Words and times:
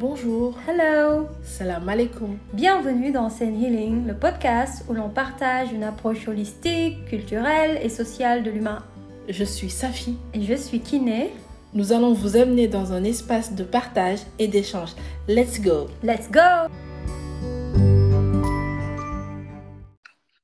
Bonjour. 0.00 0.54
Hello. 0.66 1.28
Salam 1.42 1.86
alaikum. 1.86 2.38
Bienvenue 2.54 3.12
dans 3.12 3.28
Zen 3.28 3.62
Healing, 3.62 4.06
le 4.06 4.14
podcast 4.16 4.82
où 4.88 4.94
l'on 4.94 5.10
partage 5.10 5.74
une 5.74 5.82
approche 5.84 6.26
holistique, 6.26 7.04
culturelle 7.04 7.78
et 7.82 7.90
sociale 7.90 8.42
de 8.42 8.50
l'humain. 8.50 8.82
Je 9.28 9.44
suis 9.44 9.68
Safi. 9.68 10.16
Et 10.32 10.40
je 10.40 10.54
suis 10.54 10.80
Kiné. 10.80 11.30
Nous 11.74 11.92
allons 11.92 12.14
vous 12.14 12.38
amener 12.38 12.66
dans 12.66 12.94
un 12.94 13.04
espace 13.04 13.54
de 13.54 13.62
partage 13.62 14.20
et 14.38 14.48
d'échange. 14.48 14.94
Let's 15.28 15.60
go. 15.60 15.88
Let's 16.02 16.30
go. 16.30 16.70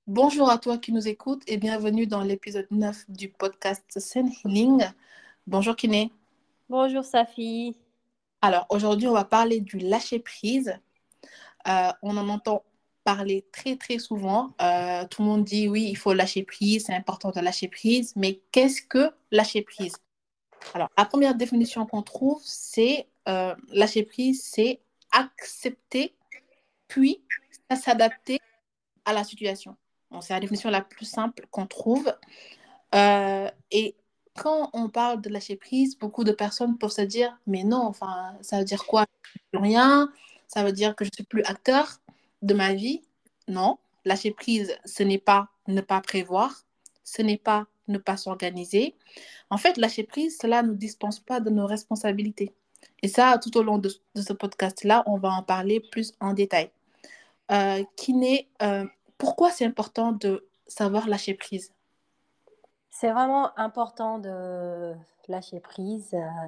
Bonjour 0.07 0.51
à 0.51 0.59
toi 0.59 0.77
qui 0.77 0.93
nous 0.93 1.09
écoutes 1.09 1.45
et 1.47 1.57
bienvenue 1.57 2.07
dans 2.07 2.21
l'épisode 2.21 2.67
9 2.71 3.07
du 3.09 3.31
podcast 3.31 3.85
Zen 3.97 4.29
Healing. 4.45 4.85
Bonjour 5.47 5.75
Kiné. 5.75 6.13
Bonjour 6.69 7.05
Safi. 7.05 7.75
Alors 8.43 8.67
aujourd'hui, 8.71 9.09
on 9.09 9.13
va 9.13 9.25
parler 9.25 9.61
du 9.61 9.79
lâcher 9.79 10.19
prise. 10.19 10.79
Euh, 11.69 11.93
on 12.03 12.17
en 12.17 12.29
entend 12.29 12.65
parler 13.05 13.47
très 13.53 13.77
très 13.77 13.99
souvent. 13.99 14.55
Euh, 14.61 15.07
tout 15.07 15.23
le 15.23 15.29
monde 15.29 15.45
dit 15.45 15.69
oui, 15.69 15.87
il 15.89 15.97
faut 15.97 16.13
lâcher 16.13 16.43
prise, 16.43 16.87
c'est 16.87 16.95
important 16.95 17.31
de 17.31 17.41
lâcher 17.41 17.69
prise. 17.69 18.13
Mais 18.17 18.41
qu'est-ce 18.53 18.83
que 18.83 19.11
lâcher 19.31 19.63
prise 19.63 19.97
Alors 20.75 20.89
la 20.97 21.05
première 21.05 21.35
définition 21.35 21.87
qu'on 21.87 22.03
trouve, 22.03 22.43
c'est 22.45 23.09
euh, 23.29 23.55
lâcher 23.71 24.03
prise, 24.03 24.45
c'est 24.45 24.81
accepter 25.13 26.15
puis 26.89 27.23
s'adapter 27.75 28.39
à 29.05 29.13
la 29.13 29.25
situation. 29.25 29.77
c'est 30.21 30.35
la 30.35 30.41
définition 30.41 30.71
la 30.71 30.83
plus 30.83 31.07
simple 31.07 31.47
qu'on 31.51 31.67
trouve. 31.67 32.13
et 32.93 33.97
quand 34.37 34.71
on 34.73 34.89
parle 34.89 35.21
de 35.21 35.29
lâcher 35.29 35.57
prise, 35.57 35.99
beaucoup 35.99 36.25
de 36.25 36.33
personnes 36.33 36.79
peuvent 36.79 36.91
se 36.91 37.03
dire 37.03 37.37
mais 37.47 37.65
non, 37.65 37.83
enfin, 37.83 38.35
ça 38.41 38.59
veut 38.59 38.65
dire 38.65 38.85
quoi? 38.87 39.07
Plus 39.51 39.61
rien, 39.61 40.11
ça 40.49 40.65
veut 40.65 40.73
dire 40.73 40.95
que 40.95 41.05
je 41.05 41.11
suis 41.13 41.25
plus 41.25 41.43
acteur 41.45 41.89
de 42.43 42.55
ma 42.55 42.75
vie? 42.75 43.03
Non, 43.49 43.79
lâcher 44.05 44.31
prise, 44.33 44.77
ce 44.85 45.03
n'est 45.03 45.19
pas 45.19 45.49
ne 45.67 45.81
pas 45.81 46.01
prévoir, 46.01 46.65
ce 47.05 47.23
n'est 47.23 47.39
pas 47.39 47.67
ne 47.89 47.99
pas 47.99 48.17
s'organiser. 48.17 48.95
En 49.51 49.59
fait, 49.59 49.77
lâcher 49.77 50.03
prise, 50.03 50.39
cela 50.41 50.63
ne 50.63 50.69
nous 50.69 50.75
dispense 50.75 51.21
pas 51.21 51.41
de 51.41 51.51
nos 51.51 51.67
responsabilités. 51.67 52.53
Et 53.03 53.09
ça, 53.09 53.39
tout 53.43 53.57
au 53.57 53.63
long 53.63 53.79
de, 53.79 53.91
ce 54.15 54.33
podcast-là, 54.33 55.03
on 55.07 55.19
va 55.19 55.31
en 55.31 55.43
parler 55.43 55.81
plus 55.81 56.15
en 56.21 56.33
détail. 56.33 56.71
Euh, 57.53 57.83
euh 58.63 58.85
pourquoi 59.19 59.51
c'est 59.51 59.65
important 59.65 60.13
de 60.13 60.47
savoir 60.67 61.09
lâcher 61.09 61.35
prise? 61.35 61.73
C'est 62.99 63.11
vraiment 63.11 63.51
important 63.59 64.19
de 64.19 64.95
lâcher 65.29 65.61
prise, 65.61 66.15
euh, 66.15 66.47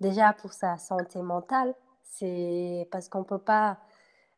déjà 0.00 0.32
pour 0.32 0.52
sa 0.52 0.78
santé 0.78 1.20
mentale. 1.22 1.74
C'est 2.04 2.88
parce 2.92 3.08
qu'on 3.08 3.20
ne 3.20 3.24
peut 3.24 3.40
pas 3.40 3.78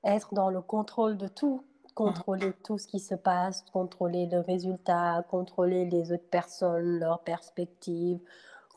être 0.03 0.33
dans 0.33 0.49
le 0.49 0.63
contrôle 0.63 1.19
de 1.19 1.29
tout, 1.29 1.63
contrôler 1.95 2.55
tout 2.65 2.79
ce 2.79 2.87
qui 2.87 2.99
se 2.99 3.15
passe, 3.15 3.63
contrôler 3.75 4.27
le 4.27 4.41
résultat, 4.41 5.23
contrôler 5.29 5.85
les 5.85 6.13
autres 6.13 6.31
personnes, 6.31 6.99
leurs 6.99 7.21
perspectives, 7.21 8.21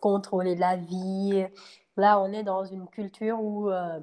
contrôler 0.02 0.56
la 0.56 0.76
vie. 0.76 1.46
Là, 1.96 2.20
on 2.20 2.34
est 2.34 2.44
dans 2.44 2.66
une 2.66 2.88
culture 2.90 3.42
où 3.42 3.70
euh, 3.70 4.02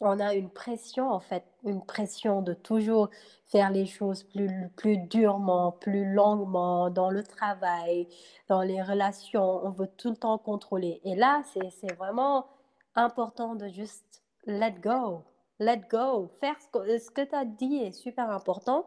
on 0.00 0.20
a 0.20 0.34
une 0.34 0.50
pression, 0.50 1.10
en 1.10 1.20
fait, 1.20 1.44
une 1.64 1.84
pression 1.84 2.42
de 2.42 2.52
toujours 2.52 3.08
faire 3.46 3.70
les 3.70 3.86
choses 3.86 4.24
plus, 4.24 4.68
plus 4.76 4.98
durement, 4.98 5.72
plus 5.72 6.12
longuement, 6.12 6.90
dans 6.90 7.10
le 7.10 7.22
travail, 7.22 8.08
dans 8.48 8.62
les 8.62 8.82
relations. 8.82 9.64
On 9.64 9.70
veut 9.70 9.88
tout 9.96 10.10
le 10.10 10.16
temps 10.16 10.38
contrôler. 10.38 11.00
Et 11.04 11.14
là, 11.14 11.42
c'est 11.80 11.94
vraiment 11.94 12.46
important 12.94 13.54
de 13.54 13.68
juste 13.68 14.22
let 14.46 14.74
go. 14.82 15.22
Let 15.58 15.82
go. 15.90 16.28
Faire 16.40 16.56
ce 16.60 16.68
que, 16.68 16.98
ce 16.98 17.10
que 17.10 17.22
tu 17.22 17.34
as 17.34 17.46
dit 17.46 17.76
est 17.76 17.92
super 17.92 18.30
important. 18.30 18.84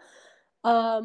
Euh, 0.65 1.01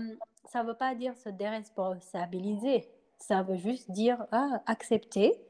ça 0.46 0.62
ne 0.62 0.68
veut 0.68 0.76
pas 0.76 0.94
dire 0.94 1.16
se 1.16 1.30
déresponsabiliser. 1.30 2.88
Ça 3.18 3.42
veut 3.42 3.56
juste 3.56 3.90
dire 3.90 4.26
ah, 4.32 4.60
accepter 4.66 5.40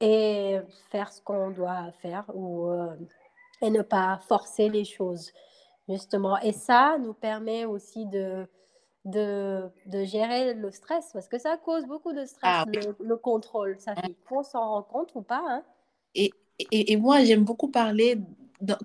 et 0.00 0.58
faire 0.90 1.12
ce 1.12 1.20
qu'on 1.20 1.50
doit 1.50 1.90
faire 2.00 2.24
ou 2.34 2.68
euh, 2.68 2.94
et 3.62 3.70
ne 3.70 3.82
pas 3.82 4.20
forcer 4.28 4.68
les 4.68 4.84
choses, 4.84 5.32
justement. 5.88 6.38
Et 6.40 6.52
ça 6.52 6.98
nous 6.98 7.14
permet 7.14 7.64
aussi 7.64 8.06
de, 8.06 8.46
de, 9.04 9.68
de 9.86 10.04
gérer 10.04 10.54
le 10.54 10.70
stress, 10.70 11.10
parce 11.12 11.28
que 11.28 11.38
ça 11.38 11.56
cause 11.56 11.86
beaucoup 11.86 12.12
de 12.12 12.24
stress, 12.24 12.40
ah 12.42 12.64
le, 13.00 13.16
contrôle. 13.16 13.76
Ça 13.78 13.94
fait 13.94 14.14
qu'on 14.28 14.42
s'en 14.42 14.68
rend 14.68 14.82
compte 14.82 15.14
ou 15.14 15.22
pas. 15.22 15.42
Hein? 15.48 15.62
Et, 16.14 16.32
et, 16.58 16.92
et, 16.92 16.96
moi, 16.96 17.24
j'aime 17.24 17.44
beaucoup 17.44 17.68
parler, 17.68 18.18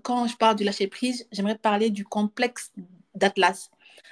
quand 0.04 0.28
je 0.28 0.38
parle 0.38 0.56
du 0.56 0.64
lâcher-prise, 0.64 1.28
j'aimerais 1.32 1.58
parler 1.58 1.90
du 1.90 2.06
complexe 2.06 2.72
d'Atlas. 3.16 3.70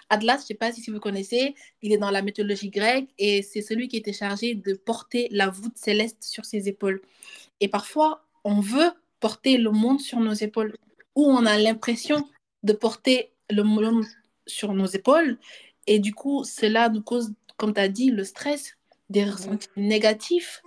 Atlas, 0.10 0.40
je 0.40 0.44
ne 0.44 0.48
sais 0.48 0.54
pas 0.56 0.72
si 0.74 0.92
vous 0.92 1.00
connaissez, 1.00 1.56
il 1.82 1.94
est 1.94 1.98
dans 1.98 2.12
la 2.12 2.22
mythologie 2.22 2.70
grecque 2.70 3.10
et 3.18 3.42
c'est 3.42 3.62
celui 3.62 3.88
qui 3.88 3.96
était 3.96 4.12
chargé 4.12 4.56
de 4.56 4.74
porter 4.74 5.30
la 5.32 5.50
voûte 5.50 5.78
céleste 5.78 6.24
sur 6.24 6.44
ses 6.44 6.68
épaules. 6.68 7.02
Et 7.62 7.70
parfois, 7.70 8.26
on 8.44 8.60
veut 8.60 8.92
porter 9.22 9.58
le 9.58 9.72
monde 9.72 10.02
sur 10.02 10.20
nos 10.20 10.34
épaules, 10.34 10.76
où 11.16 11.26
on 11.26 11.46
a 11.46 11.58
l'impression 11.58 12.28
de 12.64 12.74
porter 12.74 13.32
le 13.50 13.64
monde 13.64 14.04
sur 14.46 14.74
nos 14.74 14.88
épaules. 14.88 15.38
Et 15.88 16.00
du 16.00 16.14
coup, 16.14 16.44
cela 16.44 16.90
nous 16.90 17.02
cause, 17.02 17.32
comme 17.56 17.74
tu 17.74 17.80
as 17.80 17.88
dit, 17.88 18.12
le 18.12 18.26
stress, 18.26 18.76
des 19.10 19.24
ressentis 19.26 19.70
négatifs. 19.78 20.62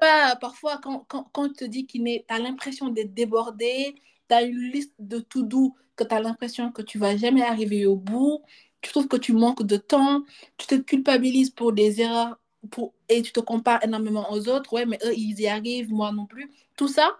pas, 0.00 0.36
parfois, 0.36 0.78
quand, 0.82 1.04
quand, 1.08 1.28
quand 1.32 1.46
on 1.50 1.52
te 1.52 1.64
dit 1.64 1.86
qu'il 1.86 2.04
tu 2.04 2.24
as 2.28 2.38
l'impression 2.38 2.88
d'être 2.88 3.14
débordé, 3.14 3.94
tu 4.28 4.34
as 4.34 4.42
une 4.42 4.70
liste 4.70 4.94
de 4.98 5.18
tout 5.18 5.42
doux, 5.42 5.74
que 5.96 6.04
tu 6.04 6.14
as 6.14 6.20
l'impression 6.20 6.72
que 6.72 6.82
tu 6.82 6.98
vas 6.98 7.16
jamais 7.16 7.42
arriver 7.42 7.86
au 7.86 7.96
bout, 7.96 8.40
tu 8.80 8.90
trouves 8.90 9.08
que 9.08 9.16
tu 9.16 9.32
manques 9.32 9.62
de 9.62 9.76
temps, 9.76 10.24
tu 10.56 10.66
te 10.66 10.74
culpabilises 10.74 11.50
pour 11.50 11.72
des 11.72 12.00
erreurs 12.00 12.38
pour, 12.70 12.94
et 13.08 13.22
tu 13.22 13.32
te 13.32 13.40
compares 13.40 13.84
énormément 13.84 14.32
aux 14.32 14.48
autres. 14.48 14.72
Ouais, 14.72 14.86
mais 14.86 14.98
eux, 15.04 15.14
ils 15.14 15.38
y 15.40 15.46
arrivent, 15.46 15.92
moi 15.92 16.12
non 16.12 16.26
plus. 16.26 16.50
Tout 16.76 16.88
ça, 16.88 17.16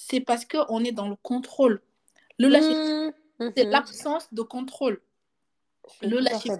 c'est 0.00 0.20
parce 0.20 0.44
qu'on 0.44 0.84
est 0.84 0.92
dans 0.92 1.08
le 1.08 1.16
contrôle. 1.16 1.82
Le 2.38 2.46
lâcher 2.46 2.72
mmh, 2.72 3.50
c'est 3.56 3.64
mmh. 3.64 3.70
l'absence 3.70 4.32
de 4.32 4.42
contrôle. 4.42 5.02
Le 6.02 6.20
lâcher 6.20 6.50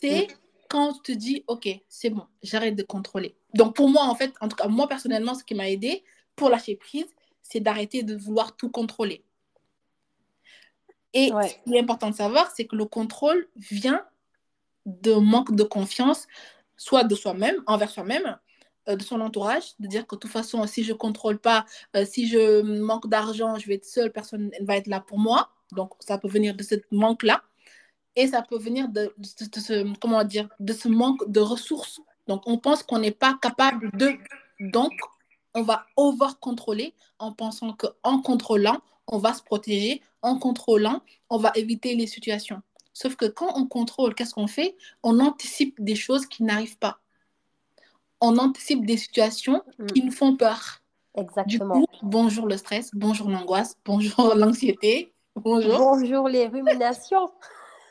c'est 0.00 0.26
mmh. 0.26 0.34
quand 0.68 0.94
tu 0.94 1.12
te 1.12 1.12
dis, 1.12 1.44
OK, 1.46 1.68
c'est 1.88 2.10
bon, 2.10 2.26
j'arrête 2.42 2.74
de 2.74 2.82
contrôler. 2.82 3.36
Donc 3.54 3.76
pour 3.76 3.88
moi, 3.88 4.02
en 4.02 4.16
fait, 4.16 4.32
en 4.40 4.48
tout 4.48 4.56
cas, 4.56 4.66
moi 4.66 4.88
personnellement, 4.88 5.34
ce 5.34 5.44
qui 5.44 5.54
m'a 5.54 5.70
aidé 5.70 6.02
pour 6.34 6.50
lâcher 6.50 6.74
prise, 6.74 7.06
c'est 7.40 7.60
d'arrêter 7.60 8.02
de 8.02 8.16
vouloir 8.16 8.56
tout 8.56 8.68
contrôler. 8.68 9.22
Et 11.12 11.28
ce 11.28 11.54
qui 11.62 11.76
est 11.76 11.80
important 11.80 12.10
de 12.10 12.16
savoir, 12.16 12.50
c'est 12.50 12.64
que 12.64 12.74
le 12.74 12.86
contrôle 12.86 13.48
vient 13.54 14.04
de 14.86 15.14
manque 15.14 15.54
de 15.54 15.62
confiance, 15.62 16.26
soit 16.76 17.04
de 17.04 17.14
soi-même, 17.14 17.62
envers 17.68 17.90
soi-même, 17.90 18.36
de 18.86 19.02
son 19.02 19.20
entourage, 19.20 19.74
de 19.78 19.86
dire 19.86 20.06
que 20.06 20.14
de 20.14 20.20
toute 20.20 20.30
façon, 20.30 20.66
si 20.66 20.84
je 20.84 20.92
ne 20.92 20.98
contrôle 20.98 21.38
pas, 21.38 21.64
euh, 21.96 22.04
si 22.04 22.28
je 22.28 22.62
manque 22.62 23.08
d'argent, 23.08 23.58
je 23.58 23.66
vais 23.66 23.74
être 23.74 23.84
seule, 23.84 24.12
personne 24.12 24.50
ne 24.60 24.66
va 24.66 24.76
être 24.76 24.86
là 24.86 25.00
pour 25.00 25.18
moi. 25.18 25.50
Donc, 25.72 25.92
ça 26.00 26.18
peut 26.18 26.28
venir 26.28 26.54
de 26.54 26.62
ce 26.62 26.76
manque-là. 26.90 27.42
Et 28.16 28.28
ça 28.28 28.42
peut 28.42 28.58
venir 28.58 28.88
de, 28.88 29.12
ce, 29.22 29.98
comment 29.98 30.22
dire, 30.22 30.48
de 30.60 30.72
ce 30.72 30.88
manque 30.88 31.28
de 31.28 31.40
ressources. 31.40 32.00
Donc, 32.28 32.42
on 32.46 32.58
pense 32.58 32.82
qu'on 32.82 32.98
n'est 32.98 33.10
pas 33.10 33.36
capable 33.40 33.90
de. 33.96 34.12
Donc, 34.60 34.92
on 35.54 35.62
va 35.62 35.86
over-contrôler 35.96 36.94
en 37.18 37.32
pensant 37.32 37.72
qu'en 37.72 38.20
contrôlant, 38.20 38.80
on 39.08 39.18
va 39.18 39.34
se 39.34 39.42
protéger. 39.42 40.00
En 40.22 40.38
contrôlant, 40.38 41.02
on 41.28 41.38
va 41.38 41.52
éviter 41.54 41.96
les 41.96 42.06
situations. 42.06 42.62
Sauf 42.92 43.16
que 43.16 43.26
quand 43.26 43.52
on 43.56 43.66
contrôle, 43.66 44.14
qu'est-ce 44.14 44.34
qu'on 44.34 44.46
fait? 44.46 44.76
On 45.02 45.18
anticipe 45.18 45.82
des 45.82 45.96
choses 45.96 46.26
qui 46.26 46.44
n'arrivent 46.44 46.78
pas 46.78 47.00
on 48.24 48.38
anticipe 48.38 48.84
des 48.86 48.96
situations 48.96 49.62
mm. 49.78 49.86
qui 49.86 50.02
nous 50.02 50.12
font 50.12 50.36
peur. 50.36 50.80
Exactement. 51.16 51.80
Du 51.80 51.86
coup, 51.86 51.92
bonjour 52.02 52.46
le 52.46 52.56
stress, 52.56 52.90
bonjour 52.92 53.28
l'angoisse, 53.30 53.76
bonjour 53.84 54.34
l'anxiété, 54.36 55.12
bonjour. 55.36 55.78
Bonjour 55.78 56.28
les 56.28 56.46
ruminations. 56.46 57.30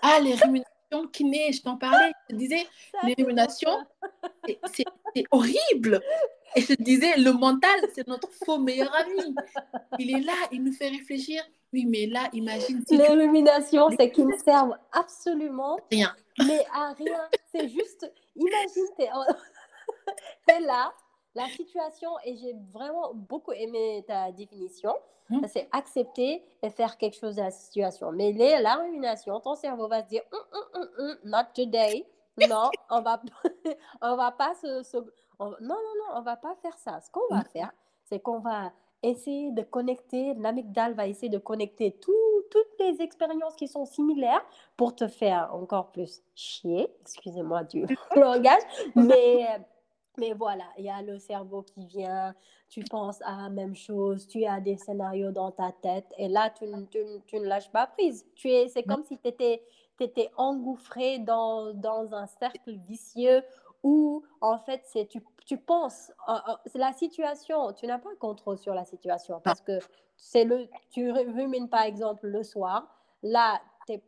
Ah, 0.02 0.20
les 0.20 0.36
ruminations, 0.36 1.08
kiné, 1.12 1.54
je 1.54 1.62
t'en 1.62 1.78
parlais. 1.78 2.12
Je 2.30 2.36
te 2.36 2.40
disais, 2.40 2.68
les 3.04 3.14
ruminations, 3.18 3.78
c'est 4.74 5.24
horrible. 5.32 6.02
Et 6.56 6.62
je 6.62 6.74
te 6.74 6.84
disais, 6.84 7.18
le 7.18 7.32
mental, 7.32 7.80
c'est 7.96 8.08
notre 8.08 8.30
faux 8.46 8.60
meilleur 8.60 8.94
ami. 8.94 9.36
Il 10.00 10.16
est 10.16 10.22
là, 10.22 10.34
il 10.52 10.64
nous 10.64 10.74
fait 10.74 10.90
réfléchir. 10.90 11.42
Oui, 11.72 11.86
mais 11.88 12.06
là, 12.06 12.30
imagine. 12.34 12.84
les 12.92 13.08
ruminations, 13.08 13.90
c'est 13.98 14.12
qu'ils 14.12 14.28
ne 14.28 14.38
servent 14.38 14.78
absolument 14.92 15.80
rien. 15.90 16.14
Mais 16.38 16.64
à 16.72 16.94
rien. 16.94 17.22
C'est 17.52 17.68
juste, 17.68 18.12
imagine, 18.36 18.88
là, 20.68 20.94
la 21.36 21.48
situation, 21.48 22.12
et 22.24 22.36
j'ai 22.38 22.56
vraiment 22.72 23.14
beaucoup 23.14 23.52
aimé 23.52 24.04
ta 24.08 24.32
définition, 24.32 24.94
mmh. 25.30 25.42
c'est 25.48 25.68
accepter 25.72 26.44
et 26.62 26.70
faire 26.70 26.98
quelque 26.98 27.18
chose 27.18 27.36
de 27.36 27.42
la 27.42 27.52
situation. 27.52 28.12
Mais 28.12 28.32
les, 28.32 28.62
la 28.62 28.76
rumination, 28.76 29.40
ton 29.40 29.56
cerveau 29.56 29.88
va 29.88 30.04
se 30.04 30.10
dire, 30.10 30.22
hum, 30.32 30.62
hum, 30.74 30.90
hum, 30.98 31.18
not 31.24 31.46
today. 31.54 32.06
Non, 32.50 32.70
on 32.90 33.02
va, 33.02 33.22
on 34.02 34.16
va 34.16 34.32
pas 34.32 34.56
se, 34.56 34.98
non, 35.40 35.56
non, 35.62 35.76
non, 35.76 36.16
on 36.16 36.22
va 36.22 36.36
pas 36.36 36.56
faire 36.62 36.78
ça. 36.78 37.00
Ce 37.02 37.10
qu'on 37.12 37.28
va 37.30 37.42
mmh. 37.42 37.50
faire, 37.54 37.72
c'est 38.06 38.20
qu'on 38.20 38.40
va 38.40 38.72
essayer 39.04 39.52
de 39.52 39.62
connecter, 39.62 40.34
l'amygdale 40.36 40.94
va 40.94 41.08
essayer 41.08 41.30
de 41.30 41.38
connecter 41.38 41.92
toutes 42.00 42.80
les 42.80 43.02
expériences 43.02 43.56
qui 43.56 43.68
sont 43.68 43.86
similaires 43.86 44.44
pour 44.78 44.96
te 44.96 45.08
faire 45.08 45.54
encore 45.54 45.92
plus 45.92 46.24
chier, 46.36 46.88
excusez-moi 47.02 47.64
du 47.66 47.86
langage, 48.16 48.62
mais, 48.96 49.46
mais 50.18 50.34
voilà, 50.34 50.66
il 50.78 50.86
y 50.86 50.90
a 50.90 51.02
le 51.02 51.18
cerveau 51.20 51.64
qui 51.64 51.86
vient, 51.86 52.36
tu 52.70 52.84
penses 52.84 53.22
à 53.24 53.44
la 53.44 53.50
même 53.50 53.76
chose, 53.76 54.28
tu 54.28 54.46
as 54.46 54.60
des 54.60 54.78
scénarios 54.78 55.32
dans 55.32 55.52
ta 55.52 55.72
tête 55.72 56.06
et 56.18 56.28
là, 56.28 56.50
tu, 56.50 56.66
tu, 56.90 57.00
tu 57.26 57.40
ne 57.40 57.46
lâches 57.46 57.72
pas 57.72 57.88
prise. 57.88 58.26
Tu 58.36 58.50
es, 58.50 58.68
c'est 58.68 58.84
comme 58.84 59.04
si 59.04 59.18
tu 59.18 59.28
étais, 59.28 59.64
étais 60.00 60.30
engouffré 60.38 61.20
dans, 61.20 61.74
dans 61.74 62.14
un 62.14 62.28
cercle 62.28 62.78
vicieux 62.88 63.44
où 63.84 64.24
en 64.40 64.58
fait 64.58 64.82
c'est 64.86 65.08
tu, 65.08 65.22
tu 65.46 65.58
penses 65.58 66.12
c'est 66.66 66.78
la 66.78 66.94
situation. 66.94 67.74
Tu 67.74 67.86
n'as 67.86 68.00
pas 68.00 68.16
contrôle 68.20 68.58
sur 68.58 68.74
la 68.74 68.86
situation 68.86 69.42
parce 69.42 69.62
que 69.62 69.80
c'est 70.16 70.46
le 70.46 70.68
tu 70.90 71.12
rumines 71.12 71.70
par 71.70 71.84
exemple 71.84 72.28
le 72.28 72.44
soir. 72.44 72.88
Là 73.24 73.62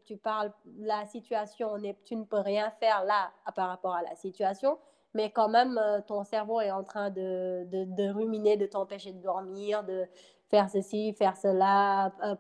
tu 0.06 0.16
parles 0.16 0.54
la 0.78 1.06
situation 1.06 1.76
tu 2.06 2.16
ne 2.16 2.24
peux 2.24 2.40
rien 2.40 2.72
faire 2.80 3.04
là 3.04 3.32
par 3.56 3.68
rapport 3.68 3.94
à 3.94 4.04
la 4.04 4.16
situation 4.16 4.78
mais 5.16 5.32
quand 5.32 5.50
même 5.50 5.80
euh, 5.80 6.02
ton 6.06 6.24
cerveau 6.24 6.62
est 6.62 6.72
en 6.72 6.84
train 6.84 7.10
de, 7.10 7.66
de, 7.72 7.86
de 7.86 8.14
ruminer 8.14 8.58
de 8.58 8.68
t'empêcher 8.68 9.12
de 9.12 9.22
dormir 9.22 9.84
de 9.84 10.06
faire 10.52 10.70
ceci 10.70 11.14
faire 11.14 11.36
cela 11.36 12.14
euh, 12.24 12.36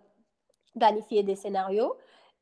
planifier 0.77 1.24
des 1.24 1.36
scénarios 1.36 1.95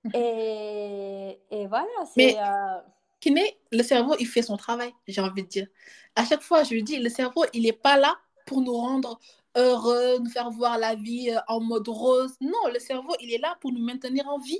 mhm. 0.04 0.12
et, 0.16 1.40
et 1.50 1.68
voilà 1.68 1.88
c'est 2.14 2.38
euh, 2.38 2.82
kiné, 3.24 3.58
le 3.72 3.84
cerveau, 3.84 4.16
il 4.20 4.28
fait 4.28 4.42
son 4.42 4.58
travail, 4.58 4.94
j'ai 5.08 5.22
envie 5.22 5.44
de 5.44 5.48
dire. 5.48 5.68
À 6.16 6.26
chaque 6.26 6.42
fois, 6.42 6.64
je 6.64 6.74
lui 6.74 6.84
dis, 6.84 6.98
le 6.98 7.10
cerveau, 7.10 7.46
il 7.54 7.64
n'est 7.64 7.72
pas 7.72 7.98
là 7.98 8.16
pour 8.46 8.62
nous 8.62 8.74
rendre 8.74 9.20
heureux, 9.56 10.20
nous 10.20 10.30
faire 10.30 10.50
voir 10.50 10.78
la 10.78 10.96
vie 10.96 11.32
euh, 11.32 11.40
en 11.48 11.62
mode 11.62 11.88
rose. 11.88 12.36
Non, 12.42 12.68
le 12.74 12.80
cerveau, 12.80 13.16
il 13.22 13.34
est 13.34 13.38
là 13.38 13.56
pour 13.62 13.72
nous 13.72 13.84
maintenir 13.84 14.28
en 14.28 14.40
vie. 14.40 14.60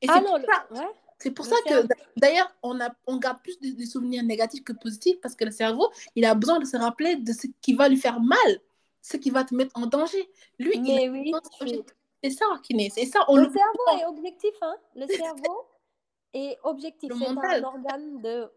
Et 0.00 0.06
ah 0.08 0.14
c'est 0.18 0.24
pour, 0.24 0.38
ça, 1.22 1.56
que, 1.66 1.86
d'ailleurs, 2.16 2.52
on, 2.62 2.80
a, 2.80 2.90
on 3.06 3.16
garde 3.16 3.40
plus 3.42 3.58
des, 3.60 3.86
souvenirs 3.86 4.22
négatifs 4.22 4.64
que 4.64 4.72
positifs 4.72 5.20
parce 5.20 5.34
que 5.34 5.44
le 5.44 5.50
cerveau, 5.50 5.90
il 6.16 6.24
a 6.24 6.34
besoin 6.34 6.58
de 6.58 6.64
se 6.64 6.76
rappeler 6.76 7.16
de 7.16 7.32
ce 7.32 7.46
qui 7.60 7.74
va 7.74 7.88
lui 7.88 7.96
faire 7.96 8.20
mal, 8.20 8.60
ce 9.00 9.16
qui 9.16 9.30
va 9.30 9.44
te 9.44 9.54
mettre 9.54 9.72
en 9.74 9.86
danger. 9.86 10.30
Lui, 10.58 10.72
il 10.74 11.10
oui, 11.10 11.32
c'est 12.22 12.30
ça, 12.30 12.46
Kiné. 12.62 12.90
C'est 12.90 13.06
ça. 13.06 13.20
le 13.28 13.44
cerveau 13.44 14.00
est 14.00 14.06
objectif. 14.06 14.54
Hein. 14.60 14.76
Le 14.94 15.06
cerveau, 15.08 15.66
et 16.34 16.56
objectif, 16.62 17.12
c'est 17.18 17.28
un 17.28 17.64
organe 17.64 18.22
de, 18.22 18.50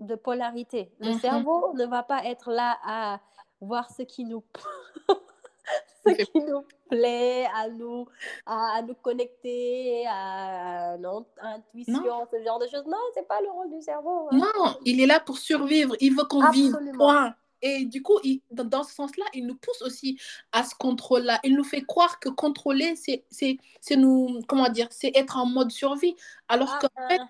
de 0.00 0.14
polarité. 0.14 0.90
Le 1.00 1.12
mhm. 1.12 1.20
cerveau 1.20 1.72
ne 1.74 1.86
va 1.86 2.02
pas 2.02 2.24
être 2.24 2.50
là 2.50 2.78
à 2.84 3.20
voir 3.60 3.90
ce 3.90 4.02
qui 4.02 4.24
nous, 4.24 4.42
ce 6.06 6.12
qui 6.12 6.40
nous 6.40 6.64
plaît, 6.88 7.46
à 7.54 7.68
nous, 7.68 8.06
à, 8.46 8.82
nous 8.82 8.94
connecter, 8.94 10.06
à 10.06 10.96
notre 10.98 11.28
intuition, 11.40 12.26
ce 12.30 12.42
genre 12.44 12.58
de 12.58 12.66
choses. 12.66 12.84
Non, 12.86 12.98
c'est 13.14 13.26
pas 13.26 13.40
le 13.40 13.50
rôle 13.50 13.70
du 13.70 13.80
cerveau. 13.80 14.28
Hein. 14.30 14.36
Non, 14.38 14.76
il 14.84 15.00
est 15.00 15.06
là 15.06 15.20
pour 15.20 15.38
survivre. 15.38 15.94
Il 16.00 16.14
veut 16.14 16.24
qu'on 16.24 16.50
vive. 16.50 16.76
Point. 16.94 17.34
Et 17.66 17.86
du 17.86 18.02
coup, 18.02 18.18
il, 18.24 18.42
dans, 18.50 18.82
ce 18.82 18.94
sens-là, 18.94 19.24
il 19.32 19.46
nous 19.46 19.54
pousse 19.54 19.80
aussi 19.80 20.20
à 20.52 20.64
ce 20.64 20.74
contrôle-là. 20.74 21.40
Il 21.44 21.54
nous 21.56 21.64
fait 21.64 21.80
croire 21.80 22.20
que 22.20 22.28
contrôler, 22.28 22.94
c'est 22.96 23.96
nous, 23.96 24.42
comment 24.46 24.68
dire, 24.68 24.88
c'est 24.90 25.16
être 25.16 25.38
en 25.38 25.46
mode 25.46 25.70
survie. 25.70 26.14
Alors 26.48 26.78
que 26.78 26.86
ah, 26.96 27.08
ah. 27.10 27.28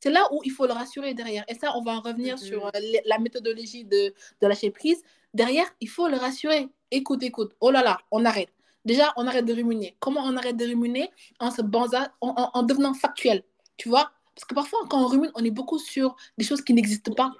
c'est 0.00 0.10
là 0.10 0.26
où 0.32 0.40
il 0.42 0.50
faut 0.50 0.66
le 0.66 0.72
rassurer 0.72 1.14
derrière. 1.14 1.44
Et 1.46 1.54
ça, 1.54 1.76
on 1.76 1.82
va 1.82 1.92
en 1.92 2.00
revenir 2.00 2.34
mm-hmm. 2.34 2.44
sur 2.44 2.66
euh, 2.66 2.70
la 3.04 3.18
méthodologie 3.18 3.84
de, 3.84 4.12
de 4.40 4.46
lâcher 4.48 4.72
prise. 4.72 5.04
Derrière, 5.34 5.72
il 5.80 5.88
faut 5.88 6.08
le 6.08 6.16
rassurer. 6.16 6.68
Écoute, 6.90 7.22
écoute. 7.22 7.54
Oh 7.60 7.70
là 7.70 7.82
là, 7.82 7.98
on 8.10 8.24
arrête. 8.24 8.50
Déjà, 8.84 9.12
on 9.16 9.26
arrête 9.26 9.44
de 9.44 9.52
ruminer. 9.52 9.96
Comment 10.00 10.22
on 10.22 10.36
arrête 10.36 10.56
de 10.56 10.64
ruminer 10.64 11.10
En 11.38 11.50
se 11.50 11.62
banza, 11.62 12.12
en, 12.20 12.50
en 12.52 12.62
devenant 12.62 12.94
factuel. 12.94 13.44
Tu 13.76 13.88
vois? 13.88 14.10
Parce 14.34 14.44
que 14.46 14.54
parfois, 14.54 14.80
quand 14.88 15.02
on 15.02 15.06
rumine, 15.06 15.30
on 15.34 15.44
est 15.44 15.50
beaucoup 15.50 15.78
sur 15.78 16.16
des 16.38 16.44
choses 16.44 16.62
qui 16.62 16.72
n'existent 16.72 17.12
pas. 17.12 17.32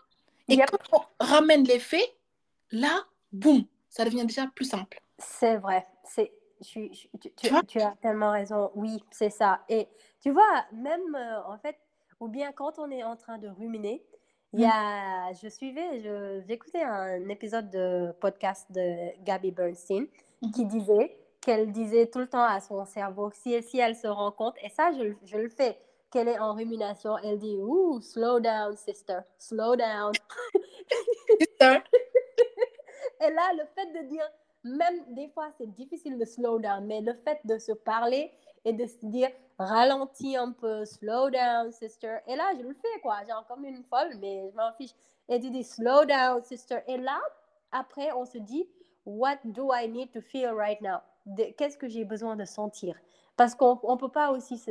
Et 0.49 0.59
quand 0.59 0.79
on 0.93 1.25
ramène 1.25 1.65
les 1.65 1.79
faits, 1.79 2.15
là, 2.73 3.05
boum, 3.33 3.65
ça 3.89 4.05
devient 4.05 4.27
déjà 4.27 4.47
plus 4.55 4.65
simple. 4.65 5.01
C'est 5.19 5.57
vrai. 5.57 5.87
C'est, 6.05 6.33
tu, 6.63 6.91
tu, 7.37 7.81
as 7.81 7.97
tellement 8.03 8.33
raison. 8.33 8.71
Oui, 8.75 9.03
c'est 9.11 9.31
ça. 9.31 9.61
Et 9.69 9.89
tu 10.21 10.31
vois, 10.31 10.67
même 10.73 11.15
euh, 11.15 11.43
en 11.47 11.59
fait, 11.59 11.77
ou 12.19 12.29
bien 12.29 12.53
quand 12.53 12.79
on 12.79 12.91
est 12.91 13.03
en 13.03 13.17
train 13.17 13.39
de 13.39 13.49
ruminer, 13.49 14.03
il 14.53 14.61
y 14.61 14.67
a, 14.67 15.33
je 15.33 15.49
suivais, 15.49 16.01
j'écoutais 16.47 16.83
un 16.83 17.29
épisode 17.29 17.71
de 17.71 18.13
podcast 18.21 18.67
de 18.71 19.25
Gabby 19.25 19.51
Bernstein 19.51 20.07
mm-hmm. 20.43 20.51
qui 20.53 20.65
disait 20.67 21.17
qu'elle 21.41 21.73
disait 21.73 22.07
tout 22.07 22.19
le 22.19 22.27
temps 22.27 22.45
à 22.45 22.61
son 22.61 22.85
cerveau, 22.85 23.31
si, 23.33 23.63
si 23.63 23.79
elle 23.79 23.97
se 23.97 24.07
rend 24.07 24.33
compte, 24.33 24.55
et 24.63 24.69
ça, 24.69 24.91
je, 24.93 25.15
je 25.25 25.39
le 25.39 25.49
fais, 25.49 25.79
qu'elle 26.11 26.29
est 26.29 26.39
en 26.39 26.55
rumination, 26.55 27.17
elle 27.19 27.39
dit, 27.39 27.57
ouh, 27.57 28.01
slow 28.01 28.41
down, 28.41 28.77
sister, 28.77 29.21
slow 29.39 29.77
down. 29.77 30.13
Et 33.23 33.31
là, 33.31 33.53
le 33.53 33.65
fait 33.75 33.93
de 33.93 34.09
dire, 34.09 34.27
même 34.65 35.15
des 35.15 35.29
fois, 35.29 35.51
c'est 35.59 35.73
difficile 35.75 36.19
de 36.19 36.25
slow 36.25 36.59
down, 36.59 36.85
mais 36.87 37.01
le 37.01 37.15
fait 37.15 37.39
de 37.45 37.59
se 37.59 37.73
parler 37.73 38.33
et 38.65 38.73
de 38.73 38.87
se 38.87 38.97
dire, 39.03 39.29
ralentis 39.61 40.37
un 40.37 40.53
peu, 40.53 40.85
slow 40.85 41.31
down, 41.31 41.71
sister. 41.71 42.19
Et 42.27 42.37
là, 42.37 42.53
je 42.57 42.63
le 42.63 42.75
fais, 42.75 43.01
quoi. 43.03 43.25
Genre 43.29 43.45
comme 43.47 43.65
une 43.65 43.85
folle, 43.85 44.17
mais 44.21 44.51
je 44.51 44.57
m'en 44.57 44.73
fiche. 44.73 44.95
Et 45.29 45.39
tu 45.41 45.51
dis, 45.51 45.65
slow 45.65 46.05
down, 46.05 46.43
sister. 46.43 46.79
Et 46.87 46.97
là, 46.97 47.21
après, 47.73 48.13
on 48.13 48.25
se 48.25 48.39
dit, 48.39 48.69
what 49.05 49.39
do 49.45 49.71
I 49.73 49.89
need 49.89 50.13
to 50.13 50.21
feel 50.21 50.51
right 50.51 50.81
now? 50.81 50.99
Qu'est-ce 51.57 51.77
que 51.77 51.89
j'ai 51.89 52.05
besoin 52.05 52.37
de 52.37 52.45
sentir? 52.45 52.97
Parce 53.37 53.55
qu'on 53.55 53.79
ne 53.83 53.97
peut 53.97 54.11
pas 54.11 54.31
aussi, 54.31 54.63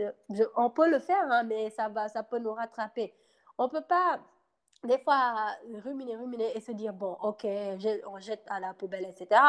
on 0.56 0.69
peut 0.69 0.89
le 0.89 1.00
faire, 1.00 1.31
hein, 1.31 1.44
mais 1.44 1.69
ça, 1.69 1.89
va, 1.89 2.07
ça 2.07 2.24
peut 2.24 2.39
nous 2.39 2.53
rattraper. 2.53 3.13
On 3.57 3.65
ne 3.65 3.69
peut 3.69 3.81
pas 3.81 4.19
des 4.83 4.97
fois, 5.00 5.35
ruminer, 5.83 6.15
ruminer 6.15 6.56
et 6.56 6.62
se 6.62 6.71
dire, 6.71 6.94
bon, 6.94 7.18
ok, 7.21 7.45
on 8.07 8.19
jette 8.19 8.45
à 8.47 8.59
la 8.59 8.74
poubelle, 8.74 9.06
etc. 9.06 9.42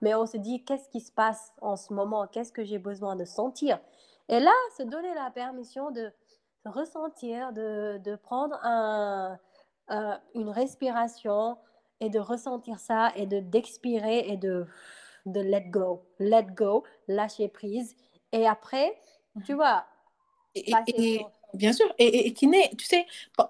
Mais 0.00 0.14
on 0.14 0.26
se 0.26 0.36
dit, 0.36 0.64
qu'est-ce 0.64 0.88
qui 0.88 1.00
se 1.00 1.10
passe 1.10 1.52
en 1.60 1.76
ce 1.76 1.92
moment? 1.92 2.26
Qu'est-ce 2.28 2.52
que 2.52 2.64
j'ai 2.64 2.78
besoin 2.78 3.16
de 3.16 3.24
sentir? 3.24 3.80
Et 4.28 4.40
là, 4.40 4.52
se 4.76 4.82
donner 4.82 5.14
la 5.14 5.30
permission 5.30 5.90
de 5.90 6.12
ressentir, 6.64 7.52
de, 7.52 7.98
de 8.04 8.16
prendre 8.16 8.58
un, 8.62 9.38
euh, 9.90 10.16
une 10.34 10.48
respiration 10.48 11.56
et 12.00 12.10
de 12.10 12.18
ressentir 12.18 12.78
ça 12.78 13.12
et 13.16 13.26
de 13.26 13.40
d'expirer 13.40 14.28
et 14.28 14.36
de, 14.36 14.66
de 15.26 15.40
let 15.40 15.68
go. 15.70 16.02
Let 16.18 16.46
go, 16.56 16.84
lâcher 17.08 17.48
prise. 17.48 17.96
Et 18.32 18.46
après, 18.46 19.00
tu 19.44 19.52
mhm. 19.52 19.56
vois, 19.56 19.86
et, 20.54 21.24
Bien 21.54 21.72
sûr. 21.72 21.86
Et, 21.98 22.26
et, 22.26 22.32
kiné, 22.34 22.70
tu 22.76 22.84
sais, 22.84 23.06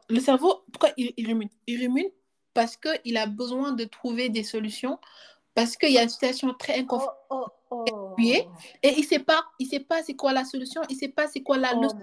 le 0.09 0.21
cerveau, 0.21 0.63
pourquoi 0.73 0.91
il, 0.97 1.13
il 1.17 1.27
rumine 1.27 1.49
Il 1.67 1.81
rumine 1.81 2.11
parce 2.55 2.77
qu'il 2.77 3.17
a 3.17 3.27
besoin 3.27 3.73
de 3.73 3.85
trouver 3.85 4.29
des 4.29 4.43
solutions, 4.43 4.99
parce 5.55 5.77
qu'il 5.77 5.93
y 5.93 5.99
a 5.99 6.03
une 6.03 6.09
situation 6.09 6.55
très 6.55 6.79
inconfortable. 6.79 7.19
Oh, 7.31 7.45
oh, 7.47 7.53
oh. 7.71 8.15
Et 8.19 8.47
il 8.83 8.99
ne 8.99 9.03
sait 9.03 9.19
pas, 9.19 9.45
il 9.59 9.67
sait 9.67 9.81
pas 9.81 10.03
c'est 10.03 10.15
quoi 10.15 10.33
la 10.33 10.45
solution, 10.45 10.83
il 10.89 10.95
ne 10.95 10.99
sait 10.99 11.09
pas 11.09 11.29
c'est 11.29 11.43
quoi 11.43 11.59
la 11.59 11.75
leçon. 11.75 11.99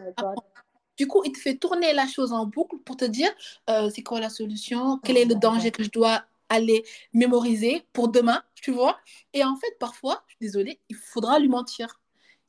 Du 0.95 1.07
coup, 1.07 1.23
il 1.25 1.31
te 1.31 1.39
fait 1.39 1.55
tourner 1.55 1.91
la 1.93 2.05
chose 2.07 2.33
en 2.33 2.45
boucle 2.45 2.77
pour 2.85 2.97
te 2.97 3.05
dire 3.05 3.31
euh, 3.69 3.89
c'est 3.89 4.03
quoi 4.03 4.19
la 4.19 4.29
solution, 4.29 4.99
quel 5.03 5.17
est 5.17 5.25
le 5.25 5.35
danger 5.35 5.71
que 5.71 5.83
je 5.83 5.89
dois 5.89 6.23
aller 6.49 6.83
mémoriser 7.13 7.83
pour 7.93 8.09
demain, 8.09 8.43
tu 8.53 8.71
vois. 8.71 8.97
Et 9.33 9.43
en 9.43 9.55
fait, 9.55 9.75
parfois, 9.79 10.23
je 10.27 10.33
suis 10.33 10.39
désolée, 10.41 10.79
il 10.89 10.95
faudra 10.95 11.39
lui 11.39 11.49
mentir 11.49 11.99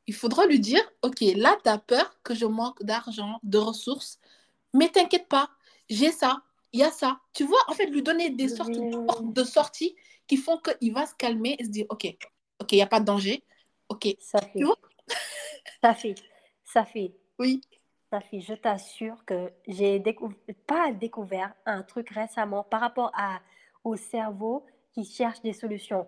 il 0.06 0.14
faudra 0.14 0.47
lui 0.47 0.61
dire, 0.61 0.80
OK, 1.02 1.21
là, 1.37 1.56
tu 1.62 1.71
as 1.71 1.78
peur 1.78 2.18
que 2.23 2.35
je 2.35 2.47
manque 2.47 2.83
d'argent, 2.83 3.38
de 3.42 3.59
ressources, 3.59 4.18
mais 4.73 4.88
t'inquiète 4.88 5.28
pas, 5.28 5.50
j'ai 5.88 6.12
ça, 6.12 6.42
il 6.73 6.80
y 6.80 6.83
a 6.83 6.90
ça. 6.90 7.21
Tu 7.33 7.44
vois, 7.44 7.61
en 7.68 7.73
fait, 7.73 7.87
lui 7.87 8.02
donner 8.02 8.30
des 8.30 8.49
sortes 8.49 8.73
de 8.73 9.44
sorties 9.44 9.94
qui 10.26 10.37
font 10.37 10.59
qu'il 10.59 10.92
va 10.92 11.06
se 11.06 11.14
calmer 11.14 11.56
et 11.59 11.64
se 11.64 11.71
dire, 11.71 11.87
OK, 11.88 12.16
OK, 12.61 12.73
il 12.73 12.76
n'y 12.76 12.82
a 12.82 12.87
pas 12.87 13.00
de 13.00 13.04
danger. 13.04 13.42
OK. 13.88 14.16
Ça 14.20 14.40
fait. 14.40 14.61
Ça 15.82 15.94
fait. 15.94 16.14
Ça 16.64 16.84
fait. 16.84 17.12
Oui. 17.38 17.61
Ça 18.11 18.20
fait. 18.20 18.40
Je 18.40 18.54
t'assure 18.54 19.25
que 19.25 19.52
j'ai 19.66 19.99
découvert, 19.99 20.37
pas 20.66 20.92
découvert 20.92 21.52
un 21.66 21.82
truc 21.82 22.11
récemment 22.11 22.64
par 22.64 22.80
rapport 22.80 23.12
à, 23.14 23.40
au 23.82 23.96
cerveau 23.96 24.64
qui 24.92 25.04
cherche 25.04 25.40
des 25.42 25.52
solutions. 25.52 26.06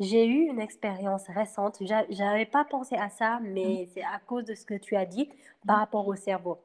J'ai 0.00 0.26
eu 0.26 0.48
une 0.48 0.60
expérience 0.60 1.24
récente. 1.28 1.78
Je 1.80 2.22
n'avais 2.22 2.46
pas 2.46 2.64
pensé 2.64 2.94
à 2.94 3.10
ça, 3.10 3.40
mais 3.42 3.84
mmh. 3.84 3.90
c'est 3.92 4.04
à 4.04 4.20
cause 4.24 4.44
de 4.44 4.54
ce 4.54 4.64
que 4.64 4.74
tu 4.74 4.94
as 4.96 5.04
dit 5.04 5.28
par 5.66 5.76
mmh. 5.76 5.80
rapport 5.80 6.06
au 6.06 6.14
cerveau. 6.14 6.58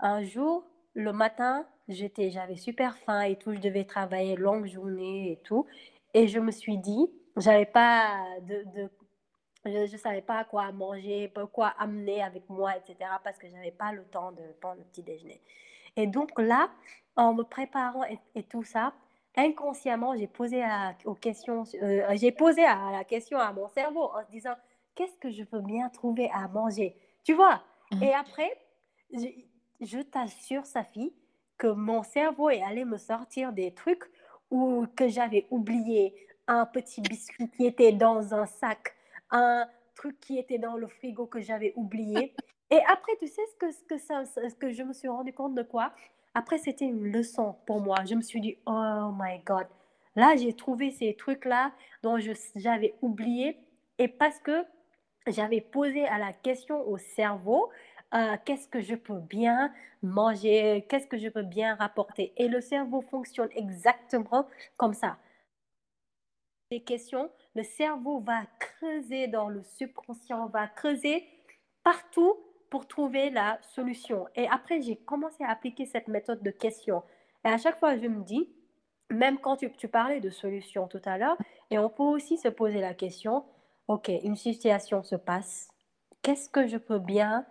Un 0.00 0.22
jour, 0.22 0.64
le 0.92 1.12
matin, 1.12 1.66
j'étais, 1.88 2.30
j'avais 2.30 2.56
super 2.56 2.98
faim 2.98 3.22
et 3.22 3.36
tout. 3.36 3.54
Je 3.54 3.60
devais 3.60 3.84
travailler 3.84 4.36
longue 4.36 4.66
journée 4.66 5.32
et 5.32 5.36
tout. 5.44 5.66
Et 6.12 6.28
je 6.28 6.38
me 6.38 6.50
suis 6.50 6.76
dit, 6.76 7.08
j'avais 7.36 7.66
pas 7.66 8.24
de, 8.42 8.90
je 9.64 9.92
ne 9.92 9.98
savais 9.98 10.22
pas 10.22 10.44
quoi 10.44 10.70
manger, 10.72 11.32
quoi 11.52 11.68
amener 11.78 12.22
avec 12.22 12.48
moi, 12.48 12.76
etc. 12.76 13.10
Parce 13.22 13.38
que 13.38 13.48
je 13.48 13.52
n'avais 13.52 13.70
pas 13.70 13.92
le 13.92 14.04
temps 14.04 14.32
de 14.32 14.42
prendre 14.60 14.78
le 14.78 14.84
petit 14.84 15.02
déjeuner. 15.02 15.40
Et 15.96 16.06
donc 16.06 16.38
là, 16.38 16.70
en 17.16 17.34
me 17.34 17.44
préparant 17.44 18.04
et 18.34 18.42
tout 18.42 18.64
ça, 18.64 18.92
inconsciemment, 19.36 20.16
j'ai 20.16 20.26
posé, 20.26 20.62
à, 20.62 20.94
aux 21.04 21.14
questions, 21.14 21.64
euh, 21.82 22.06
j'ai 22.14 22.32
posé 22.32 22.64
à, 22.64 22.90
la 22.92 23.04
question 23.04 23.38
à 23.38 23.52
mon 23.52 23.68
cerveau 23.68 24.10
en 24.14 24.24
se 24.24 24.30
disant, 24.30 24.54
qu'est-ce 24.94 25.16
que 25.18 25.30
je 25.30 25.44
peux 25.44 25.60
bien 25.60 25.88
trouver 25.88 26.30
à 26.32 26.48
manger? 26.48 26.96
Tu 27.24 27.34
vois? 27.34 27.62
Mhm. 27.92 28.02
Et 28.02 28.14
après, 28.14 28.50
je, 29.12 29.26
je 29.80 29.98
t'assure, 30.00 30.66
Safi, 30.66 31.12
que 31.58 31.66
mon 31.66 32.02
cerveau 32.02 32.50
est 32.50 32.62
allé 32.62 32.84
me 32.84 32.98
sortir 32.98 33.52
des 33.52 33.72
trucs 33.72 34.04
ou 34.50 34.86
que 34.96 35.08
j'avais 35.08 35.46
oublié. 35.50 36.14
Un 36.46 36.66
petit 36.66 37.00
biscuit 37.00 37.50
qui 37.50 37.66
était 37.66 37.92
dans 37.92 38.34
un 38.34 38.46
sac, 38.46 38.94
un 39.30 39.66
truc 39.94 40.20
qui 40.20 40.38
était 40.38 40.58
dans 40.58 40.76
le 40.76 40.86
frigo 40.86 41.26
que 41.26 41.40
j'avais 41.40 41.72
oublié. 41.76 42.34
Et 42.70 42.80
après, 42.90 43.12
tu 43.18 43.26
sais 43.26 43.42
ce 43.52 43.56
que, 43.56 43.70
ce 43.70 43.84
que, 43.84 43.98
ça, 43.98 44.22
que 44.58 44.72
je 44.72 44.82
me 44.82 44.92
suis 44.92 45.08
rendu 45.08 45.32
compte 45.32 45.54
de 45.54 45.62
quoi? 45.62 45.92
Après, 46.34 46.58
c'était 46.58 46.84
une 46.84 47.12
leçon 47.12 47.54
pour 47.66 47.80
moi. 47.80 48.04
Je 48.04 48.14
me 48.14 48.20
suis 48.20 48.40
dit, 48.40 48.58
oh 48.66 49.10
my 49.18 49.38
God. 49.46 49.66
Là, 50.16 50.36
j'ai 50.36 50.52
trouvé 50.52 50.90
ces 50.90 51.14
trucs-là 51.14 51.72
dont 52.02 52.18
j'avais 52.56 52.94
oublié. 53.02 53.58
Et 53.98 54.08
parce 54.08 54.38
que 54.40 54.64
j'avais 55.26 55.60
posé 55.60 56.06
à 56.06 56.18
la 56.18 56.32
question 56.32 56.86
au 56.88 56.98
cerveau, 56.98 57.70
euh, 58.14 58.36
qu'est-ce 58.44 58.68
que 58.68 58.80
je 58.80 58.94
peux 58.94 59.18
bien 59.18 59.72
manger, 60.02 60.86
qu'est-ce 60.88 61.06
que 61.06 61.18
je 61.18 61.28
peux 61.28 61.42
bien 61.42 61.74
rapporter? 61.76 62.32
Et 62.36 62.48
le 62.48 62.60
cerveau 62.60 63.00
fonctionne 63.00 63.48
exactement 63.56 64.46
comme 64.76 64.94
ça. 64.94 65.16
Les 66.70 66.82
questions, 66.82 67.30
le 67.54 67.62
cerveau 67.62 68.20
va 68.20 68.42
creuser 68.58 69.26
dans 69.28 69.48
le 69.48 69.62
subconscient, 69.62 70.46
va 70.48 70.66
creuser 70.66 71.24
partout 71.82 72.34
pour 72.70 72.88
trouver 72.88 73.30
la 73.30 73.58
solution. 73.62 74.26
Et 74.34 74.48
après, 74.48 74.80
j'ai 74.80 74.96
commencé 74.96 75.44
à 75.44 75.50
appliquer 75.50 75.86
cette 75.86 76.08
méthode 76.08 76.42
de 76.42 76.50
question. 76.50 77.02
Et 77.44 77.48
à 77.48 77.58
chaque 77.58 77.78
fois, 77.78 77.96
je 77.96 78.06
me 78.06 78.24
dis, 78.24 78.48
même 79.10 79.38
quand 79.38 79.56
tu, 79.56 79.70
tu 79.72 79.88
parlais 79.88 80.20
de 80.20 80.30
solution 80.30 80.88
tout 80.88 81.02
à 81.04 81.18
l'heure, 81.18 81.36
et 81.70 81.78
on 81.78 81.90
peut 81.90 82.02
aussi 82.02 82.36
se 82.38 82.48
poser 82.48 82.80
la 82.80 82.94
question, 82.94 83.44
OK, 83.86 84.08
une 84.08 84.36
situation 84.36 85.02
se 85.02 85.14
passe, 85.14 85.68
qu'est-ce 86.22 86.48
que 86.48 86.66
je 86.66 86.78
peux 86.78 86.98
bien 86.98 87.46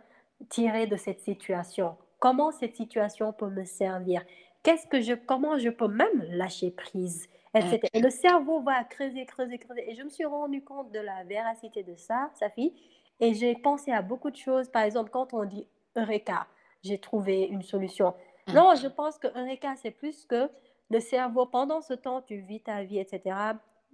tirer 0.50 0.88
de 0.88 0.98
cette 0.98 1.22
situation? 1.22 1.96
Comment 2.20 2.52
cette 2.52 2.76
situation 2.76 3.32
peut 3.32 3.50
me 3.50 3.66
servir? 3.66 4.24
Qu'est-ce 4.64 4.88
que 4.88 5.02
je, 5.02 5.14
comment 5.14 5.58
je 5.58 5.70
peux 5.70 5.88
même 5.88 6.24
lâcher 6.30 6.72
prise? 6.72 7.30
Etc. 7.54 7.80
Et 7.94 8.02
le 8.02 8.10
cerveau 8.10 8.62
va 8.62 8.84
creuser, 8.84 9.26
creuser, 9.26 9.58
creuser. 9.58 9.90
Et 9.90 9.96
je 9.96 10.04
me 10.04 10.10
suis 10.10 10.26
rendu 10.26 10.64
compte 10.64 10.92
de 10.92 11.00
la 11.00 11.24
véracité 11.24 11.84
de 11.84 11.96
ça, 11.96 12.30
sa 12.34 12.50
fille. 12.50 12.74
Et 13.20 13.34
j'ai 13.34 13.56
pensé 13.56 13.92
à 13.92 14.02
beaucoup 14.02 14.32
de 14.32 14.36
choses. 14.36 14.70
Par 14.70 14.84
exemple, 14.84 15.10
quand 15.12 15.34
on 15.34 15.46
dit 15.46 15.68
Eureka, 15.96 16.48
j'ai 16.84 16.98
trouvé 16.98 17.44
une 17.44 17.62
solution. 17.62 18.14
Mm. 18.48 18.54
Non, 18.54 18.76
je 18.76 18.88
pense 18.88 19.18
que 19.18 19.28
Eureka, 19.28 19.76
c'est 19.76 19.92
plus 19.92 20.26
que 20.26 20.50
le 20.90 21.00
cerveau, 21.00 21.46
pendant 21.46 21.82
ce 21.82 21.94
temps, 21.94 22.22
tu 22.22 22.38
vis 22.38 22.62
ta 22.62 22.84
vie, 22.84 23.00
etc. 23.00 23.36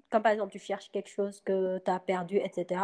Comme 0.09 0.23
par 0.23 0.31
exemple, 0.31 0.51
tu 0.51 0.59
cherches 0.59 0.91
quelque 0.91 1.09
chose 1.09 1.39
que 1.41 1.77
tu 1.79 1.91
as 1.91 1.99
perdu, 1.99 2.37
etc. 2.37 2.81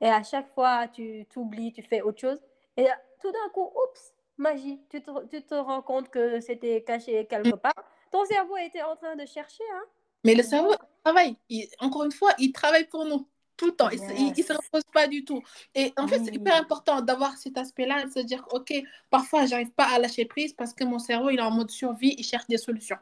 Et 0.00 0.08
à 0.08 0.22
chaque 0.22 0.52
fois, 0.54 0.88
tu 0.88 1.26
t'oublies, 1.30 1.72
tu 1.72 1.82
fais 1.82 2.02
autre 2.02 2.20
chose. 2.20 2.40
Et 2.76 2.86
tout 3.20 3.30
d'un 3.30 3.48
coup, 3.52 3.64
oups, 3.66 4.14
magie, 4.36 4.80
tu 4.90 5.02
te, 5.02 5.26
tu 5.26 5.42
te 5.42 5.54
rends 5.54 5.82
compte 5.82 6.08
que 6.08 6.40
c'était 6.40 6.82
caché 6.82 7.26
quelque 7.26 7.54
mm. 7.54 7.58
part. 7.58 7.84
Ton 8.10 8.24
cerveau 8.24 8.56
était 8.56 8.82
en 8.82 8.96
train 8.96 9.16
de 9.16 9.26
chercher. 9.26 9.64
Hein? 9.74 9.84
Mais 10.24 10.34
le 10.34 10.42
cerveau 10.42 10.74
travaille. 11.04 11.36
encore 11.80 12.04
une 12.04 12.12
fois, 12.12 12.32
il 12.38 12.52
travaille 12.52 12.86
pour 12.86 13.04
nous 13.04 13.28
tout 13.56 13.66
le 13.66 13.72
temps. 13.72 13.90
Il 13.90 14.00
ne 14.00 14.34
se 14.34 14.52
repose 14.52 14.84
pas 14.92 15.06
du 15.08 15.24
tout. 15.24 15.42
Et 15.74 15.92
en 15.96 16.06
fait, 16.06 16.20
c'est 16.24 16.34
hyper 16.34 16.56
important 16.56 17.02
d'avoir 17.02 17.36
cet 17.36 17.58
aspect-là, 17.58 18.04
de 18.04 18.10
se 18.10 18.20
dire, 18.20 18.46
OK, 18.52 18.72
parfois, 19.10 19.44
je 19.46 19.50
n'arrive 19.50 19.72
pas 19.72 19.88
à 19.92 19.98
lâcher 19.98 20.24
prise 20.24 20.54
parce 20.54 20.72
que 20.72 20.84
mon 20.84 20.98
cerveau, 20.98 21.30
il 21.30 21.38
est 21.38 21.42
en 21.42 21.50
mode 21.50 21.70
survie, 21.70 22.14
il 22.16 22.24
cherche 22.24 22.46
des 22.46 22.58
solutions. 22.58 22.98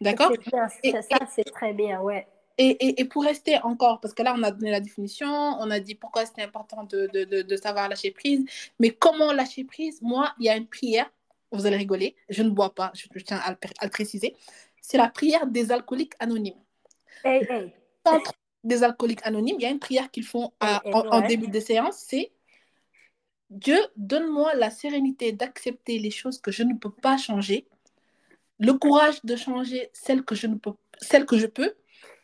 D'accord? 0.00 0.32
Ça, 0.50 0.68
c'est 1.28 1.44
très 1.44 1.72
bien, 1.72 2.00
ouais. 2.00 2.26
Et, 2.60 2.70
et, 2.70 3.00
et, 3.00 3.04
pour 3.04 3.22
rester 3.22 3.56
encore, 3.62 4.00
parce 4.00 4.12
que 4.14 4.22
là, 4.24 4.34
on 4.36 4.42
a 4.42 4.50
donné 4.50 4.72
la 4.72 4.80
définition, 4.80 5.28
on 5.28 5.70
a 5.70 5.78
dit 5.78 5.94
pourquoi 5.94 6.26
c'était 6.26 6.42
important 6.42 6.82
de, 6.82 7.08
de, 7.12 7.42
de, 7.42 7.56
savoir 7.56 7.88
lâcher 7.88 8.10
prise, 8.10 8.44
mais 8.80 8.90
comment 8.90 9.32
lâcher 9.32 9.62
prise? 9.62 10.02
Moi, 10.02 10.34
il 10.40 10.46
y 10.46 10.48
a 10.48 10.56
une 10.56 10.66
prière, 10.66 11.08
vous 11.52 11.66
allez 11.66 11.76
rigoler, 11.76 12.16
je 12.28 12.42
ne 12.42 12.50
bois 12.50 12.74
pas, 12.74 12.90
je, 12.94 13.06
tiens 13.22 13.38
à 13.44 13.50
le, 13.52 13.56
à 13.78 13.84
le 13.84 13.90
préciser, 13.90 14.34
c'est 14.88 14.96
la 14.96 15.10
prière 15.10 15.46
des 15.46 15.70
alcooliques 15.70 16.14
anonymes. 16.18 16.62
Hey, 17.22 17.46
hey 17.50 17.74
des 18.64 18.82
alcooliques 18.82 19.24
anonymes, 19.24 19.56
il 19.58 19.62
y 19.62 19.66
a 19.66 19.70
une 19.70 19.78
prière 19.78 20.10
qu'ils 20.10 20.24
font 20.24 20.52
en, 20.60 21.26
début 21.26 21.48
de 21.48 21.60
séance, 21.60 22.04
c'est 22.08 22.32
Dieu, 23.50 23.78
donne-moi 23.96 24.54
la 24.54 24.70
sérénité 24.70 25.32
d'accepter 25.32 25.98
les 25.98 26.10
choses 26.10 26.40
que 26.40 26.50
je 26.50 26.62
ne 26.62 26.74
peux 26.74 26.90
pas 26.90 27.16
changer, 27.16 27.66
le 28.58 28.72
courage 28.72 29.22
de 29.24 29.36
changer 29.36 29.90
celles 29.92 30.24
que 30.24 30.34
je, 30.34 30.46
ne 30.46 30.56
peux, 30.56 30.72
celles 31.00 31.24
que 31.24 31.38
je 31.38 31.46
peux, 31.46 31.74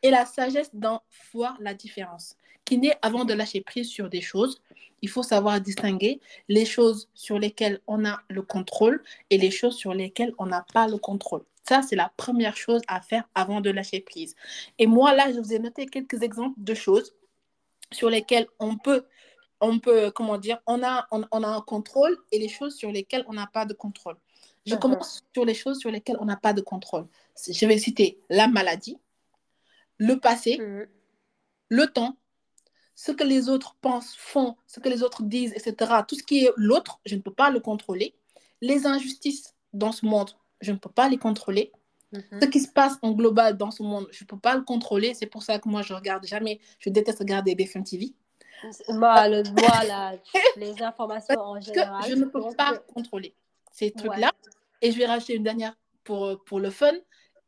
et 0.03 0.11
la 0.11 0.27
sagesse 0.27 0.75
d'en 0.75 1.03
voir 1.33 1.57
la 1.61 1.73
différence. 1.73 2.37
Qui 2.65 2.79
naît 2.79 2.97
avant 3.03 3.25
de 3.25 3.35
lâcher 3.35 3.61
prise 3.61 3.89
sur 3.89 4.09
des 4.09 4.23
choses. 4.23 4.63
Il 5.03 5.11
faut 5.11 5.23
savoir 5.23 5.61
distinguer 5.61 6.21
les 6.49 6.65
choses 6.65 7.09
sur 7.15 7.39
lesquelles 7.39 7.81
on 7.87 8.07
a 8.07 8.23
le 8.29 8.43
contrôle 8.43 9.03
et 9.31 9.39
les 9.39 9.51
choses 9.51 9.77
sur 9.77 9.95
lesquelles 9.95 10.35
on 10.39 10.47
n'a 10.47 10.67
pas 10.73 10.89
le 10.89 10.97
contrôle. 10.97 11.45
Ça, 11.67 11.81
c'est 11.83 11.97
la 11.97 12.13
première 12.17 12.57
chose 12.57 12.83
à 12.89 13.01
faire 13.01 13.25
avant 13.35 13.61
de 13.61 13.71
lâcher 13.71 14.01
prise. 14.01 14.35
Et 14.79 14.87
moi, 14.87 15.15
là, 15.15 15.33
je 15.33 15.41
vous 15.41 15.53
ai 15.53 15.59
noté 15.59 15.87
quelques 15.87 16.23
exemples 16.23 16.57
de 16.59 16.75
choses 16.75 17.15
sur 17.91 18.11
lesquelles 18.11 18.47
on 18.59 18.77
peut, 18.77 19.07
on 19.61 19.79
peut 19.79 20.11
comment 20.11 20.37
dire, 20.37 20.59
on 20.67 20.83
a, 20.83 21.07
on, 21.11 21.43
a 21.43 21.49
un 21.49 21.61
contrôle 21.63 22.19
et 22.33 22.39
les 22.39 22.49
choses 22.49 22.77
sur 22.77 22.93
lesquelles 22.93 23.25
on 23.29 23.33
n'a 23.33 23.47
pas 23.47 23.65
de 23.65 23.73
contrôle. 23.73 24.17
Je 24.67 24.75
commence 24.75 25.25
sur 25.35 25.45
les 25.45 25.55
choses 25.55 25.79
sur 25.79 25.91
lesquelles 25.91 26.17
on 26.21 26.25
n'a 26.25 26.37
pas 26.37 26.53
de 26.53 26.61
contrôle. 26.61 27.07
Je 27.47 27.67
vais 27.67 27.79
citer 27.79 28.19
la 28.31 28.49
maladie, 28.49 28.99
le 29.99 30.19
passé, 30.19 30.59
mmh. 30.59 30.87
le 31.69 31.87
temps, 31.87 32.17
ce 32.95 33.13
que 33.13 33.25
les 33.25 33.49
autres 33.49 33.77
pensent, 33.81 34.15
font, 34.17 34.57
ce 34.67 34.81
que 34.81 34.89
les 34.89 35.03
autres 35.03 35.23
disent, 35.23 35.53
etc. 35.53 36.03
Tout 36.07 36.15
ce 36.15 36.23
qui 36.23 36.45
est 36.45 36.51
l'autre, 36.57 37.01
je 37.05 37.15
ne 37.15 37.21
peux 37.21 37.33
pas 37.33 37.51
le 37.51 37.61
contrôler. 37.61 38.15
Les 38.61 38.87
injustices 38.87 39.55
dans 39.73 39.93
ce 39.93 40.07
monde, 40.07 40.31
je 40.65 40.73
ne 40.73 40.79
peux 40.79 40.91
pas 40.91 41.09
les 41.09 41.19
contrôler. 41.19 41.73
Mhm. 42.13 42.41
Ce 42.43 42.47
qui 42.47 42.61
se 42.61 42.69
passe 42.69 42.97
en 43.03 43.13
global 43.13 43.57
dans 43.57 43.71
ce 43.71 43.83
monde, 43.83 44.07
je 44.11 44.25
ne 44.25 44.27
peux 44.27 44.39
pas 44.39 44.55
le 44.55 44.63
contrôler. 44.63 45.15
C'est 45.15 45.27
pour 45.27 45.43
ça 45.43 45.59
que 45.59 45.69
moi, 45.69 45.83
je 45.83 45.95
regarde 45.95 46.27
jamais, 46.27 46.61
je 46.79 46.91
déteste 46.91 47.19
regarder 47.19 47.55
BFM 47.55 47.85
TV. 47.85 48.15
Moi, 48.89 49.29
le, 49.29 49.43
les 50.57 50.83
informations 50.83 51.39
en 51.39 51.61
général. 51.61 52.03
je 52.09 52.15
ne 52.15 52.25
peux 52.25 52.41
pas 52.57 52.79
contrôler 52.93 53.35
ces 53.73 53.91
trucs-là. 53.91 54.31
Et 54.81 54.93
je 54.93 54.99
vais 54.99 55.07
racheter 55.07 55.35
une 55.35 55.43
dernière 55.43 55.77
pour, 56.05 56.43
pour 56.45 56.61
le 56.61 56.71
fun 56.71 56.93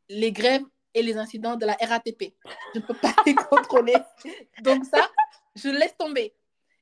les 0.09 0.31
grèves 0.31 0.63
et 0.93 1.01
les 1.01 1.17
incidents 1.17 1.55
de 1.55 1.65
la 1.65 1.73
RATP. 1.73 2.33
Je 2.73 2.79
ne 2.79 2.85
peux 2.85 2.93
pas 2.93 3.13
les 3.25 3.35
contrôler. 3.35 3.95
Donc, 4.63 4.85
ça, 4.85 5.09
je 5.55 5.69
laisse 5.69 5.95
tomber. 5.97 6.33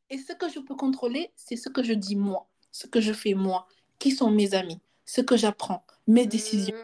Et 0.09 0.17
ce 0.17 0.33
que 0.33 0.49
je 0.49 0.59
peux 0.59 0.75
contrôler, 0.75 1.31
c'est 1.35 1.55
ce 1.55 1.69
que 1.69 1.83
je 1.83 1.93
dis 1.93 2.15
moi, 2.15 2.47
ce 2.71 2.87
que 2.87 3.01
je 3.01 3.13
fais 3.13 3.33
moi, 3.33 3.67
qui 3.97 4.11
sont 4.11 4.29
mes 4.29 4.53
amis, 4.53 4.79
ce 5.05 5.21
que 5.21 5.35
j'apprends, 5.35 5.83
mes 6.07 6.25
décisions, 6.25 6.75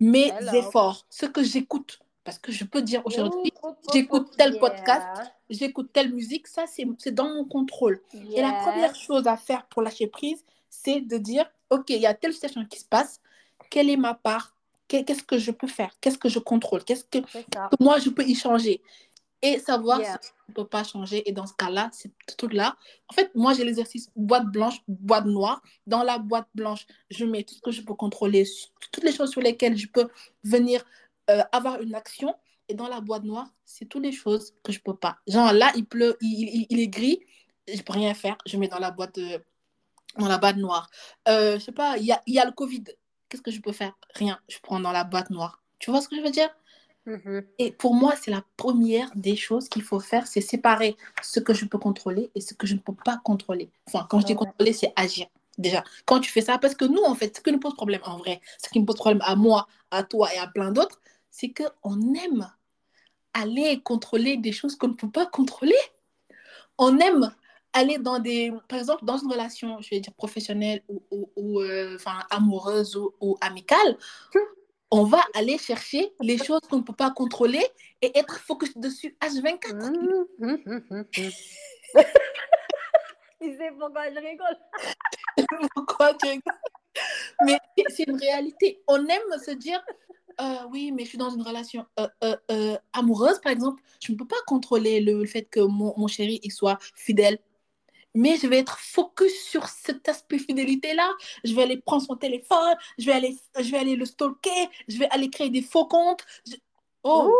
mmh. 0.00 0.10
mes 0.10 0.32
efforts, 0.54 1.06
ce 1.10 1.26
que 1.26 1.42
j'écoute. 1.42 2.00
Parce 2.24 2.38
que 2.38 2.50
je 2.50 2.64
peux 2.64 2.82
dire 2.82 3.02
aujourd'hui, 3.04 3.52
j'écoute 3.92 4.32
tel 4.36 4.58
podcast, 4.58 5.32
j'écoute 5.48 5.90
telle 5.92 6.12
musique, 6.12 6.48
ça 6.48 6.64
c'est 6.66 7.12
dans 7.12 7.28
mon 7.28 7.44
contrôle. 7.44 8.00
Et 8.32 8.42
la 8.42 8.52
première 8.52 8.96
chose 8.96 9.28
à 9.28 9.36
faire 9.36 9.64
pour 9.66 9.80
lâcher 9.80 10.08
prise, 10.08 10.44
c'est 10.68 11.00
de 11.00 11.18
dire, 11.18 11.48
OK, 11.70 11.90
il 11.90 12.00
y 12.00 12.06
a 12.06 12.14
telle 12.14 12.32
situation 12.32 12.64
qui 12.66 12.80
se 12.80 12.84
passe, 12.84 13.20
quelle 13.70 13.88
est 13.90 13.96
ma 13.96 14.14
part? 14.14 14.56
Qu'est-ce 14.88 15.22
que 15.22 15.38
je 15.38 15.50
peux 15.52 15.66
faire? 15.66 15.92
Qu'est-ce 16.00 16.18
que 16.18 16.28
je 16.28 16.38
contrôle? 16.38 16.84
Qu'est-ce 16.84 17.04
que, 17.04 17.18
que, 17.18 17.82
moi 17.82 17.98
je 17.98 18.10
peux 18.10 18.24
y 18.24 18.34
changer? 18.34 18.82
Et 19.42 19.58
savoir 19.58 20.00
si 20.00 20.06
on 20.48 20.52
ne 20.52 20.54
peut 20.54 20.66
pas 20.66 20.84
changer. 20.84 21.28
Et 21.28 21.32
dans 21.32 21.46
ce 21.46 21.54
cas-là, 21.54 21.90
c'est 21.92 22.10
tout 22.36 22.48
là 22.48 22.76
En 23.08 23.14
fait, 23.14 23.30
moi, 23.34 23.54
j'ai 23.54 23.64
l'exercice 23.64 24.10
boîte 24.16 24.46
blanche, 24.46 24.80
boîte 24.88 25.26
noire. 25.26 25.62
Dans 25.86 26.02
la 26.02 26.18
boîte 26.18 26.48
blanche, 26.54 26.86
je 27.10 27.24
mets 27.24 27.42
tout 27.42 27.54
ce 27.54 27.60
que 27.60 27.70
je 27.70 27.82
peux 27.82 27.94
contrôler, 27.94 28.44
toutes 28.92 29.04
les 29.04 29.12
choses 29.12 29.30
sur 29.30 29.40
lesquelles 29.40 29.76
je 29.76 29.88
peux 29.88 30.08
venir 30.44 30.84
euh, 31.30 31.42
avoir 31.52 31.80
une 31.80 31.94
action. 31.94 32.34
Et 32.68 32.74
dans 32.74 32.88
la 32.88 33.00
boîte 33.00 33.24
noire, 33.24 33.48
c'est 33.64 33.84
toutes 33.84 34.02
les 34.02 34.12
choses 34.12 34.54
que 34.64 34.72
je 34.72 34.78
ne 34.78 34.82
peux 34.82 34.96
pas. 34.96 35.18
Genre 35.28 35.52
là, 35.52 35.72
il 35.76 35.86
pleut, 35.86 36.16
il, 36.20 36.66
il, 36.68 36.80
est 36.80 36.88
gris, 36.88 37.20
je 37.68 37.76
ne 37.76 37.82
peux 37.82 37.92
rien 37.92 38.12
faire. 38.14 38.36
Je 38.44 38.56
mets 38.56 38.68
dans 38.68 38.80
la 38.80 38.90
boîte, 38.90 39.18
euh, 39.18 39.38
dans 40.18 40.26
la 40.26 40.38
boîte 40.38 40.56
noire. 40.56 40.90
Euh, 41.28 41.58
je 41.58 41.64
sais 41.64 41.72
pas, 41.72 41.96
il 41.98 42.06
y 42.06 42.12
a, 42.12 42.20
y 42.26 42.38
a 42.38 42.44
le 42.44 42.52
Covid. 42.52 42.84
Qu'est-ce 43.28 43.42
que 43.42 43.50
je 43.50 43.60
peux 43.60 43.72
faire? 43.72 43.92
Rien. 44.14 44.40
Je 44.48 44.58
prends 44.60 44.80
dans 44.80 44.92
la 44.92 45.04
boîte 45.04 45.30
noire. 45.30 45.62
Tu 45.78 45.90
vois 45.90 46.00
ce 46.00 46.08
que 46.08 46.16
je 46.16 46.22
veux 46.22 46.30
dire? 46.30 46.48
Mm-hmm. 47.06 47.44
Et 47.58 47.72
pour 47.72 47.94
moi, 47.94 48.14
c'est 48.20 48.30
la 48.30 48.44
première 48.56 49.10
des 49.14 49.36
choses 49.36 49.68
qu'il 49.68 49.82
faut 49.82 50.00
faire, 50.00 50.26
c'est 50.26 50.40
séparer 50.40 50.96
ce 51.22 51.40
que 51.40 51.54
je 51.54 51.64
peux 51.64 51.78
contrôler 51.78 52.30
et 52.34 52.40
ce 52.40 52.54
que 52.54 52.66
je 52.66 52.74
ne 52.74 52.80
peux 52.80 52.94
pas 52.94 53.20
contrôler. 53.24 53.70
Enfin, 53.86 54.06
quand 54.10 54.20
je 54.20 54.26
dis 54.26 54.34
contrôler, 54.34 54.72
c'est 54.72 54.92
agir. 54.96 55.26
Déjà, 55.58 55.82
quand 56.04 56.20
tu 56.20 56.30
fais 56.30 56.42
ça, 56.42 56.58
parce 56.58 56.74
que 56.74 56.84
nous, 56.84 57.02
en 57.02 57.14
fait, 57.14 57.36
ce 57.36 57.40
qui 57.40 57.52
nous 57.52 57.60
pose 57.60 57.74
problème 57.74 58.02
en 58.04 58.18
vrai, 58.18 58.40
ce 58.62 58.68
qui 58.68 58.80
me 58.80 58.84
pose 58.84 58.96
problème 58.96 59.22
à 59.24 59.36
moi, 59.36 59.66
à 59.90 60.02
toi 60.02 60.32
et 60.34 60.38
à 60.38 60.46
plein 60.46 60.70
d'autres, 60.70 61.00
c'est 61.30 61.52
qu'on 61.52 62.14
aime 62.14 62.50
aller 63.32 63.80
contrôler 63.82 64.36
des 64.36 64.52
choses 64.52 64.76
qu'on 64.76 64.88
ne 64.88 64.94
peut 64.94 65.10
pas 65.10 65.26
contrôler. 65.26 65.76
On 66.78 66.98
aime 66.98 67.34
aller 67.72 67.98
dans 67.98 68.18
des, 68.18 68.52
par 68.68 68.78
exemple, 68.78 69.04
dans 69.04 69.18
une 69.18 69.30
relation, 69.30 69.80
je 69.80 69.90
vais 69.90 70.00
dire 70.00 70.14
professionnelle 70.14 70.82
ou, 70.88 71.30
ou, 71.36 71.60
euh, 71.60 71.98
amoureuse 72.30 72.96
ou, 72.96 73.14
ou 73.20 73.36
amicale, 73.40 73.98
on 74.90 75.04
va 75.04 75.22
aller 75.34 75.58
chercher 75.58 76.12
les 76.20 76.38
choses 76.38 76.60
qu'on 76.70 76.78
ne 76.78 76.82
peut 76.82 76.92
pas 76.94 77.10
contrôler 77.10 77.64
et 78.02 78.16
être 78.18 78.38
focus 78.40 78.76
dessus 78.76 79.16
H24. 79.20 79.74
Mmh, 79.74 80.56
mmh, 80.64 80.80
mmh, 80.90 81.02
tu 83.40 83.56
sais 83.56 83.70
pourquoi 83.78 84.10
je 84.10 84.18
rigole? 84.18 84.56
Pourquoi 85.74 86.14
tu 86.14 86.28
rigoles? 86.28 86.60
Mais 87.44 87.58
c'est 87.88 88.04
une 88.04 88.16
réalité. 88.16 88.82
On 88.88 89.06
aime 89.06 89.38
se 89.44 89.50
dire, 89.50 89.82
euh, 90.40 90.56
oui, 90.70 90.92
mais 90.92 91.04
je 91.04 91.10
suis 91.10 91.18
dans 91.18 91.30
une 91.30 91.42
relation 91.42 91.84
euh, 91.98 92.36
euh, 92.50 92.76
amoureuse, 92.92 93.40
par 93.40 93.52
exemple. 93.52 93.82
Je 94.02 94.12
ne 94.12 94.16
peux 94.16 94.26
pas 94.26 94.36
contrôler 94.46 95.00
le, 95.00 95.24
fait 95.26 95.42
que 95.42 95.60
mon, 95.60 95.94
mon, 95.96 96.06
chéri 96.06 96.40
il 96.42 96.52
soit 96.52 96.78
fidèle. 96.94 97.38
Mais 98.16 98.36
je 98.36 98.46
vais 98.46 98.58
être 98.58 98.78
focus 98.78 99.32
sur 99.44 99.68
cet 99.68 100.08
aspect 100.08 100.38
fidélité-là. 100.38 101.08
Je 101.44 101.54
vais 101.54 101.62
aller 101.62 101.76
prendre 101.80 102.02
son 102.02 102.16
téléphone, 102.16 102.76
je 102.98 103.06
vais 103.06 103.12
aller, 103.12 103.36
je 103.58 103.70
vais 103.70 103.78
aller 103.78 103.94
le 103.94 104.06
stalker, 104.06 104.68
je 104.88 104.98
vais 104.98 105.08
aller 105.10 105.30
créer 105.30 105.50
des 105.50 105.62
faux 105.62 105.86
comptes. 105.86 106.24
Oh, 107.04 107.32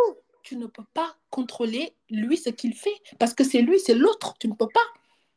tu 0.43 0.55
ne 0.55 0.67
peux 0.67 0.85
pas 0.93 1.13
contrôler 1.29 1.93
lui 2.09 2.37
ce 2.37 2.49
qu'il 2.49 2.73
fait 2.73 3.01
parce 3.19 3.33
que 3.33 3.43
c'est 3.43 3.61
lui, 3.61 3.79
c'est 3.79 3.95
l'autre. 3.95 4.35
Tu 4.39 4.47
ne 4.47 4.53
peux 4.53 4.69
pas. 4.69 4.87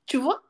Tu 0.06 0.18
vois? 0.18 0.42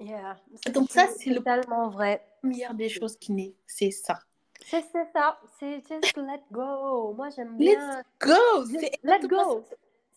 Yeah. 0.00 0.36
Donc 0.72 0.90
ça, 0.90 1.06
c'est 1.16 1.30
le 1.30 1.42
tellement 1.42 1.88
vrai. 1.90 2.26
première 2.40 2.74
des 2.74 2.88
choses 2.88 3.16
qui 3.16 3.32
naît, 3.32 3.54
c'est 3.66 3.90
ça. 3.90 4.18
C'est 4.66 4.84
ça, 5.12 5.38
c'est 5.58 5.82
just 5.86 6.16
let 6.16 6.42
go. 6.50 7.12
Moi, 7.12 7.28
j'aime 7.30 7.56
bien. 7.56 7.98
Let's 7.98 8.06
go. 8.18 8.64
let 9.02 9.28
go. 9.28 9.64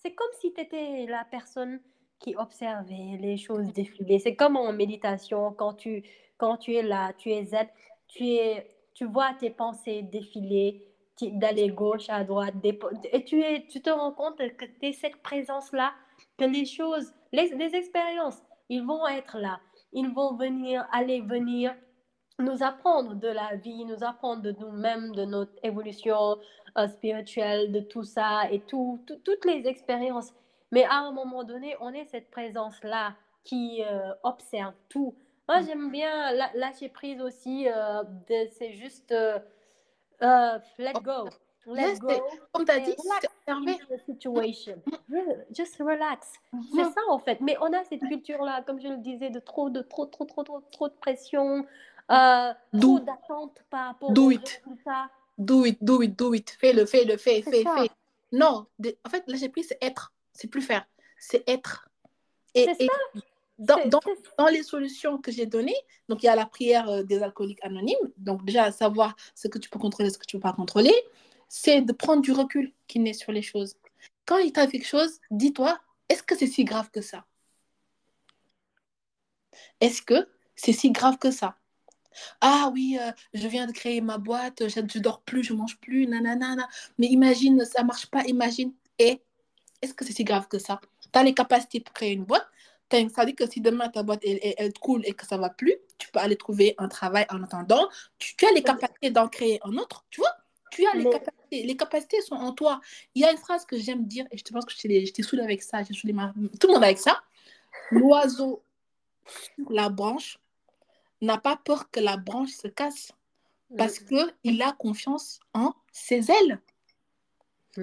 C'est 0.02 0.14
comme 0.14 0.32
si 0.40 0.54
tu 0.54 0.62
étais 0.62 1.06
la 1.08 1.26
personne 1.26 1.80
qui 2.20 2.36
observait 2.36 3.18
les 3.20 3.38
choses 3.38 3.72
défiler. 3.74 4.20
C'est 4.20 4.36
comme 4.36 4.58
en 4.58 4.74
méditation, 4.74 5.54
quand 5.54 5.74
tu, 5.74 6.04
quand 6.38 6.58
tu 6.58 6.76
es 6.76 6.84
là, 6.84 7.14
tu 7.18 7.32
es 7.32 7.46
zen, 7.46 7.68
tu, 8.08 8.26
es, 8.26 8.70
tu 8.94 9.06
vois 9.06 9.34
tes 9.40 9.50
pensées 9.50 10.02
défiler, 10.02 10.84
d'aller 11.22 11.70
gauche 11.70 12.10
à 12.10 12.24
droite, 12.24 12.54
et 13.12 13.24
tu, 13.24 13.42
es, 13.42 13.66
tu 13.68 13.82
te 13.82 13.90
rends 13.90 14.12
compte 14.12 14.38
que 14.38 14.66
tu 14.66 14.88
es 14.88 14.94
cette 14.94 15.22
présence-là, 15.22 15.94
que 16.38 16.46
les 16.46 16.66
choses, 16.66 17.12
les, 17.32 17.76
expériences, 17.76 18.42
ils 18.70 18.86
vont 18.86 19.08
être 19.08 19.38
là. 19.38 19.60
Ils 19.94 20.10
vont 20.10 20.36
venir, 20.36 20.88
aller 20.92 21.22
venir, 21.22 21.74
nous 22.40 22.62
apprendre 22.62 23.16
de 23.16 23.28
la 23.28 23.56
vie, 23.56 23.86
nous 23.86 24.04
apprendre 24.04 24.44
de 24.44 24.52
nous-mêmes, 24.60 25.14
de 25.16 25.26
notre 25.26 25.54
évolution 25.64 26.38
euh, 26.78 26.88
spirituelle, 26.88 27.72
de 27.72 27.80
tout 27.80 28.04
ça 28.04 28.52
et 28.52 28.60
tout, 28.60 29.04
toutes 29.24 29.46
les 29.46 29.66
expériences. 29.68 30.34
Mais 30.72 30.84
à 30.84 30.96
un 30.96 31.12
moment 31.12 31.44
donné, 31.44 31.76
on 31.80 31.94
est 31.94 32.06
cette 32.06 32.30
présence-là 32.30 33.16
qui 33.44 33.84
euh, 33.84 34.14
observe 34.24 34.74
tout. 34.90 35.16
Moi, 35.48 35.62
j'aime 35.62 35.92
bien 35.92 36.32
lâcher 36.54 36.90
prise 36.90 37.22
aussi. 37.22 37.68
Euh, 37.70 38.04
c'est 38.52 38.74
juste 38.74 39.14
let 40.20 40.94
go. 41.02 41.30
Let 41.68 42.00
go. 42.00 42.10
Comme 42.54 42.66
tu 42.66 42.72
as 42.72 42.80
dit, 42.80 42.96
situation. 44.06 44.82
Just 45.52 45.78
relax. 45.80 46.34
C'est 46.74 46.84
ça 46.84 47.02
en 47.10 47.20
fait. 47.20 47.42
Mais 47.42 47.58
on 47.60 47.72
a 47.74 47.84
cette 47.84 48.02
culture-là, 48.02 48.64
comme 48.66 48.80
je 48.80 48.88
le 48.88 48.98
disais, 48.98 49.30
de 49.30 49.40
trop, 49.40 49.70
de 49.70 49.82
trop, 49.82 50.06
trop, 50.06 50.26
trop, 50.26 50.44
trop, 50.44 50.62
trop 50.72 50.88
de 50.88 50.94
pression, 50.94 51.66
euh, 52.10 52.54
trop 52.80 53.00
d'attente 53.00 53.64
par 53.70 53.88
rapport 53.88 54.12
do 54.12 54.32
it. 54.32 54.64
Do 55.38 55.66
it, 55.66 55.84
do 55.84 56.02
it, 56.02 56.18
do 56.18 56.34
it. 56.34 56.50
Fais-le, 56.52 56.86
fais-le, 56.86 57.18
fais, 57.18 57.42
fais, 57.42 57.64
fais. 57.64 57.90
Non, 58.32 58.66
en 59.06 59.10
fait, 59.10 59.24
lâcher 59.28 59.50
prise, 59.50 59.68
c'est 59.68 59.78
être. 59.82 60.14
C'est 60.38 60.48
plus 60.48 60.62
faire. 60.62 60.86
C'est 61.20 61.44
être. 61.50 61.90
Et, 62.54 62.68
et 62.80 62.88
dans, 63.60 63.78
dans, 63.90 64.00
dans, 64.38 64.48
les 64.48 64.64
solutions 64.64 65.18
que 65.18 65.32
j'ai 65.32 65.48
données, 65.48 65.76
donc 66.10 66.24
il 66.24 66.28
y 66.28 66.30
a 66.30 66.36
la 66.36 66.46
prière 66.46 66.88
euh, 66.90 67.04
des 67.04 67.22
alcooliques 67.24 67.64
anonymes. 67.64 67.98
Donc 68.18 68.46
déjà, 68.46 68.72
savoir 68.72 69.16
ce 69.36 69.48
que 69.48 69.58
tu 69.58 69.70
peux 69.70 69.80
contrôler, 69.80 70.10
ce 70.12 70.18
que 70.18 70.26
tu 70.26 70.38
ne 70.38 70.42
peux 70.42 70.48
pas 70.48 70.54
contrôler 70.54 70.94
c'est 71.50 71.82
de 71.82 71.94
prendre 71.94 72.22
du 72.22 72.32
recul 72.32 72.74
qui 72.88 73.00
naît 73.00 73.14
sur 73.14 73.32
les 73.32 73.42
choses. 73.42 73.76
Quand 74.26 74.38
il 74.38 74.52
t'arrive 74.52 74.72
quelque 74.72 74.88
chose, 74.88 75.20
dis-toi, 75.32 75.80
est-ce 76.10 76.24
que 76.24 76.36
c'est 76.36 76.48
si 76.48 76.64
grave 76.64 76.90
que 76.92 77.02
ça? 77.02 77.26
Est-ce 79.80 80.02
que 80.02 80.28
c'est 80.56 80.74
si 80.74 80.92
grave 80.92 81.18
que 81.18 81.32
ça? 81.32 81.58
Ah 82.42 82.72
oui, 82.74 82.98
euh, 83.00 83.12
je 83.34 83.48
viens 83.48 83.68
de 83.68 83.72
créer 83.72 84.02
ma 84.02 84.18
boîte, 84.18 84.68
je, 84.68 84.80
ne 84.80 85.02
dors 85.02 85.22
plus, 85.22 85.44
je 85.44 85.54
mange 85.54 85.78
plus, 85.80 86.08
nanana. 86.08 86.68
Mais 86.98 87.08
imagine, 87.08 87.64
ça 87.64 87.84
marche 87.84 88.08
pas, 88.08 88.24
imagine. 88.26 88.74
Et 88.98 89.22
est-ce 89.82 89.94
que 89.94 90.06
c'est 90.06 90.14
si 90.14 90.24
grave 90.24 90.48
que 90.48 90.60
ça? 90.60 90.80
Tu 91.12 91.20
as 91.20 91.24
les 91.24 91.34
capacités 91.34 91.80
pour 91.80 91.94
créer 91.94 92.14
une 92.14 92.26
boîte. 92.26 92.48
Ça 93.14 93.26
dit 93.26 93.36
que 93.36 93.50
si 93.50 93.60
demain 93.60 93.90
ta 93.90 94.02
boîte 94.02 94.22
elle, 94.24 94.40
elle, 94.42 94.74
coule 94.74 95.02
et 95.06 95.12
que 95.12 95.26
ça 95.26 95.38
va 95.38 95.50
plus, 95.50 95.76
tu 95.98 96.10
peux 96.10 96.20
aller 96.20 96.38
trouver 96.38 96.74
un 96.78 96.88
travail 96.88 97.26
en 97.30 97.44
attendant. 97.44 97.90
Tu, 98.18 98.36
tu 98.38 98.46
as 98.46 98.52
les 98.52 98.64
capacités 98.64 99.12
d'en 99.12 99.28
créer 99.28 99.60
un 99.64 99.76
autre, 99.78 100.06
tu 100.10 100.22
vois? 100.22 100.32
Tu 100.72 100.86
as 100.86 100.96
les 100.96 101.10
capacités. 101.10 101.64
Les 101.64 101.76
capacités 101.76 102.22
sont 102.22 102.36
en 102.36 102.54
toi. 102.54 102.80
Il 103.14 103.22
y 103.22 103.26
a 103.26 103.32
une 103.32 103.38
phrase 103.38 103.66
que 103.66 103.78
j'aime 103.78 104.06
dire, 104.06 104.26
et 104.32 104.38
je 104.38 104.44
pense 104.44 104.66
que 104.66 104.74
j'étais 104.74 105.24
saoulée 105.24 105.44
avec 105.44 105.64
ça, 105.64 105.84
j'ai 105.84 105.94
saoulé 105.94 106.14
tout 106.60 106.68
le 106.68 106.74
monde 106.74 106.84
avec 106.84 106.98
ça. 106.98 107.22
L'oiseau 107.92 108.64
sur 109.56 109.72
la 109.72 109.90
branche 109.90 110.40
n'a 111.22 111.38
pas 111.38 111.58
peur 111.58 111.90
que 111.92 112.00
la 112.00 112.16
branche 112.16 112.52
se 112.52 112.68
casse 112.68 113.12
parce 113.78 114.02
mm. 114.02 114.32
qu'il 114.44 114.62
a 114.62 114.72
confiance 114.74 115.40
en 115.54 115.74
ses 115.92 116.32
ailes. 116.32 116.62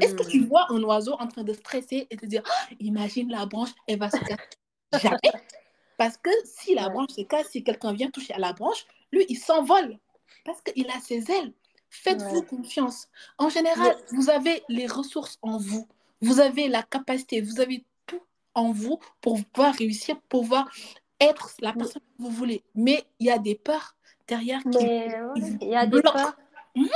Est-ce 0.00 0.14
que 0.14 0.28
tu 0.28 0.40
mm. 0.40 0.46
vois 0.46 0.66
un 0.70 0.83
oiseau 0.83 1.14
en 1.14 1.26
train 1.26 1.44
de 1.44 1.52
stresser 1.52 2.07
et 2.11 2.16
te 2.16 2.26
dire 2.26 2.42
oh, 2.46 2.74
Imagine 2.80 3.30
la 3.30 3.46
branche, 3.46 3.70
elle 3.87 3.98
va 3.98 4.11
se 4.11 4.16
casser 4.16 4.37
Jamais? 5.02 5.33
Parce 5.96 6.16
que 6.16 6.30
si 6.44 6.74
la 6.74 6.88
branche 6.88 7.11
se 7.11 7.22
casse, 7.22 7.50
si 7.50 7.62
quelqu'un 7.62 7.92
vient 7.92 8.11
toucher 8.11 8.35
à 8.35 8.38
la 8.38 8.52
branche, 8.52 8.87
lui, 9.12 9.24
il 9.28 9.38
s'envole 9.38 9.98
parce 10.44 10.61
qu'il 10.62 10.88
a 10.90 11.00
ses 11.00 11.30
ailes. 11.30 11.52
Faites-vous 11.90 12.42
confiance. 12.42 13.09
En 13.38 13.48
général, 13.48 13.96
vous 14.11 14.28
avez 14.28 14.62
les 14.68 14.87
ressources 14.87 15.38
en 15.42 15.59
vous. 15.59 15.87
Vous 16.20 16.40
avez 16.40 16.68
la 16.68 16.83
capacité, 16.83 17.40
vous 17.40 17.61
avez 17.61 17.85
tout 18.07 18.20
en 18.54 18.72
vous 18.72 18.98
pour 19.20 19.42
pouvoir 19.44 19.74
réussir, 19.74 20.20
pour 20.28 20.42
pouvoir 20.42 20.70
être 21.20 21.52
la 21.61 21.72
personne 21.72 22.02
que 22.02 22.22
vous 22.22 22.30
voulez. 22.30 22.64
Mais 22.74 23.04
il 23.20 23.26
y 23.26 23.30
a 23.30 23.38
des 23.38 23.54
peurs 23.54 23.96
derrière 24.26 24.62
qui 24.64 24.78
Il 25.61 25.68
y 25.68 25.76
a 25.76 25.87
des 25.87 26.02
peurs. 26.02 26.37
Mhm. 26.74 26.88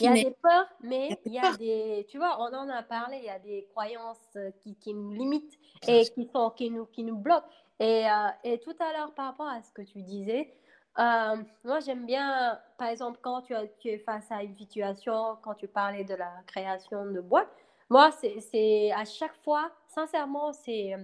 Il 0.00 0.06
y 0.06 0.08
a 0.08 0.14
des 0.14 0.36
peurs, 0.42 0.68
mais 0.82 1.20
il 1.24 1.32
y 1.32 1.38
a 1.38 1.56
des, 1.56 2.06
tu 2.08 2.18
vois, 2.18 2.36
on 2.40 2.54
en 2.54 2.68
a 2.68 2.82
parlé, 2.82 3.18
il 3.18 3.24
y 3.24 3.30
a 3.30 3.38
des 3.38 3.68
croyances 3.72 4.18
euh, 4.36 4.50
qui, 4.60 4.76
qui 4.76 4.94
nous 4.94 5.12
limitent 5.12 5.58
et 5.86 6.04
qui, 6.14 6.28
sont, 6.32 6.50
qui, 6.50 6.70
nous, 6.70 6.86
qui 6.86 7.04
nous 7.04 7.16
bloquent. 7.16 7.46
Et, 7.78 8.06
euh, 8.06 8.28
et 8.44 8.58
tout 8.60 8.74
à 8.78 8.92
l'heure, 8.92 9.12
par 9.14 9.26
rapport 9.26 9.48
à 9.48 9.62
ce 9.62 9.72
que 9.72 9.82
tu 9.82 10.02
disais, 10.02 10.52
euh, 10.98 11.36
moi, 11.64 11.80
j'aime 11.80 12.04
bien, 12.04 12.58
par 12.76 12.88
exemple, 12.88 13.18
quand 13.22 13.42
tu, 13.42 13.54
tu, 13.78 13.88
es 13.88 13.98
face 13.98 14.30
à 14.30 14.42
une 14.42 14.54
situation, 14.56 15.36
quand 15.42 15.54
tu 15.54 15.68
parlais 15.68 16.04
de 16.04 16.14
la 16.14 16.32
création 16.46 17.06
de 17.06 17.20
boîte, 17.20 17.48
moi, 17.88 18.10
c'est 18.12 18.92
à 18.92 19.04
chaque 19.04 19.36
fois, 19.42 19.70
sincèrement, 19.88 20.52
c'est 20.52 20.94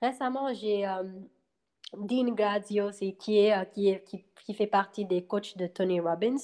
récemment, 0.00 0.52
j'ai 0.52 0.86
euh, 0.86 1.04
Dean 1.96 2.32
Graziosi 2.32 3.16
qui, 3.16 3.38
est, 3.38 3.70
qui, 3.72 3.88
est, 3.88 4.04
qui, 4.04 4.24
qui, 4.44 4.54
fait 4.54 4.66
partie 4.66 5.04
des 5.04 5.24
coachs 5.24 5.56
de 5.56 5.66
Tony 5.66 6.00
Robbins. 6.00 6.36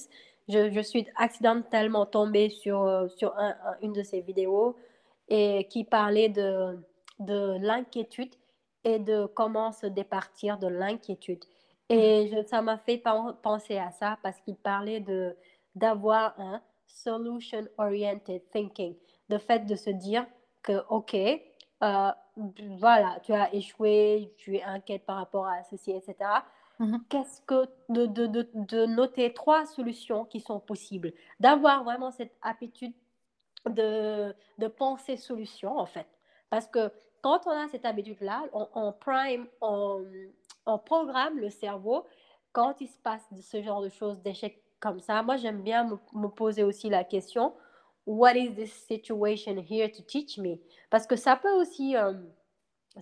Je, 0.49 0.71
je 0.71 0.81
suis 0.81 1.07
accidentellement 1.15 2.05
tombée 2.05 2.49
sur, 2.49 3.07
sur 3.15 3.33
une 3.81 3.93
de 3.93 4.03
ses 4.03 4.21
vidéos 4.21 4.75
et 5.29 5.67
qui 5.69 5.83
parlait 5.83 6.29
de, 6.29 6.77
de 7.19 7.57
l'inquiétude 7.61 8.33
et 8.83 8.99
de 8.99 9.25
comment 9.25 9.71
se 9.71 9.85
départir 9.85 10.57
de 10.57 10.67
l'inquiétude. 10.67 11.43
Et 11.89 12.31
ça 12.47 12.61
m'a 12.61 12.77
fait 12.77 13.01
penser 13.41 13.77
à 13.77 13.91
ça 13.91 14.17
parce 14.23 14.39
qu'il 14.41 14.55
parlait 14.55 14.99
de 14.99 15.35
d'avoir 15.75 16.33
un 16.39 16.61
solution 16.87 17.65
oriented 17.77 18.41
thinking, 18.51 18.95
le 19.29 19.37
fait 19.37 19.65
de 19.65 19.75
se 19.75 19.91
dire 19.91 20.25
que 20.63 20.83
ok, 20.89 21.15
euh, 21.15 22.11
voilà, 22.79 23.19
tu 23.23 23.33
as 23.33 23.53
échoué, 23.53 24.33
tu 24.37 24.57
es 24.57 24.63
inquiète 24.63 25.05
par 25.05 25.17
rapport 25.17 25.47
à 25.47 25.63
ceci, 25.63 25.91
etc. 25.91 26.15
Mm-hmm. 26.79 26.99
Qu'est-ce 27.09 27.41
que 27.41 27.65
de, 27.89 28.05
de, 28.05 28.27
de, 28.27 28.49
de, 28.53 28.85
noter 28.85 29.33
trois 29.33 29.65
solutions 29.65 30.23
qui 30.25 30.39
sont 30.39 30.59
possibles, 30.61 31.11
d'avoir 31.39 31.83
vraiment 31.83 32.11
cette 32.11 32.33
habitude 32.41 32.93
de, 33.67 34.33
de 34.57 34.67
penser 34.67 35.17
solution 35.17 35.77
en 35.77 35.85
fait, 35.85 36.07
parce 36.49 36.67
que 36.67 36.89
quand 37.21 37.47
on 37.47 37.51
a 37.51 37.67
cette 37.67 37.85
habitude-là, 37.85 38.45
on, 38.53 38.93
prime, 38.93 39.47
on, 39.61 40.05
programme 40.85 41.39
le 41.39 41.49
cerveau 41.49 42.05
quand 42.53 42.79
il 42.79 42.87
se 42.87 42.97
passe 42.99 43.27
ce 43.41 43.61
genre 43.61 43.81
de 43.81 43.89
choses, 43.89 44.21
d'échecs 44.21 44.63
comme 44.79 44.99
ça. 44.99 45.21
Moi, 45.23 45.37
j'aime 45.37 45.61
bien 45.61 45.99
me, 46.13 46.27
poser 46.29 46.63
aussi 46.63 46.89
la 46.89 47.03
question, 47.03 47.53
What 48.05 48.35
is 48.37 48.55
this 48.55 48.73
situation 48.87 49.57
here 49.57 49.91
to 49.91 50.01
teach 50.01 50.37
me? 50.39 50.57
Parce 50.89 51.05
que 51.05 51.15
ça 51.15 51.35
peut 51.35 51.51
aussi, 51.51 51.95
euh, 51.95 52.13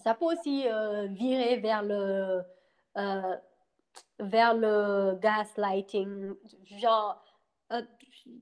ça 0.03 0.13
peut 0.15 0.25
aussi 0.25 0.67
euh, 0.67 1.07
virer 1.07 1.57
vers 1.57 1.83
le, 1.83 2.41
euh, 2.97 3.35
vers 4.19 4.53
le 4.53 5.17
gaslighting, 5.19 6.33
genre, 6.79 7.23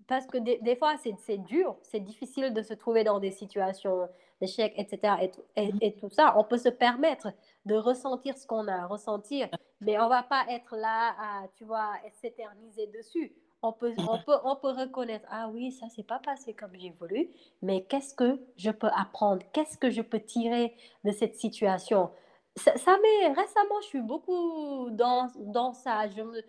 parce 0.07 0.27
que 0.27 0.37
des, 0.37 0.75
fois, 0.75 0.95
c'est 0.97 1.37
dur, 1.37 1.75
c'est 1.81 1.99
difficile 1.99 2.53
de 2.53 2.61
se 2.61 2.73
trouver 2.73 3.03
dans 3.03 3.19
des 3.19 3.31
situations 3.31 4.07
d'échec, 4.41 4.73
etc. 4.77 5.31
Et, 5.55 5.71
et, 5.81 5.95
tout 5.95 6.09
ça, 6.09 6.37
on 6.37 6.43
peut 6.43 6.57
se 6.57 6.69
permettre 6.69 7.29
de 7.65 7.75
ressentir 7.75 8.37
ce 8.37 8.45
qu'on 8.45 8.67
a 8.67 8.75
à 8.75 8.85
ressentir, 8.85 9.47
mais 9.81 9.99
on 9.99 10.07
va 10.09 10.23
pas 10.23 10.45
être 10.49 10.75
là 10.75 11.15
à, 11.19 11.47
tu 11.55 11.63
vois, 11.65 11.91
s'éterniser 12.21 12.87
dessus. 12.87 13.33
on 13.61 13.73
peut, 13.73 13.93
on 13.97 14.19
peut, 14.19 14.37
on 14.43 14.55
peut 14.55 14.71
reconnaître, 14.71 15.25
ah 15.31 15.49
oui, 15.51 15.71
ça 15.71 15.89
s'est 15.89 16.03
pas 16.03 16.19
passé 16.19 16.53
comme 16.53 16.75
j'ai 16.75 16.91
voulu, 16.91 17.29
mais 17.61 17.83
qu'est-ce 17.85 18.13
que 18.13 18.39
je 18.57 18.69
peux 18.71 18.89
apprendre? 18.95 19.43
Qu'est-ce 19.53 19.77
que 19.77 19.89
je 19.89 20.01
peux 20.01 20.19
tirer 20.19 20.75
de 21.03 21.11
cette 21.11 21.35
situation? 21.35 22.11
Ça, 22.55 22.71
récemment, 22.71 23.81
je 23.81 23.87
suis 23.87 24.01
beaucoup 24.01 24.89
dans, 24.91 25.29
dans 25.37 25.73
ça. 25.73 26.07
Je 26.07 26.21
me, 26.21 26.41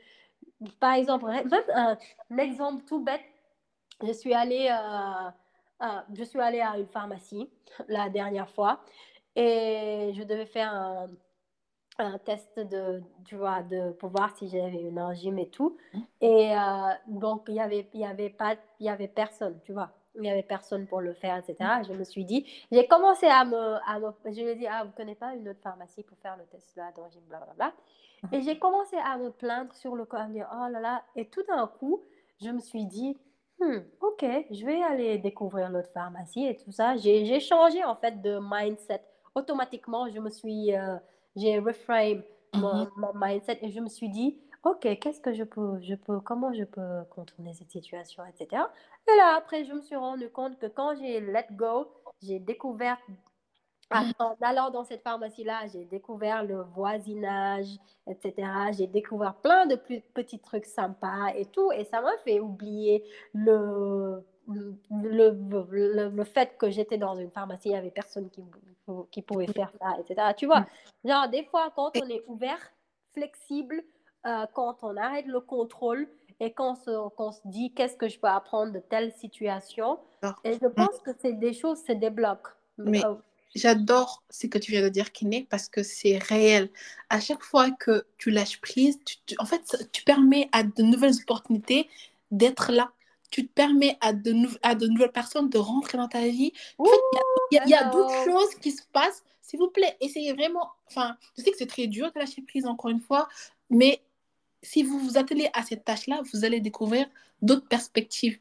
par 0.80 0.94
exemple, 0.94 1.26
un, 1.28 1.98
exemple 2.38 2.84
tout 2.84 3.00
bête, 3.00 3.24
je 4.02 4.12
suis 4.12 4.34
allée, 4.34 4.68
euh, 4.70 5.84
euh, 5.86 6.00
je 6.14 6.24
suis 6.24 6.40
allée 6.40 6.60
à 6.60 6.78
une 6.78 6.86
pharmacie 6.86 7.50
la 7.88 8.08
dernière 8.08 8.48
fois 8.50 8.80
et 9.34 10.12
je 10.14 10.22
devais 10.22 10.46
faire 10.46 10.72
un, 10.72 11.08
un 11.98 12.18
test 12.18 12.58
de, 12.58 13.02
tu 13.24 13.36
vois, 13.36 13.62
de, 13.62 13.92
pour 13.92 14.10
voir 14.10 14.36
si 14.36 14.48
j'avais 14.48 14.82
une 14.82 15.00
angine 15.00 15.38
et 15.38 15.48
tout. 15.48 15.76
Mmh. 15.92 16.00
Et 16.20 16.56
euh, 16.56 16.92
donc, 17.06 17.44
il 17.48 17.54
n'y 17.54 17.60
avait, 17.60 17.88
y 17.94 18.04
avait, 18.04 18.30
pas, 18.30 18.56
y 18.80 18.88
avait 18.88 19.08
personne, 19.08 19.60
tu 19.64 19.72
vois. 19.72 19.90
Il 20.16 20.22
n'y 20.22 20.30
avait 20.30 20.42
personne 20.42 20.86
pour 20.86 21.00
le 21.00 21.14
faire, 21.14 21.36
etc. 21.36 21.56
Mmh. 21.60 21.84
Je 21.88 21.92
me 21.92 22.04
suis 22.04 22.24
dit, 22.24 22.46
j'ai 22.72 22.86
commencé 22.86 23.26
à 23.26 23.44
me, 23.44 23.76
à 23.86 23.98
me, 23.98 24.10
Je 24.26 24.40
lui 24.40 24.50
ai 24.50 24.54
dit, 24.56 24.66
ah, 24.66 24.82
vous 24.82 24.90
ne 24.90 24.94
connaissez 24.94 25.18
pas 25.18 25.34
une 25.34 25.48
autre 25.48 25.60
pharmacie 25.62 26.02
pour 26.02 26.18
faire 26.18 26.36
le 26.36 26.44
test 26.44 26.74
là, 26.76 26.90
d'angine, 26.96 27.22
blablabla. 27.28 27.72
Mmh. 28.22 28.34
Et 28.34 28.42
j'ai 28.42 28.58
commencé 28.58 28.96
à 28.96 29.18
me 29.18 29.30
plaindre 29.30 29.74
sur 29.74 29.94
le 29.94 30.04
corps, 30.04 30.20
à 30.20 30.28
me 30.28 30.34
dire, 30.34 30.48
oh 30.52 30.68
là 30.70 30.80
là. 30.80 31.02
Et 31.14 31.28
tout 31.28 31.42
d'un 31.44 31.66
coup, 31.66 32.02
je 32.42 32.50
me 32.50 32.60
suis 32.60 32.84
dit, 32.84 33.16
hmm, 33.60 33.78
ok, 34.00 34.24
je 34.50 34.66
vais 34.66 34.82
aller 34.82 35.18
découvrir 35.18 35.70
l'autre 35.70 35.90
pharmacie 35.92 36.46
et 36.46 36.56
tout 36.56 36.72
ça. 36.72 36.96
J'ai 36.96 37.40
changé 37.40 37.84
en 37.84 37.96
fait 37.96 38.22
de 38.22 38.38
mindset. 38.42 39.02
Automatiquement, 39.34 40.08
je 40.08 40.18
me 40.18 40.30
suis. 40.30 40.74
Euh, 40.74 40.96
j'ai 41.36 41.58
reframe 41.58 42.22
mon, 42.54 42.88
mon, 42.96 43.12
mindset 43.14 43.58
et 43.60 43.70
je 43.70 43.80
me 43.80 43.88
suis 43.88 44.08
dit, 44.08 44.38
OK, 44.66 44.80
qu'est-ce 44.98 45.20
que 45.20 45.32
je 45.32 45.44
peux, 45.44 45.80
je 45.80 45.94
peux, 45.94 46.18
comment 46.18 46.52
je 46.52 46.64
peux 46.64 47.04
contourner 47.10 47.54
cette 47.54 47.70
situation, 47.70 48.24
etc. 48.26 48.64
Et 49.06 49.16
là, 49.16 49.36
après, 49.36 49.64
je 49.64 49.72
me 49.72 49.80
suis 49.80 49.94
rendu 49.94 50.28
compte 50.28 50.58
que 50.58 50.66
quand 50.66 50.96
j'ai 50.96 51.20
let 51.20 51.46
go, 51.52 51.86
j'ai 52.20 52.40
découvert, 52.40 52.98
en 53.92 54.34
allant 54.40 54.70
dans 54.70 54.82
cette 54.82 55.04
pharmacie-là, 55.04 55.68
j'ai 55.72 55.84
découvert 55.84 56.42
le 56.42 56.62
voisinage, 56.62 57.68
etc. 58.08 58.34
J'ai 58.76 58.88
découvert 58.88 59.36
plein 59.36 59.66
de 59.66 59.76
petits 59.76 60.40
trucs 60.40 60.66
sympas 60.66 61.28
et 61.36 61.44
tout. 61.44 61.70
Et 61.70 61.84
ça 61.84 62.00
m'a 62.00 62.16
fait 62.24 62.40
oublier 62.40 63.04
le 63.34 64.24
le, 64.48 66.08
le, 66.08 66.24
fait 66.24 66.56
que 66.56 66.70
j'étais 66.70 66.98
dans 66.98 67.16
une 67.16 67.30
pharmacie, 67.32 67.68
il 67.68 67.72
n'y 67.72 67.78
avait 67.78 67.90
personne 67.90 68.30
qui, 68.30 68.42
qui 69.10 69.22
pouvait 69.22 69.48
faire 69.48 69.72
ça, 69.80 69.96
etc. 69.98 70.34
Tu 70.36 70.46
vois, 70.46 70.66
genre 71.04 71.28
des 71.28 71.44
fois, 71.44 71.72
quand 71.74 71.90
on 72.00 72.08
est 72.08 72.22
ouvert, 72.28 72.60
flexible, 73.12 73.82
euh, 74.26 74.46
quand 74.52 74.78
on 74.82 74.96
arrête 74.96 75.26
le 75.26 75.40
contrôle 75.40 76.08
et 76.40 76.52
qu'on 76.52 76.74
se, 76.74 76.90
se 76.90 77.48
dit 77.48 77.72
qu'est-ce 77.72 77.96
que 77.96 78.08
je 78.08 78.18
peux 78.18 78.28
apprendre 78.28 78.72
de 78.72 78.78
telle 78.78 79.12
situation, 79.12 79.98
et 80.44 80.54
je 80.60 80.66
pense 80.66 80.98
que 81.04 81.10
c'est 81.20 81.32
des 81.32 81.52
choses 81.52 81.82
se 81.86 81.92
débloquent. 81.92 82.50
Mais 82.78 83.04
euh, 83.04 83.14
j'adore 83.54 84.22
ce 84.28 84.46
que 84.46 84.58
tu 84.58 84.72
viens 84.72 84.82
de 84.82 84.88
dire, 84.88 85.12
Kiné, 85.12 85.46
parce 85.48 85.68
que 85.68 85.82
c'est 85.82 86.18
réel. 86.18 86.70
À 87.08 87.20
chaque 87.20 87.42
fois 87.42 87.70
que 87.70 88.06
tu 88.18 88.30
lâches 88.30 88.60
prise, 88.60 88.98
en 89.38 89.46
fait, 89.46 89.88
tu 89.92 90.04
permets 90.04 90.48
à 90.52 90.62
de 90.62 90.82
nouvelles 90.82 91.14
opportunités 91.22 91.88
d'être 92.30 92.72
là 92.72 92.90
tu 93.30 93.46
te 93.46 93.52
permets 93.52 93.98
à 94.00 94.12
de, 94.12 94.34
à 94.62 94.74
de 94.74 94.86
nouvelles 94.86 95.12
personnes 95.12 95.50
de 95.50 95.58
rentrer 95.58 95.98
dans 95.98 96.08
ta 96.08 96.22
vie. 96.22 96.52
il 97.50 97.60
y 97.66 97.74
a, 97.74 97.84
d'autres 97.90 98.24
choses 98.24 98.54
qui 98.60 98.72
se 98.72 98.82
passent. 98.92 99.22
S'il 99.42 99.58
vous 99.58 99.68
plaît, 99.68 99.96
essayez 100.00 100.32
vraiment. 100.32 100.70
Enfin, 100.88 101.16
je 101.36 101.42
sais 101.42 101.50
que 101.50 101.56
c'est 101.56 101.66
très 101.66 101.86
dur 101.86 102.10
de 102.12 102.18
lâcher 102.18 102.42
prise, 102.42 102.66
encore 102.66 102.90
une 102.90 103.00
fois, 103.00 103.28
mais 103.70 104.00
si 104.66 104.82
vous 104.82 104.98
vous 104.98 105.16
attelez 105.16 105.48
à 105.54 105.62
cette 105.62 105.84
tâche-là, 105.84 106.22
vous 106.32 106.44
allez 106.44 106.60
découvrir 106.60 107.06
d'autres 107.40 107.68
perspectives. 107.68 108.38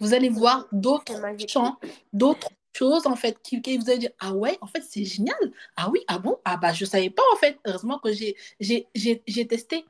Vous 0.00 0.12
allez 0.12 0.28
voir 0.28 0.66
d'autres 0.72 1.14
champs, 1.48 1.78
d'autres 2.12 2.50
choses, 2.72 3.06
en 3.06 3.14
fait, 3.14 3.38
qui, 3.42 3.62
qui, 3.62 3.78
vous 3.78 3.88
allez 3.88 4.00
dire 4.00 4.10
Ah 4.18 4.32
ouais, 4.34 4.58
en 4.60 4.66
fait, 4.66 4.82
c'est 4.82 5.04
génial. 5.04 5.36
Ah 5.76 5.88
oui, 5.90 6.00
ah 6.08 6.18
bon? 6.18 6.38
Ah 6.44 6.56
bah, 6.56 6.72
je 6.72 6.84
ne 6.84 6.88
savais 6.88 7.10
pas, 7.10 7.22
en 7.32 7.36
fait. 7.36 7.58
Heureusement 7.64 7.98
que 8.00 8.10
j'ai 8.12 9.46
testé. 9.46 9.84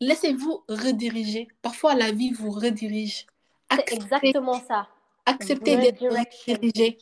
Laissez-vous 0.00 0.64
rediriger. 0.68 1.48
Parfois, 1.60 1.94
la 1.94 2.10
vie 2.10 2.32
vous 2.32 2.50
redirige. 2.50 3.26
C'est 3.70 3.92
exactement 3.92 4.60
ça. 4.66 4.88
Accepter 5.26 5.76
d'être 5.76 5.98
dirigé. 6.46 6.98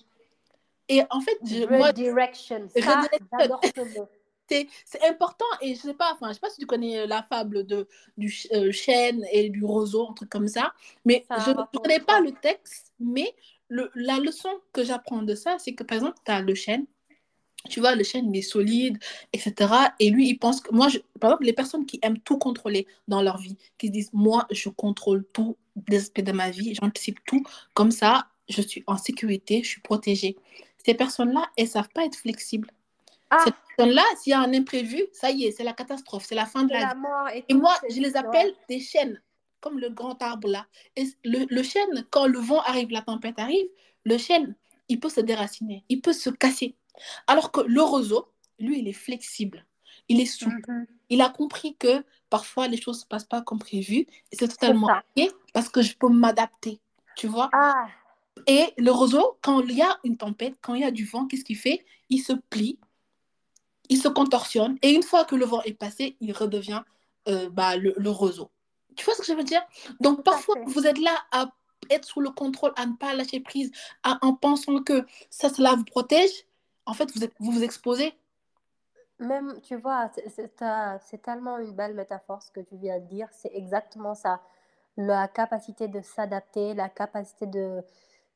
Et 0.88 1.02
en 1.10 1.20
fait, 1.20 1.38
je, 1.44 1.64
moi, 1.66 1.92
direction. 1.92 2.68
Ça, 2.76 3.02
c'est 4.84 5.02
important 5.08 5.44
et 5.60 5.74
je 5.74 5.80
sais 5.80 5.94
pas 5.94 6.12
enfin 6.14 6.28
je 6.28 6.34
sais 6.34 6.40
pas 6.40 6.50
si 6.50 6.60
tu 6.60 6.66
connais 6.66 7.06
la 7.06 7.22
fable 7.22 7.64
de 7.66 7.88
du 8.16 8.34
euh, 8.52 8.72
chêne 8.72 9.24
et 9.32 9.48
du 9.48 9.64
roseau 9.64 10.08
un 10.10 10.14
truc 10.14 10.30
comme 10.30 10.48
ça 10.48 10.72
mais 11.04 11.24
je 11.44 11.50
ne 11.50 11.78
connais 11.78 12.00
pas 12.00 12.20
le 12.20 12.32
texte 12.32 12.92
mais 13.00 13.34
le, 13.68 13.90
la 13.94 14.18
leçon 14.18 14.50
que 14.72 14.84
j'apprends 14.84 15.22
de 15.22 15.34
ça 15.34 15.56
c'est 15.58 15.74
que 15.74 15.84
par 15.84 15.96
exemple 15.96 16.18
tu 16.24 16.32
as 16.32 16.40
le 16.40 16.54
chêne 16.54 16.86
tu 17.68 17.80
vois, 17.80 17.94
le 17.94 18.04
chêne, 18.04 18.34
il 18.34 18.38
est 18.38 18.42
solide, 18.42 18.98
etc. 19.32 19.72
Et 20.00 20.10
lui, 20.10 20.28
il 20.28 20.38
pense 20.38 20.60
que 20.60 20.74
moi, 20.74 20.88
je, 20.88 20.98
par 21.20 21.30
exemple, 21.30 21.44
les 21.44 21.52
personnes 21.52 21.86
qui 21.86 21.98
aiment 22.02 22.18
tout 22.18 22.38
contrôler 22.38 22.86
dans 23.08 23.22
leur 23.22 23.38
vie, 23.38 23.56
qui 23.78 23.88
se 23.88 23.92
disent, 23.92 24.10
moi, 24.12 24.46
je 24.50 24.68
contrôle 24.68 25.24
tous 25.32 25.56
les 25.88 25.98
aspects 25.98 26.22
de 26.22 26.32
ma 26.32 26.50
vie, 26.50 26.74
j'anticipe 26.74 27.20
tout, 27.24 27.42
comme 27.74 27.90
ça, 27.90 28.26
je 28.48 28.60
suis 28.62 28.82
en 28.86 28.96
sécurité, 28.96 29.62
je 29.62 29.68
suis 29.68 29.80
protégée. 29.80 30.36
Ces 30.84 30.94
personnes-là, 30.94 31.46
elles 31.56 31.66
ne 31.66 31.70
savent 31.70 31.88
pas 31.94 32.04
être 32.04 32.16
flexibles. 32.16 32.68
Ah. 33.32 33.44
Ces 33.44 33.52
personnes-là, 33.76 34.04
s'il 34.20 34.30
y 34.30 34.34
a 34.34 34.40
un 34.40 34.52
imprévu, 34.52 35.02
ça 35.12 35.30
y 35.30 35.44
est, 35.44 35.52
c'est 35.52 35.64
la 35.64 35.72
catastrophe, 35.72 36.24
c'est 36.26 36.34
la 36.34 36.46
fin 36.46 36.64
de 36.64 36.72
la, 36.72 36.94
vie. 36.94 37.44
Et, 37.48 37.54
moi, 37.54 37.74
je 37.90 38.00
les 38.00 38.16
appelle 38.16 38.54
des 38.68 38.80
chênes, 38.80 39.20
comme 39.60 39.78
le 39.78 39.90
grand 39.90 40.20
arbre 40.22 40.48
là. 40.48 40.66
Et 40.96 41.06
le, 41.24 41.46
le 41.48 41.62
chêne, 41.62 42.06
quand 42.10 42.26
le 42.26 42.38
vent 42.38 42.60
arrive, 42.62 42.90
la 42.90 43.02
tempête 43.02 43.38
arrive, 43.38 43.66
le 44.04 44.18
chêne, 44.18 44.54
il 44.88 45.00
peut 45.00 45.08
se 45.08 45.20
déraciner, 45.20 45.84
il 45.88 46.00
peut 46.00 46.12
se 46.12 46.30
casser 46.30 46.76
alors 47.26 47.52
que 47.52 47.60
le 47.60 47.82
roseau, 47.82 48.28
lui, 48.58 48.80
il 48.80 48.88
est 48.88 48.92
flexible, 48.92 49.64
il 50.08 50.20
est 50.20 50.26
souple. 50.26 50.62
Mhm. 50.68 50.86
Il 51.10 51.20
a 51.20 51.28
compris 51.28 51.76
que 51.76 52.04
parfois 52.30 52.68
les 52.68 52.80
choses 52.80 52.98
ne 52.98 53.02
se 53.02 53.06
passent 53.06 53.24
pas 53.24 53.42
comme 53.42 53.58
prévu 53.58 54.06
et 54.30 54.36
c'est 54.38 54.48
totalement 54.48 54.88
ok 55.16 55.28
parce 55.52 55.68
que 55.68 55.82
je 55.82 55.96
peux 55.96 56.08
m'adapter, 56.08 56.80
tu 57.16 57.26
vois. 57.26 57.50
Ah. 57.52 57.86
Et 58.46 58.72
le 58.78 58.90
roseau, 58.90 59.38
quand 59.42 59.60
il 59.60 59.72
y 59.72 59.82
a 59.82 59.98
une 60.04 60.16
tempête, 60.16 60.54
quand 60.62 60.74
il 60.74 60.80
y 60.80 60.84
a 60.84 60.90
du 60.90 61.04
vent, 61.04 61.26
qu'est-ce 61.26 61.44
qu'il 61.44 61.58
fait? 61.58 61.84
Il 62.08 62.20
se 62.20 62.32
plie, 62.32 62.78
il 63.88 63.98
se 63.98 64.08
contorsionne 64.08 64.78
et 64.82 64.92
une 64.92 65.02
fois 65.02 65.24
que 65.24 65.34
le 65.34 65.44
vent 65.44 65.62
est 65.62 65.74
passé, 65.74 66.16
il 66.20 66.32
redevient 66.32 66.82
euh, 67.28 67.48
bah, 67.50 67.76
le, 67.76 68.10
roseau. 68.10 68.50
Tu 68.96 69.04
vois 69.04 69.14
ce 69.14 69.20
que 69.20 69.26
je 69.26 69.34
veux 69.34 69.44
dire? 69.44 69.62
Donc 70.00 70.22
parfois, 70.22 70.56
vous 70.66 70.86
êtes 70.86 70.98
là 70.98 71.16
à 71.30 71.46
être 71.90 72.04
sous 72.04 72.20
le 72.20 72.30
contrôle, 72.30 72.72
à 72.76 72.86
ne 72.86 72.94
pas 72.94 73.14
lâcher 73.14 73.40
prise, 73.40 73.70
en 74.04 74.34
pensant 74.34 74.82
que 74.82 75.04
ça, 75.30 75.48
cela 75.48 75.74
vous 75.74 75.84
protège 75.84 76.46
en 76.86 76.94
fait, 76.94 77.10
vous, 77.16 77.26
vous 77.38 77.52
vous 77.52 77.62
exposez. 77.62 78.14
Même, 79.18 79.60
tu 79.62 79.76
vois, 79.76 80.10
c'est 80.26 81.22
tellement 81.22 81.58
une 81.58 81.72
belle 81.72 81.94
métaphore 81.94 82.42
ce 82.42 82.50
que 82.50 82.60
tu 82.60 82.76
viens 82.76 82.98
de 82.98 83.06
dire. 83.06 83.28
C'est 83.30 83.52
exactement 83.54 84.14
ça. 84.14 84.40
La 84.96 85.28
capacité 85.28 85.88
de 85.88 86.00
s'adapter, 86.00 86.74
la 86.74 86.88
capacité 86.88 87.46
de, 87.46 87.82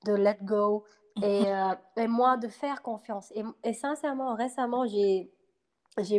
de 0.05 0.15
let 0.15 0.39
go 0.43 0.85
et, 1.23 1.45
euh, 1.47 1.75
et 1.97 2.07
moi 2.07 2.37
de 2.37 2.49
faire 2.49 2.83
confiance. 2.83 3.33
Et, 3.35 3.43
et 3.65 3.73
sincèrement, 3.73 4.35
récemment, 4.35 4.87
j'ai 4.87 5.31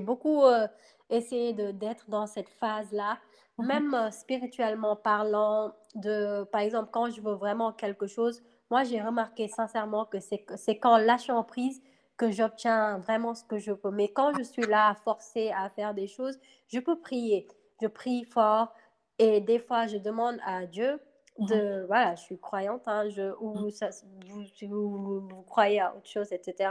beaucoup 0.01 0.43
euh, 0.43 0.67
essayé 1.09 1.53
d'être 1.53 2.09
dans 2.09 2.27
cette 2.27 2.49
phase-là, 2.49 3.17
mhm. 3.57 3.65
même 3.67 3.93
euh, 3.93 4.11
spirituellement 4.11 4.95
parlant. 4.95 5.73
De, 5.95 6.43
par 6.51 6.61
exemple, 6.61 6.89
quand 6.91 7.09
je 7.09 7.21
veux 7.21 7.33
vraiment 7.33 7.71
quelque 7.71 8.07
chose, 8.07 8.43
moi, 8.69 8.83
j'ai 8.83 9.01
remarqué 9.01 9.47
sincèrement 9.47 10.05
que 10.05 10.17
c'est 10.19 10.77
quand 10.77 10.97
lâchant 10.97 11.43
prise 11.43 11.81
que 12.17 12.31
j'obtiens 12.31 12.97
vraiment 12.97 13.33
ce 13.35 13.43
que 13.43 13.57
je 13.57 13.71
peux. 13.71 13.91
Mais 13.91 14.09
quand 14.09 14.33
je 14.37 14.43
suis 14.43 14.65
là, 14.65 14.95
forcée 15.03 15.51
à 15.55 15.69
faire 15.69 15.93
des 15.93 16.07
choses, 16.07 16.37
je 16.67 16.79
peux 16.79 16.99
prier. 16.99 17.47
Je 17.81 17.87
prie 17.87 18.25
fort 18.25 18.73
et 19.19 19.39
des 19.39 19.59
fois, 19.59 19.87
je 19.87 19.97
demande 19.97 20.37
à 20.45 20.65
Dieu 20.65 20.99
de... 21.39 21.85
Voilà, 21.87 22.15
je 22.15 22.21
suis 22.21 22.39
croyante, 22.39 22.83
hein, 22.87 23.09
je, 23.09 23.33
ou 23.39 23.69
ça, 23.69 23.89
vous, 24.27 24.43
vous, 24.69 25.19
vous, 25.27 25.41
croyez 25.43 25.79
à 25.79 25.95
autre 25.95 26.07
chose, 26.07 26.31
etc. 26.31 26.69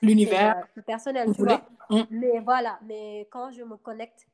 L'univers. 0.00 0.64
Euh, 0.76 0.82
personnel, 0.82 1.34
tu 1.34 1.44
vois. 1.44 1.62
Mm. 1.90 2.02
Mais 2.10 2.38
voilà, 2.40 2.78
mais 2.86 3.28
quand 3.30 3.50
je 3.50 3.62
me 3.62 3.76
connecte 3.76 4.26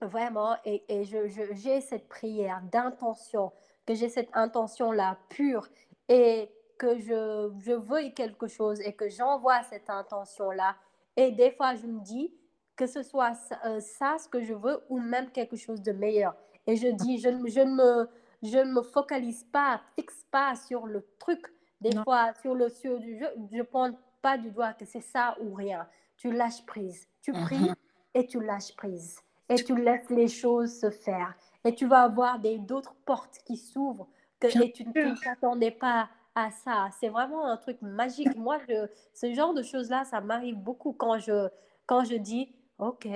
vraiment 0.00 0.56
et, 0.64 0.84
et 0.88 1.04
j'ai 1.04 1.28
je, 1.28 1.80
cette 1.80 2.08
prière 2.08 2.60
d'intention, 2.70 3.52
que 3.86 3.94
j'ai 3.94 4.08
cette 4.08 4.30
intention-là 4.34 5.18
pure 5.28 5.68
et 6.08 6.50
que 6.78 6.98
je, 6.98 7.52
je 7.58 7.72
veuille 7.72 8.12
quelque 8.12 8.46
chose 8.46 8.80
et 8.80 8.92
que 8.92 9.08
j'envoie 9.08 9.62
cette 9.62 9.88
intention-là. 9.88 10.76
Et 11.16 11.32
des 11.32 11.50
fois, 11.52 11.74
je 11.74 11.86
me 11.86 12.00
dis 12.00 12.34
que 12.76 12.86
ce 12.86 13.02
soit 13.02 13.32
euh, 13.64 13.80
ça, 13.80 14.16
ce 14.22 14.28
que 14.28 14.42
je 14.42 14.52
veux 14.52 14.82
ou 14.90 14.98
même 14.98 15.30
quelque 15.30 15.56
chose 15.56 15.80
de 15.80 15.92
meilleur. 15.92 16.34
Et 16.66 16.76
je 16.76 16.88
dis, 16.88 17.18
je, 17.18 17.30
je, 17.30 17.60
ne, 17.60 17.74
me, 17.74 18.10
je 18.42 18.58
ne 18.58 18.72
me 18.72 18.82
focalise 18.82 19.44
pas, 19.44 19.80
fixe 19.94 20.24
pas 20.30 20.54
sur 20.54 20.86
le 20.86 21.06
truc. 21.18 21.40
Des 21.80 21.94
fois, 22.04 22.32
sur 22.40 22.54
le 22.54 22.68
sur 22.68 22.98
du 22.98 23.18
jeu, 23.18 23.28
je 23.50 23.58
ne 23.58 23.62
pointe 23.62 23.96
pas 24.22 24.38
du 24.38 24.50
doigt 24.50 24.72
que 24.72 24.84
c'est 24.84 25.00
ça 25.00 25.36
ou 25.40 25.54
rien. 25.54 25.86
Tu 26.16 26.32
lâches 26.32 26.64
prise. 26.64 27.06
Tu 27.22 27.32
pries 27.32 27.58
mhm. 27.58 27.74
et 28.14 28.26
tu 28.26 28.40
lâches 28.40 28.74
prise. 28.76 29.20
Et 29.48 29.56
tu 29.56 29.76
laisses 29.76 30.10
les 30.10 30.28
choses 30.28 30.80
se 30.80 30.90
faire. 30.90 31.34
et 31.64 31.74
tu 31.74 31.86
vas 31.86 32.02
avoir 32.02 32.38
d'autres 32.40 32.94
portes 33.04 33.38
qui 33.44 33.56
s'ouvrent 33.56 34.08
que, 34.40 34.46
et 34.62 34.72
tu 34.72 34.84
ne 34.84 35.22
t'attendais 35.22 35.70
pas 35.70 36.08
à 36.34 36.50
ça. 36.50 36.88
C'est 37.00 37.08
vraiment 37.08 37.46
un 37.46 37.56
truc 37.56 37.80
magique. 37.82 38.36
Moi, 38.36 38.58
je, 38.68 38.86
ce 39.14 39.32
genre 39.32 39.54
de 39.54 39.62
choses-là, 39.62 40.04
ça 40.04 40.20
m'arrive 40.20 40.56
beaucoup 40.56 40.92
quand 40.92 41.18
je, 41.18 41.48
quand 41.86 42.04
je 42.04 42.14
dis, 42.14 42.54
OK, 42.78 43.08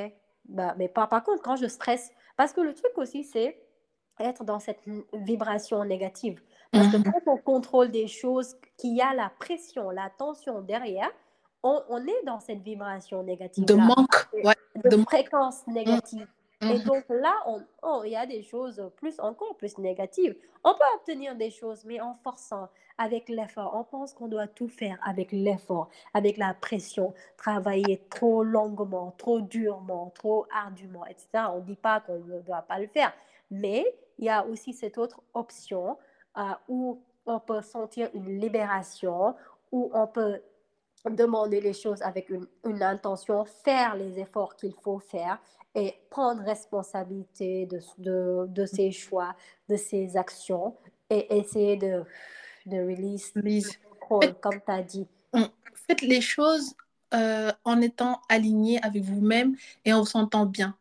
bah, 0.47 0.75
mais 0.79 0.89
pas, 0.89 1.07
par 1.07 1.23
contre, 1.23 1.43
quand 1.43 1.57
je 1.57 1.67
stresse, 1.67 2.11
parce 2.37 2.53
que 2.53 2.61
le 2.61 2.75
truc 2.75 2.97
aussi, 2.97 3.25
c'est 3.25 3.61
être 4.21 4.45
dans 4.45 4.59
cette 4.59 4.81
vibration 5.13 5.85
négative. 5.85 6.41
Parce 6.73 6.89
que 6.89 6.99
mhm. 6.99 7.05
quand 7.05 7.33
on 7.33 7.37
contrôle 7.37 7.91
des 7.91 8.07
choses, 8.07 8.57
qu'il 8.77 8.97
y 8.97 9.01
a 9.01 9.13
la 9.15 9.31
pression, 9.39 9.91
la 9.91 10.11
tension 10.11 10.61
derrière, 10.61 11.11
on, 11.63 11.83
on 11.89 11.99
est 12.07 12.25
dans 12.25 12.41
cette 12.41 12.63
vibration 12.63 13.23
négative. 13.23 13.65
De 13.65 13.75
manque, 13.75 14.29
de, 14.85 14.97
fréquence 14.99 15.67
négative. 15.67 16.27
Et 16.63 16.79
mhm. 16.79 16.85
donc 16.85 17.05
là, 17.09 17.35
oh, 17.83 18.03
il 18.05 18.13
y 18.13 18.17
a 18.17 18.27
des 18.27 18.43
choses 18.43 18.91
plus 18.97 19.19
encore 19.19 19.57
plus 19.57 19.79
négatives. 19.79 20.37
On 20.63 20.75
peut 20.75 20.85
obtenir 20.97 21.35
des 21.35 21.51
choses, 21.51 21.85
mais 21.85 22.01
en 22.01 22.15
forçant, 22.23 22.69
avec 22.99 23.31
l'effort. 23.31 23.75
On 23.75 23.85
pense 23.85 24.13
qu'on 24.13 24.29
doit 24.29 24.47
tout 24.47 24.69
faire 24.69 24.99
avec 25.03 25.33
l'effort, 25.33 25.89
avec 26.13 26.37
la 26.37 26.53
pression, 26.53 27.15
travailler 27.39 28.03
trop 28.11 28.45
longuement, 28.45 29.15
trop 29.17 29.41
durement, 29.41 30.13
trop 30.15 30.47
ardument, 30.55 31.07
etc. 31.07 31.47
On 31.55 31.61
ne 31.61 31.65
dit 31.65 31.77
pas 31.77 32.01
qu'on 32.01 32.19
ne 32.19 32.41
doit 32.41 32.63
pas 32.63 32.79
le 32.79 32.89
faire, 32.89 33.13
mais 33.51 33.85
il 34.19 34.27
y 34.27 34.29
a 34.29 34.45
aussi 34.47 34.73
cette 34.73 34.99
autre 34.99 35.23
option 35.35 35.99
euh, 36.37 36.43
où 36.69 37.03
on 37.27 37.41
peut 37.41 37.63
sentir 37.63 38.09
une 38.15 38.41
libération, 38.41 39.35
où 39.73 39.91
on 39.95 40.07
peut 40.07 40.41
demander 41.09 41.61
les 41.61 41.73
choses 41.73 42.03
avec 42.03 42.29
une, 42.29 42.47
une 42.67 42.83
intention, 42.83 43.45
faire 43.45 43.97
les 43.97 44.19
efforts 44.19 44.57
qu'il 44.57 44.75
faut 44.83 44.99
faire 44.99 45.39
et 45.75 45.95
prendre 46.11 46.43
responsabilité 46.43 47.67
de, 47.67 47.81
de, 47.99 48.47
de, 48.49 48.67
ses 48.67 48.91
choix, 48.91 49.35
de 49.69 49.77
ses 49.77 50.17
actions 50.17 50.77
et 51.09 51.39
essayer 51.39 51.77
de, 51.77 52.05
de 52.67 52.77
release, 52.77 53.33
release. 53.35 53.79
comme 54.09 54.61
tu 54.65 54.73
as 54.73 54.83
dit. 54.83 55.09
Faites 55.75 56.03
les 56.03 56.21
choses 56.21 56.75
euh, 57.15 57.53
en 57.65 57.81
étant 57.81 58.21
aligné 58.29 58.83
avec 58.85 59.03
vous-même 59.03 59.57
et 59.85 59.93
en 59.93 60.01
vous 60.01 60.07
sentant 60.07 60.47
bien. 60.47 60.77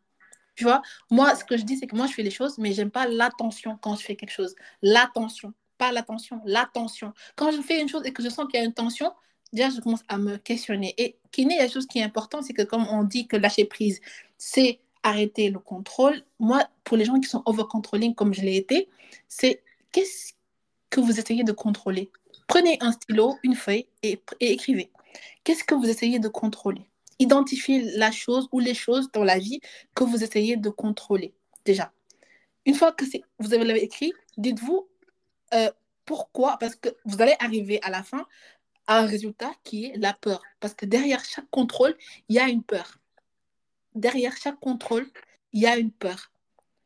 Tu 0.60 0.64
vois, 0.64 0.82
moi, 1.10 1.34
ce 1.34 1.42
que 1.42 1.56
je 1.56 1.62
dis, 1.62 1.78
c'est 1.78 1.86
que 1.86 1.96
moi, 1.96 2.06
je 2.06 2.12
fais 2.12 2.22
les 2.22 2.30
choses, 2.30 2.58
mais 2.58 2.74
j'aime 2.74 2.90
pas 2.90 3.08
l'attention 3.08 3.78
quand 3.80 3.96
je 3.96 4.02
fais 4.04 4.14
quelque 4.14 4.30
chose. 4.30 4.54
L'attention, 4.82 5.54
pas 5.78 5.90
l'attention, 5.90 6.42
l'attention. 6.44 7.14
Quand 7.34 7.50
je 7.50 7.62
fais 7.62 7.80
une 7.80 7.88
chose 7.88 8.02
et 8.04 8.12
que 8.12 8.22
je 8.22 8.28
sens 8.28 8.44
qu'il 8.44 8.60
y 8.60 8.62
a 8.62 8.66
une 8.66 8.74
tension, 8.74 9.10
déjà, 9.54 9.70
je 9.70 9.80
commence 9.80 10.04
à 10.08 10.18
me 10.18 10.36
questionner. 10.36 10.92
Et 10.98 11.16
kiné, 11.32 11.56
la 11.56 11.66
chose 11.66 11.86
qui 11.86 11.98
est 11.98 12.02
importante, 12.02 12.44
c'est 12.44 12.52
que 12.52 12.60
comme 12.60 12.86
on 12.88 13.04
dit 13.04 13.26
que 13.26 13.38
lâcher 13.38 13.64
prise, 13.64 14.02
c'est 14.36 14.80
arrêter 15.02 15.48
le 15.48 15.60
contrôle. 15.60 16.22
Moi, 16.38 16.62
pour 16.84 16.98
les 16.98 17.06
gens 17.06 17.18
qui 17.18 17.26
sont 17.30 17.42
over-controlling 17.46 18.14
comme 18.14 18.34
je 18.34 18.42
l'ai 18.42 18.56
été, 18.56 18.90
c'est 19.28 19.62
qu'est-ce 19.92 20.34
que 20.90 21.00
vous 21.00 21.18
essayez 21.18 21.42
de 21.42 21.52
contrôler? 21.52 22.10
Prenez 22.48 22.76
un 22.82 22.92
stylo, 22.92 23.38
une 23.42 23.54
feuille 23.54 23.86
et 24.02 24.20
écrivez. 24.40 24.90
Qu'est-ce 25.42 25.64
que 25.64 25.74
vous 25.74 25.88
essayez 25.88 26.18
de 26.18 26.28
contrôler? 26.28 26.86
Identifiez 27.20 27.96
la 27.96 28.10
chose 28.10 28.48
ou 28.50 28.58
les 28.58 28.74
choses 28.74 29.10
dans 29.12 29.22
la 29.22 29.38
vie 29.38 29.60
que 29.94 30.02
vous 30.02 30.24
essayez 30.24 30.56
de 30.56 30.70
contrôler. 30.70 31.32
Déjà, 31.64 31.92
une 32.66 32.74
fois 32.74 32.90
que 32.90 33.04
vous 33.38 33.54
avez 33.54 33.84
écrit, 33.84 34.12
dites-vous 34.36 34.88
euh, 35.54 35.70
pourquoi, 36.04 36.56
parce 36.58 36.74
que 36.74 36.88
vous 37.04 37.22
allez 37.22 37.36
arriver 37.38 37.78
à 37.82 37.90
la 37.90 38.02
fin 38.02 38.26
à 38.88 38.98
un 38.98 39.06
résultat 39.06 39.52
qui 39.62 39.84
est 39.84 39.96
la 39.96 40.14
peur. 40.14 40.42
Parce 40.58 40.74
que 40.74 40.86
derrière 40.86 41.24
chaque 41.24 41.48
contrôle, 41.50 41.96
il 42.28 42.34
y 42.34 42.40
a 42.40 42.48
une 42.48 42.64
peur 42.64 43.00
derrière 43.94 44.36
chaque 44.36 44.60
contrôle, 44.60 45.06
il 45.52 45.60
y 45.60 45.66
a 45.66 45.76
une 45.76 45.90
peur. 45.90 46.30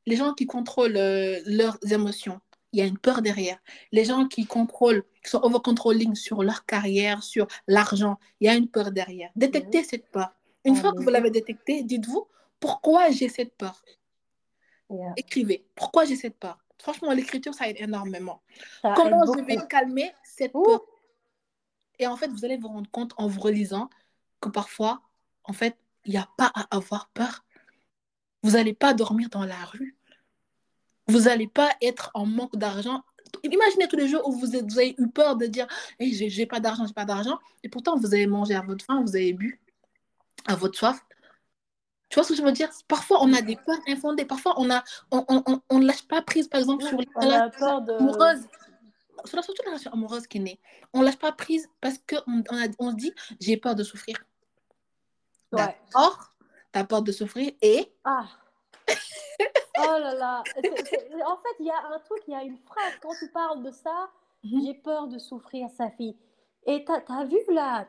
Les 0.06 0.16
gens 0.16 0.34
qui 0.34 0.46
contrôlent 0.46 0.96
euh, 0.96 1.40
leurs 1.46 1.78
émotions, 1.90 2.40
il 2.74 2.78
y 2.78 2.82
a 2.82 2.86
une 2.86 2.98
peur 2.98 3.22
derrière. 3.22 3.58
Les 3.92 4.04
gens 4.04 4.26
qui 4.26 4.46
contrôlent, 4.46 5.04
qui 5.22 5.30
sont 5.30 5.40
over-controlling 5.42 6.16
sur 6.16 6.42
leur 6.42 6.66
carrière, 6.66 7.22
sur 7.22 7.46
l'argent, 7.68 8.18
il 8.40 8.46
y 8.46 8.50
a 8.50 8.54
une 8.54 8.68
peur 8.68 8.90
derrière. 8.90 9.30
Détectez 9.36 9.78
mhm. 9.78 9.84
cette 9.84 10.10
peur. 10.10 10.34
Une 10.64 10.74
fois 10.74 10.92
que 10.92 11.00
vous 11.00 11.08
l'avez 11.08 11.30
détectée, 11.30 11.84
dites-vous, 11.84 12.26
pourquoi 12.58 13.10
j'ai 13.10 13.28
cette 13.28 13.56
peur? 13.56 13.84
Écrivez, 15.16 15.64
pourquoi 15.76 16.04
j'ai 16.04 16.16
cette 16.16 16.36
peur? 16.36 16.58
Franchement, 16.78 17.12
l'écriture, 17.12 17.54
ça 17.54 17.68
aide 17.68 17.76
énormément. 17.78 18.42
Comment 18.82 19.24
je 19.24 19.44
vais 19.44 19.58
calmer 19.68 20.12
cette 20.24 20.52
peur? 20.52 20.80
Et 22.00 22.08
en 22.08 22.16
fait, 22.16 22.28
vous 22.28 22.44
allez 22.44 22.56
vous 22.56 22.68
rendre 22.68 22.90
compte 22.90 23.12
en 23.18 23.28
vous 23.28 23.40
relisant 23.40 23.88
que 24.40 24.48
parfois, 24.48 25.00
en 25.44 25.52
fait, 25.52 25.76
il 26.06 26.10
n'y 26.10 26.18
a 26.18 26.28
pas 26.36 26.50
à 26.54 26.76
avoir 26.76 27.08
peur. 27.10 27.44
Vous 28.42 28.52
n'allez 28.52 28.74
pas 28.74 28.94
dormir 28.94 29.28
dans 29.30 29.44
la 29.44 29.64
rue. 29.64 29.96
Vous 31.06 31.20
n'allez 31.20 31.48
pas 31.48 31.70
être 31.82 32.10
en 32.14 32.26
manque 32.26 32.56
d'argent. 32.56 33.02
Imaginez 33.42 33.88
tous 33.88 33.96
les 33.96 34.08
jours 34.08 34.26
où 34.26 34.32
vous, 34.32 34.54
avez 34.56 34.94
eu 34.98 35.08
peur 35.08 35.36
de 35.36 35.46
dire 35.46 35.66
hey, 35.98 36.14
j'ai 36.30 36.46
pas 36.46 36.60
d'argent, 36.60 36.86
j'ai 36.86 36.94
pas 36.94 37.04
d'argent. 37.04 37.38
Et 37.62 37.68
pourtant, 37.68 37.96
vous 37.96 38.14
avez 38.14 38.26
mangé 38.26 38.54
à 38.54 38.62
votre 38.62 38.84
faim, 38.84 39.02
vous 39.02 39.16
avez 39.16 39.32
bu 39.32 39.60
à 40.46 40.54
votre 40.54 40.78
soif. 40.78 41.04
Tu 42.08 42.16
vois 42.16 42.24
ce 42.24 42.28
que 42.28 42.36
je 42.36 42.42
veux 42.42 42.52
dire? 42.52 42.68
Parfois, 42.86 43.22
on 43.22 43.32
a 43.32 43.42
des 43.42 43.56
peurs 43.56 43.80
infondées. 43.88 44.24
Parfois, 44.24 44.54
on 44.58 44.66
ne 44.66 44.74
on, 45.10 45.24
on, 45.28 45.60
on, 45.68 45.78
lâche 45.80 46.06
pas 46.06 46.22
prise, 46.22 46.48
par 46.48 46.60
exemple, 46.60 46.84
sur 46.84 46.96
la 46.96 47.06
relation 47.16 47.80
de... 47.80 47.92
amoureuse. 47.94 48.46
Sur 49.24 49.36
la, 49.36 49.42
surtout 49.42 49.62
la 49.64 49.70
relation 49.70 49.92
amoureuse 49.92 50.26
qui 50.26 50.38
est 50.38 50.40
née. 50.40 50.60
On 50.92 51.00
ne 51.00 51.06
lâche 51.06 51.16
pas 51.16 51.32
prise 51.32 51.68
parce 51.80 51.98
qu'on 51.98 52.44
on, 52.50 52.68
on 52.78 52.90
se 52.92 52.96
dit 52.96 53.12
j'ai 53.40 53.56
peur 53.56 53.74
de 53.74 53.82
souffrir. 53.82 54.16
D'accord? 55.50 56.30
Tu 56.72 56.78
as 56.78 56.84
peur 56.84 57.02
de 57.02 57.12
souffrir 57.12 57.52
et. 57.62 57.92
Ah 58.04 58.26
Oh 59.78 59.98
là 59.98 60.14
là 60.14 60.42
En 60.56 61.36
fait, 61.36 61.56
il 61.60 61.66
y 61.66 61.70
a 61.70 61.86
un 61.92 61.98
truc, 62.00 62.22
il 62.28 62.32
y 62.32 62.36
a 62.36 62.42
une 62.42 62.58
phrase, 62.58 62.92
quand 63.02 63.14
tu 63.18 63.28
parles 63.30 63.62
de 63.62 63.70
ça, 63.70 64.10
mhm. 64.44 64.62
j'ai 64.62 64.74
peur 64.74 65.08
de 65.08 65.18
souffrir, 65.18 65.68
sa 65.70 65.90
fille. 65.90 66.16
Et 66.66 66.84
tu 66.84 66.92
as, 66.92 67.24
vu 67.24 67.38
là, 67.50 67.86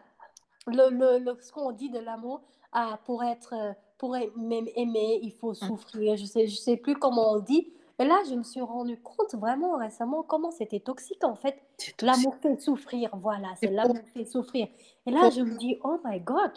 le, 0.68 1.20
le, 1.20 1.38
ce 1.42 1.52
qu'on 1.52 1.72
dit 1.72 1.90
de 1.90 2.00
l'amour 2.00 2.42
ah, 2.72 3.00
pour 3.06 3.24
être 3.24 3.76
pour 3.98 4.16
aimer, 4.18 5.20
il 5.22 5.32
faut 5.32 5.54
souffrir. 5.54 6.18
Je 6.18 6.26
sais, 6.26 6.48
je 6.48 6.56
sais 6.56 6.78
plus 6.78 6.96
comment 6.96 7.34
on 7.34 7.40
dit. 7.40 7.72
Et 7.98 8.04
là, 8.04 8.22
je 8.30 8.36
me 8.36 8.44
suis 8.44 8.62
rendu 8.62 9.00
compte 9.02 9.36
vraiment 9.36 9.78
récemment 9.78 10.22
comment 10.24 10.52
c'était 10.52 10.82
toxique 10.82 11.24
en 11.24 11.36
fait. 11.36 11.62
L'amour 12.02 12.36
fait 12.42 12.60
souffrir, 12.60 13.10
voilà, 13.16 13.50
c'est 13.56 13.72
l'amour 13.72 14.04
fait 14.14 14.26
souffrir. 14.26 14.68
Et 15.06 15.12
là, 15.12 15.30
je 15.30 15.42
me 15.42 15.58
dis, 15.58 15.80
oh 15.84 15.98
my 16.04 16.20
God, 16.20 16.52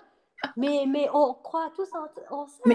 mais, 0.57 0.85
mais 0.89 1.09
on 1.15 1.35
croit 1.35 1.71
tous 1.77 1.89
en, 2.31 2.47
ça. 2.49 2.63
Mais, 2.67 2.75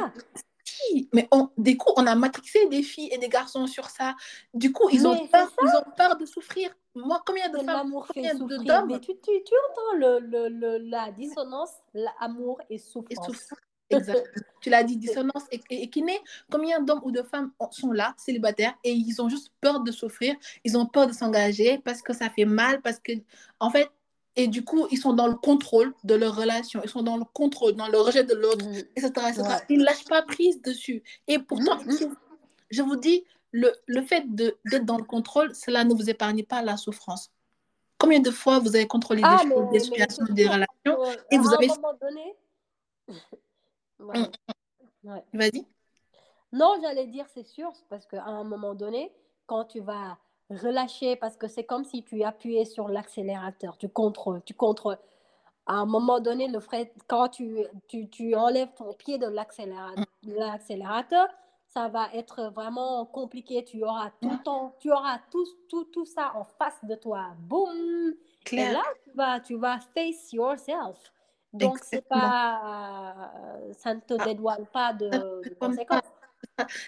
mais 1.14 1.28
on, 1.32 1.48
coup, 1.48 1.94
on 1.98 2.08
a 2.08 2.16
matrixé 2.16 2.68
des 2.68 2.84
filles 2.84 3.10
et 3.12 3.18
des 3.18 3.30
garçons 3.30 3.68
sur 3.68 3.90
ça. 3.90 4.16
Du 4.54 4.72
coup, 4.72 4.90
ils, 4.92 5.08
ont 5.08 5.28
peur, 5.28 5.52
ils 5.62 5.78
ont 5.78 5.92
peur 5.96 6.18
de 6.18 6.26
souffrir. 6.26 6.70
Moi, 6.96 7.22
combien 7.26 7.50
de 7.50 7.58
femmes, 7.60 7.94
combien 8.08 8.36
d'hommes 8.36 9.00
tu, 9.00 9.14
tu, 9.16 9.44
tu, 9.44 9.54
entends 9.70 9.98
le, 9.98 10.20
le, 10.50 10.78
la 10.78 11.12
dissonance, 11.12 11.72
l'amour 11.94 12.62
et 12.70 12.78
souffrance. 12.78 13.54
Exact. 13.90 14.28
tu 14.62 14.70
l'as 14.70 14.84
dit, 14.84 14.98
dissonance 14.98 15.44
et, 15.52 15.62
et, 15.70 15.90
qui 15.90 16.02
naît. 16.02 16.22
Combien 16.52 16.82
d'hommes 16.82 17.02
ou 17.04 17.12
de 17.12 17.22
femmes 17.22 17.52
sont 17.72 17.92
là, 17.92 18.14
célibataires, 18.18 18.76
et 18.84 18.92
ils 18.92 19.22
ont 19.22 19.30
juste 19.30 19.52
peur 19.62 19.82
de 19.82 19.92
souffrir, 19.92 20.36
ils 20.64 20.78
ont 20.78 20.86
peur 20.86 21.08
de 21.08 21.14
s'engager 21.14 21.80
parce 21.80 22.02
que 22.02 22.14
ça 22.14 22.30
fait 22.30 22.46
mal, 22.46 22.82
parce 22.82 23.00
que, 23.00 23.14
en 23.60 23.70
fait, 23.70 23.90
et 24.36 24.48
du 24.48 24.64
coup, 24.64 24.88
ils 24.90 24.98
sont 24.98 25.14
dans 25.14 25.28
le 25.28 25.36
contrôle 25.36 25.94
de 26.04 26.16
leur 26.16 26.36
relation, 26.36 26.82
ils 26.84 26.90
sont 26.90 27.04
dans 27.04 27.18
le 27.18 27.26
contrôle, 27.26 27.74
dans 27.74 27.88
le 27.88 28.00
rejet 28.00 28.24
de 28.24 28.34
l'autre, 28.34 28.66
mm. 28.66 28.78
etc., 28.96 29.12
Ils 29.70 29.80
ne 29.80 29.84
lâchent 29.84 30.06
pas 30.06 30.24
prise 30.24 30.62
dessus. 30.62 31.04
Et 31.28 31.40
pourtant, 31.40 31.78
mm. 31.78 32.16
je 32.72 32.82
vous 32.82 32.96
dis, 32.96 33.26
le, 33.52 33.72
le 33.86 34.02
fait 34.02 34.24
d'être 34.34 34.86
dans 34.86 34.98
le 34.98 35.04
contrôle, 35.04 35.54
cela 35.54 35.84
ne 35.84 35.94
vous 35.94 36.10
épargne 36.10 36.44
pas 36.44 36.64
la 36.64 36.78
souffrance. 36.78 37.32
Combien 38.00 38.20
de 38.20 38.32
fois 38.32 38.60
vous 38.60 38.76
avez 38.76 38.88
contrôlé 38.88 39.22
des 39.22 39.28
ah, 39.30 39.44
choses, 39.44 39.72
des 39.72 39.80
situations, 39.80 40.26
des 40.30 40.48
relations, 40.48 41.18
et 41.32 41.38
vous 41.38 41.54
avez... 41.54 41.70
À 41.70 41.74
un 41.74 41.76
moment 41.76 41.98
donné... 42.02 42.36
Mm, 45.04 45.20
Vas-y. 45.34 45.66
Non, 46.52 46.78
j'allais 46.82 47.08
dire, 47.08 47.26
c'est 47.34 47.46
sûr, 47.46 47.72
parce 47.90 48.06
qu'à 48.06 48.26
un 48.26 48.44
moment 48.44 48.74
donné, 48.76 49.14
quand 49.46 49.66
tu 49.66 49.80
vas 49.80 50.18
relâcher 50.58 51.16
parce 51.16 51.38
que 51.38 51.48
c'est 51.48 51.64
comme 51.64 51.84
si 51.84 52.04
tu 52.04 52.24
appuyais 52.24 52.66
sur 52.66 52.88
l'accélérateur, 52.88 53.78
tu 53.78 53.90
contrôles, 53.90 54.42
tu 54.46 54.54
contrôles. 54.54 54.98
À 55.66 55.76
un 55.76 55.86
moment 55.86 56.20
donné, 56.20 56.48
le 56.48 56.60
frais, 56.60 56.92
quand 57.08 57.30
tu, 57.30 57.58
tu, 57.88 58.10
tu 58.10 58.36
enlèves 58.36 58.74
ton 58.76 58.94
pied 58.94 59.18
de 59.18 59.28
l'accélérateur, 59.28 61.28
ça 61.74 61.88
va 61.88 62.10
être 62.14 62.52
vraiment 62.54 63.06
compliqué. 63.06 63.64
Tu 63.64 63.84
auras 63.84 64.12
tout 64.22 64.40
tu 64.80 64.92
auras 64.92 65.20
tout, 65.32 65.46
tout, 65.70 65.86
tout 65.86 66.06
ça 66.06 66.34
en 66.36 66.44
face 66.44 66.80
de 66.84 66.96
toi. 66.96 67.30
Boum! 67.40 68.14
Et 68.52 68.72
là, 68.72 68.84
tu 69.04 69.12
vas, 69.16 69.40
tu 69.40 69.56
vas 69.56 69.80
face 69.96 70.34
yourself. 70.34 71.12
Donc, 71.54 71.80
c'est 71.84 72.08
pas, 72.08 73.32
ça 73.78 73.94
ne 73.94 74.00
te 74.00 74.16
ah. 74.20 74.26
dédouane 74.26 74.66
pas 74.68 74.94
de, 74.94 75.08
de 75.08 75.56
conséquences. 75.60 76.02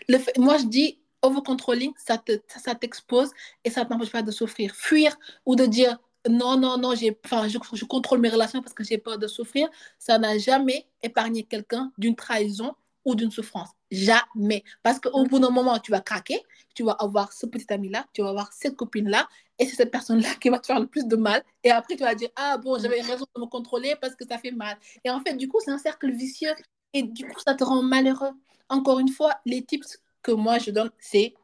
Le 0.09 0.17
fait, 0.17 0.37
moi, 0.37 0.57
je 0.57 0.65
dis, 0.65 0.99
over-controlling, 1.25 1.93
ça 1.97 2.17
t'expose 2.17 3.29
te, 3.29 3.35
ça 3.35 3.39
et 3.63 3.69
ça 3.69 3.83
ne 3.83 3.89
t'empêche 3.89 4.11
pas 4.11 4.21
de 4.21 4.31
souffrir. 4.31 4.75
Fuir 4.75 5.17
ou 5.45 5.55
de 5.55 5.65
dire 5.65 5.97
non, 6.29 6.57
non, 6.57 6.77
non, 6.77 6.93
enfin, 7.25 7.47
je, 7.47 7.57
je, 7.73 7.85
contrôle 7.85 8.19
mes 8.19 8.29
relations 8.29 8.61
parce 8.61 8.73
que 8.73 8.83
j'ai 8.83 8.97
peur 8.97 9.17
de 9.17 9.27
souffrir, 9.27 9.69
ça 9.99 10.17
n'a 10.17 10.37
jamais 10.37 10.87
épargné 11.03 11.43
quelqu'un 11.43 11.91
d'une 11.97 12.15
trahison 12.15 12.73
ou 13.05 13.15
d'une 13.15 13.31
souffrance. 13.31 13.69
Jamais. 13.91 14.63
Parce 14.81 14.99
qu'au 14.99 15.25
bout 15.25 15.39
d'un 15.39 15.51
moment, 15.51 15.77
tu 15.79 15.91
vas 15.91 16.01
craquer, 16.01 16.41
tu 16.73 16.83
vas 16.83 16.93
avoir 16.93 17.31
ce 17.31 17.45
petit 17.45 17.71
ami-là, 17.71 18.05
tu 18.13 18.23
vas 18.23 18.29
avoir 18.29 18.51
cette 18.51 18.75
copine-là, 18.75 19.27
et 19.59 19.65
c'est 19.65 19.75
cette 19.75 19.91
personne-là 19.91 20.29
qui 20.41 20.49
va 20.49 20.59
te 20.59 20.65
faire 20.65 20.79
le 20.79 20.87
plus 20.87 21.05
de 21.05 21.15
mal. 21.15 21.43
Et 21.63 21.71
après, 21.71 21.95
tu 21.95 22.03
vas 22.03 22.15
dire, 22.15 22.29
ah 22.35 22.57
bon, 22.57 22.79
j'avais 22.79 23.01
raison 23.01 23.25
de 23.35 23.41
me 23.41 23.45
contrôler 23.45 23.95
parce 24.01 24.15
que 24.15 24.25
ça 24.27 24.37
fait 24.37 24.51
mal. 24.51 24.77
Et 25.03 25.09
en 25.09 25.21
fait, 25.21 25.35
du 25.35 25.47
coup, 25.47 25.59
c'est 25.63 25.71
un 25.71 25.77
cercle 25.77 26.11
vicieux. 26.11 26.53
Et 26.93 27.03
du 27.03 27.27
coup, 27.27 27.39
ça 27.45 27.53
te 27.53 27.63
rend 27.63 27.83
malheureux. 27.83 28.31
Encore 28.69 28.99
une 28.99 29.09
fois, 29.09 29.35
les 29.45 29.63
tips 29.63 29.99
que 30.25 30.31
moi, 30.31 30.57
je 30.57 30.71
donne, 30.71 30.89
c'est 30.97 31.35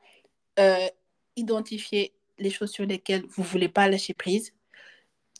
euh, 0.58 0.88
identifier 1.36 2.13
les 2.39 2.50
choses 2.50 2.72
sur 2.72 2.84
lesquelles 2.84 3.24
vous 3.28 3.44
ne 3.44 3.48
voulez 3.48 3.70
pas 3.70 3.88
lâcher 3.88 4.15
prise, 4.15 4.54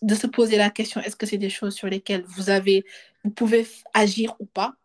de 0.04 0.14
se 0.14 0.28
poser 0.28 0.58
la 0.58 0.70
question, 0.70 1.02
est-ce 1.02 1.16
que 1.16 1.26
c'est 1.26 1.40
des 1.40 1.50
choses 1.50 1.74
sur 1.74 1.88
lesquelles 1.88 2.24
vous 2.28 2.52
avez, 2.52 2.86
vous 3.24 3.32
pouvez 3.32 3.66
agir 3.96 4.36
ou 4.40 4.46
pas? 4.46 4.76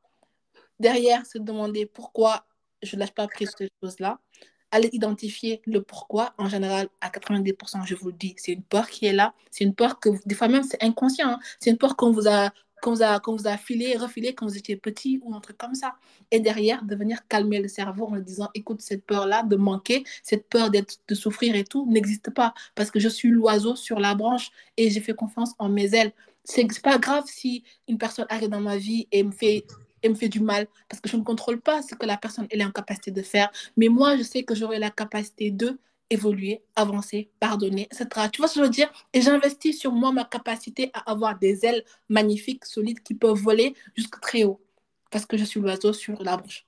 Derrière, 0.81 1.27
se 1.27 1.37
demander 1.37 1.85
pourquoi 1.85 2.47
je 2.83 2.97
ne 2.97 3.01
lâche 3.01 3.12
pas 3.12 3.29
prise 3.29 3.53
ces 3.59 3.69
choses-là. 3.83 4.21
Aller 4.71 4.88
identifier 4.92 5.61
le 5.66 5.83
pourquoi. 5.83 6.35
En 6.38 6.49
général, 6.49 6.88
à 7.03 7.11
90%, 7.11 7.87
je 7.87 7.95
vous 7.95 8.09
le 8.09 8.14
dis, 8.14 8.35
c'est 8.38 8.53
une 8.53 8.62
peur 8.62 8.88
qui 8.88 9.05
est 9.07 9.12
là. 9.12 9.35
C'est 9.51 9.64
une 9.64 9.75
peur 9.75 10.01
que, 10.01 10.09
des 10.27 10.35
fois 10.35 10.49
même, 10.49 10.62
c'est 10.62 10.83
inconscient. 10.83 11.29
Hein. 11.29 11.38
C'est 11.61 11.71
une 11.71 11.79
peur 11.79 11.97
qu'on 11.97 12.11
vous 12.11 12.27
a 12.27 12.51
qu'on 12.83 12.93
vous, 12.93 13.03
a, 13.03 13.57
filé, 13.57 13.97
refilé 13.97 14.35
quand 14.35 14.47
vous 14.47 14.57
étiez 14.57 14.77
petit 14.77 15.21
ou 15.23 15.35
un 15.35 15.41
truc 15.41 15.57
comme 15.57 15.75
ça. 15.75 15.97
Et 16.31 16.41
derrière, 16.41 16.85
de 16.85 16.95
venir 16.95 17.27
calmer 17.29 17.61
le 17.61 17.69
cerveau 17.69 18.07
en 18.07 18.17
disant, 18.17 18.51
écoute, 18.55 18.81
cette 18.81 19.05
peur-là 19.05 19.43
de 19.43 19.57
manquer, 19.57 20.05
cette 20.23 20.49
peur 20.49 20.71
de 20.71 21.15
souffrir 21.15 21.57
et 21.57 21.65
tout, 21.65 21.87
n'existe 21.91 22.31
pas 22.31 22.55
parce 22.75 22.91
que 22.91 23.01
je 23.01 23.09
suis 23.09 23.31
l'oiseau 23.31 23.77
sur 23.77 23.99
la 23.99 24.15
branche 24.15 24.51
et 24.77 24.91
j'ai 24.91 25.01
fait 25.01 25.15
confiance 25.15 25.53
en 25.59 25.69
mes 25.69 25.95
ailes. 25.95 26.12
C'est 26.45 26.67
pas 26.81 26.99
grave 26.99 27.25
si 27.27 27.65
une 27.89 27.99
personne 27.99 28.27
arrive 28.29 28.51
dans 28.51 28.61
ma 28.61 28.77
vie 28.77 29.09
et 29.11 29.23
me 29.23 29.33
fait 29.33 29.65
me 30.09 30.15
fait 30.15 30.29
du 30.29 30.41
mal 30.41 30.67
parce 30.89 31.01
que 31.01 31.09
je 31.09 31.17
ne 31.17 31.23
contrôle 31.23 31.61
pas 31.61 31.83
ce 31.83 31.95
que 31.95 32.07
la 32.07 32.17
personne 32.17 32.47
elle 32.51 32.61
est 32.61 32.65
en 32.65 32.71
capacité 32.71 33.11
de 33.11 33.23
faire. 33.23 33.51
Mais 33.77 33.89
moi, 33.89 34.17
je 34.17 34.23
sais 34.23 34.43
que 34.45 34.55
j'aurai 34.55 34.79
la 34.79 34.91
capacité 34.91 35.51
de 35.51 35.79
évoluer, 36.11 36.62
avancer, 36.77 37.31
pardonner, 37.40 37.88
etc. 37.90 38.29
Tu 38.33 38.40
vois 38.40 38.49
ce 38.49 38.55
que 38.55 38.61
je 38.61 38.64
veux 38.64 38.71
dire? 38.71 38.90
Et 39.12 39.21
j'investis 39.21 39.79
sur 39.79 39.92
moi 39.92 40.12
ma 40.12 40.25
capacité 40.25 40.90
à 40.95 41.11
avoir 41.11 41.38
des 41.38 41.64
ailes 41.64 41.85
magnifiques, 42.09 42.64
solides, 42.64 43.03
qui 43.03 43.14
peuvent 43.14 43.37
voler 43.37 43.75
jusqu'à 43.95 44.19
très 44.21 44.45
haut 44.45 44.61
parce 45.11 45.27
que 45.27 45.37
je 45.37 45.45
suis 45.45 45.61
l'oiseau 45.61 45.92
sur 45.92 46.23
la 46.23 46.37
branche. 46.37 46.64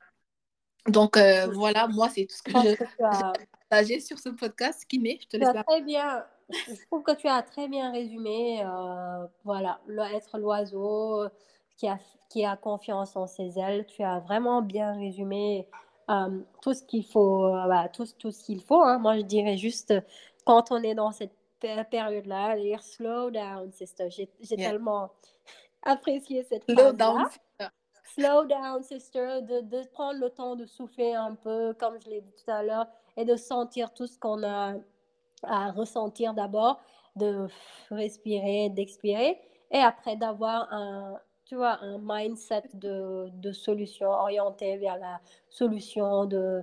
Donc 0.86 1.16
euh, 1.16 1.46
voilà, 1.52 1.86
moi, 1.88 2.08
c'est 2.08 2.24
tout 2.24 2.34
ce 2.34 2.42
que 2.42 2.52
je 2.52 2.76
partager 3.68 4.00
sur 4.00 4.18
ce 4.18 4.30
podcast. 4.30 4.84
Qui 4.88 4.98
je 5.20 5.26
te 5.26 5.36
laisse. 5.36 5.50
Très 5.66 5.82
bien. 5.82 6.24
Je 6.50 6.86
trouve 6.86 7.02
que 7.02 7.14
tu 7.14 7.28
as 7.28 7.42
très 7.42 7.68
bien 7.68 7.92
résumé. 7.92 8.62
Euh, 8.64 9.26
voilà, 9.44 9.80
être 10.14 10.38
l'oiseau, 10.38 11.28
qui 11.76 11.88
a, 11.88 11.98
qui 12.30 12.44
a 12.46 12.56
confiance 12.56 13.16
en 13.16 13.26
ses 13.26 13.58
ailes. 13.58 13.84
Tu 13.86 14.02
as 14.02 14.20
vraiment 14.20 14.62
bien 14.62 14.94
résumé 14.94 15.68
euh, 16.10 16.40
tout 16.62 16.74
ce 16.74 16.82
qu'il 16.84 17.04
faut. 17.04 17.46
Euh, 17.46 17.66
bah, 17.66 17.88
tout, 17.88 18.06
tout, 18.18 18.30
ce 18.30 18.44
qu'il 18.44 18.62
faut. 18.62 18.82
Hein. 18.82 18.98
Moi, 18.98 19.18
je 19.18 19.22
dirais 19.22 19.56
juste, 19.56 19.94
quand 20.44 20.70
on 20.70 20.82
est 20.82 20.94
dans 20.94 21.12
cette 21.12 21.32
période-là, 21.60 22.56
dire 22.56 22.82
slow 22.82 23.30
down, 23.30 23.70
sister. 23.72 24.08
J'ai 24.10 24.56
tellement 24.56 25.10
apprécié 25.82 26.44
cette 26.44 26.64
slow 26.64 26.92
down. 26.92 27.26
Slow 28.14 28.46
down, 28.46 28.82
sister, 28.82 29.42
de, 29.42 29.60
de, 29.60 29.86
prendre 29.92 30.18
le 30.18 30.30
temps 30.30 30.56
de 30.56 30.64
souffler 30.64 31.14
un 31.14 31.34
peu, 31.34 31.74
comme 31.74 32.00
je 32.02 32.08
l'ai 32.08 32.20
dit 32.22 32.32
tout 32.42 32.50
à 32.50 32.62
l'heure, 32.62 32.86
et 33.16 33.24
de 33.24 33.36
sentir 33.36 33.92
tout 33.92 34.06
ce 34.06 34.18
qu'on 34.18 34.42
a 34.42 34.74
à 35.42 35.70
ressentir 35.72 36.32
d'abord, 36.34 36.80
de 37.16 37.46
respirer, 37.90 38.70
d'expirer, 38.70 39.38
et 39.70 39.78
après 39.78 40.16
d'avoir 40.16 40.72
un, 40.72 41.20
tu 41.48 41.56
vois, 41.56 41.78
un 41.82 41.98
mindset 41.98 42.64
de, 42.74 43.30
de 43.32 43.52
solution 43.52 44.10
orienté 44.10 44.76
vers 44.76 44.98
la 44.98 45.18
solution 45.48 46.26
de, 46.26 46.62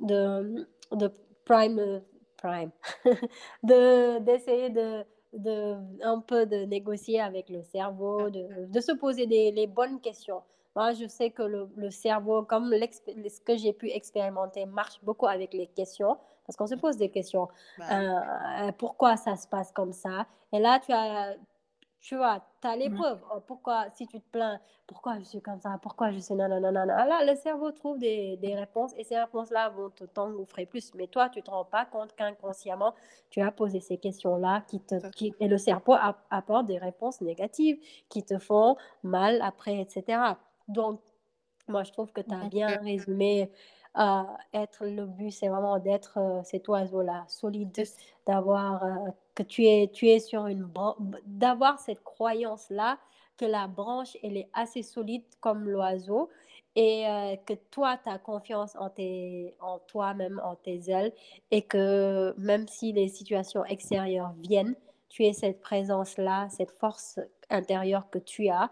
de, 0.00 0.68
de 0.92 1.10
prime, 1.46 2.02
prime. 2.36 2.70
de, 3.62 4.18
d'essayer 4.18 4.68
de, 4.68 5.04
de, 5.32 5.76
un 6.02 6.20
peu 6.20 6.44
de 6.44 6.66
négocier 6.66 7.20
avec 7.20 7.48
le 7.48 7.62
cerveau, 7.62 8.28
de, 8.28 8.66
de 8.66 8.80
se 8.80 8.92
poser 8.92 9.26
des, 9.26 9.52
les 9.52 9.66
bonnes 9.66 10.00
questions. 10.00 10.42
Moi, 10.74 10.92
je 10.92 11.06
sais 11.06 11.30
que 11.30 11.42
le, 11.42 11.70
le 11.74 11.90
cerveau, 11.90 12.42
comme 12.42 12.70
ce 12.70 13.40
que 13.40 13.56
j'ai 13.56 13.72
pu 13.72 13.90
expérimenter, 13.90 14.66
marche 14.66 15.00
beaucoup 15.02 15.26
avec 15.26 15.54
les 15.54 15.68
questions, 15.68 16.18
parce 16.46 16.56
qu'on 16.58 16.66
se 16.66 16.74
pose 16.74 16.98
des 16.98 17.08
questions. 17.08 17.48
Bah 17.78 18.66
euh, 18.68 18.72
pourquoi 18.76 19.16
ça 19.16 19.36
se 19.36 19.48
passe 19.48 19.72
comme 19.72 19.94
ça? 19.94 20.26
Et 20.52 20.58
là, 20.58 20.78
tu 20.78 20.92
as, 20.92 21.34
tu 22.06 22.14
vois, 22.14 22.40
tu 22.62 22.68
as 22.68 22.76
l'épreuve. 22.76 23.18
Oh, 23.34 23.40
pourquoi, 23.44 23.86
si 23.92 24.06
tu 24.06 24.20
te 24.20 24.30
plains, 24.30 24.60
pourquoi 24.86 25.18
je 25.18 25.24
suis 25.24 25.42
comme 25.42 25.60
ça, 25.60 25.76
pourquoi 25.82 26.12
je 26.12 26.20
suis 26.20 26.36
nanana. 26.36 26.84
Là, 26.84 27.24
le 27.24 27.34
cerveau 27.34 27.72
trouve 27.72 27.98
des, 27.98 28.36
des 28.36 28.54
réponses 28.54 28.92
et 28.96 29.02
ces 29.02 29.18
réponses-là 29.18 29.70
vont 29.70 29.90
te 29.90 30.04
t'engouffrer 30.04 30.66
plus. 30.66 30.94
Mais 30.94 31.08
toi, 31.08 31.28
tu 31.28 31.40
ne 31.40 31.44
te 31.44 31.50
rends 31.50 31.64
pas 31.64 31.84
compte 31.84 32.14
qu'inconsciemment, 32.14 32.94
tu 33.28 33.40
as 33.40 33.50
posé 33.50 33.80
ces 33.80 33.98
questions-là 33.98 34.62
qui 34.68 34.78
te, 34.78 35.04
qui, 35.10 35.34
et 35.40 35.48
le 35.48 35.58
cerveau 35.58 35.96
apporte 36.30 36.66
des 36.66 36.78
réponses 36.78 37.20
négatives 37.22 37.80
qui 38.08 38.22
te 38.22 38.38
font 38.38 38.76
mal 39.02 39.42
après, 39.42 39.80
etc. 39.80 40.36
Donc, 40.68 41.00
moi, 41.66 41.82
je 41.82 41.90
trouve 41.90 42.12
que 42.12 42.20
tu 42.20 42.32
as 42.32 42.48
bien 42.48 42.68
résumé 42.68 43.50
être 44.52 44.84
le 44.84 45.06
but, 45.06 45.30
c'est 45.30 45.48
vraiment 45.48 45.78
d'être 45.78 46.18
euh, 46.18 46.42
cet 46.44 46.68
oiseau-là, 46.68 47.24
solide, 47.28 47.72
d'avoir 48.26 48.84
euh, 48.84 49.10
que 49.34 49.42
tu 49.42 49.64
es, 49.64 49.90
tu 49.92 50.08
es 50.08 50.18
sur 50.18 50.46
une 50.46 50.68
d'avoir 51.24 51.78
cette 51.78 52.02
croyance-là 52.02 52.98
que 53.38 53.44
la 53.44 53.66
branche, 53.66 54.16
elle 54.22 54.36
est 54.36 54.48
assez 54.54 54.82
solide 54.82 55.24
comme 55.40 55.68
l'oiseau 55.68 56.28
et 56.74 57.06
euh, 57.06 57.36
que 57.46 57.54
toi, 57.70 57.98
tu 58.02 58.10
as 58.10 58.18
confiance 58.18 58.76
en, 58.76 58.90
tes, 58.90 59.54
en 59.60 59.78
toi-même, 59.78 60.40
en 60.44 60.56
tes 60.56 60.90
ailes 60.90 61.12
et 61.50 61.62
que 61.62 62.34
même 62.38 62.68
si 62.68 62.92
les 62.92 63.08
situations 63.08 63.64
extérieures 63.64 64.34
viennent, 64.38 64.74
tu 65.08 65.24
es 65.24 65.32
cette 65.32 65.60
présence-là, 65.60 66.48
cette 66.50 66.72
force 66.72 67.18
intérieure 67.48 68.10
que 68.10 68.18
tu 68.18 68.48
as 68.50 68.70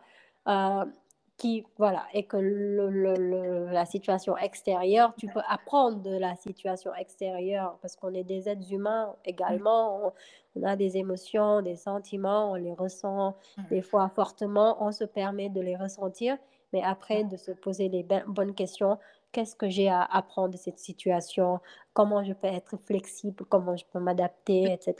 qui, 1.44 1.66
voilà, 1.76 2.06
et 2.14 2.22
que 2.22 2.38
le, 2.38 3.66
la 3.70 3.84
situation 3.84 4.34
extérieure, 4.34 5.12
tu 5.18 5.26
peux 5.26 5.42
apprendre 5.46 6.00
de 6.00 6.16
la 6.16 6.36
situation 6.36 6.94
extérieure 6.94 7.76
parce 7.82 7.96
qu'on 7.96 8.14
est 8.14 8.24
des 8.24 8.48
êtres 8.48 8.72
humains 8.72 9.14
également, 9.26 10.14
on, 10.56 10.62
a 10.62 10.74
des 10.74 10.96
émotions, 10.96 11.60
des 11.60 11.76
sentiments, 11.76 12.52
on 12.52 12.54
les 12.54 12.72
ressent 12.72 13.36
des 13.68 13.82
fois 13.82 14.08
fortement, 14.08 14.82
on 14.82 14.90
se 14.90 15.04
permet 15.04 15.50
de 15.50 15.60
les 15.60 15.76
ressentir, 15.76 16.38
mais 16.72 16.82
après 16.82 17.24
de 17.24 17.36
se 17.36 17.50
poser 17.50 17.90
les 17.90 18.06
bonnes 18.26 18.54
questions, 18.54 18.98
qu'est-ce 19.32 19.54
que 19.54 19.68
j'ai 19.68 19.90
à 19.90 20.02
apprendre 20.02 20.54
de 20.54 20.56
cette 20.56 20.78
situation, 20.78 21.60
comment 21.92 22.24
je 22.24 22.32
peux 22.32 22.46
être 22.46 22.78
flexible, 22.86 23.44
comment 23.50 23.76
je 23.76 23.84
peux 23.92 23.98
m'adapter, 24.00 24.72
etc. 24.72 24.94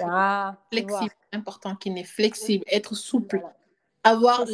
Flexible, 0.71 1.15
important 1.33 1.75
qu'il 1.75 1.97
est 1.97 2.05
flexible, 2.05 2.65
être 2.71 2.95
souple, 2.95 3.43
avoir 4.03 4.45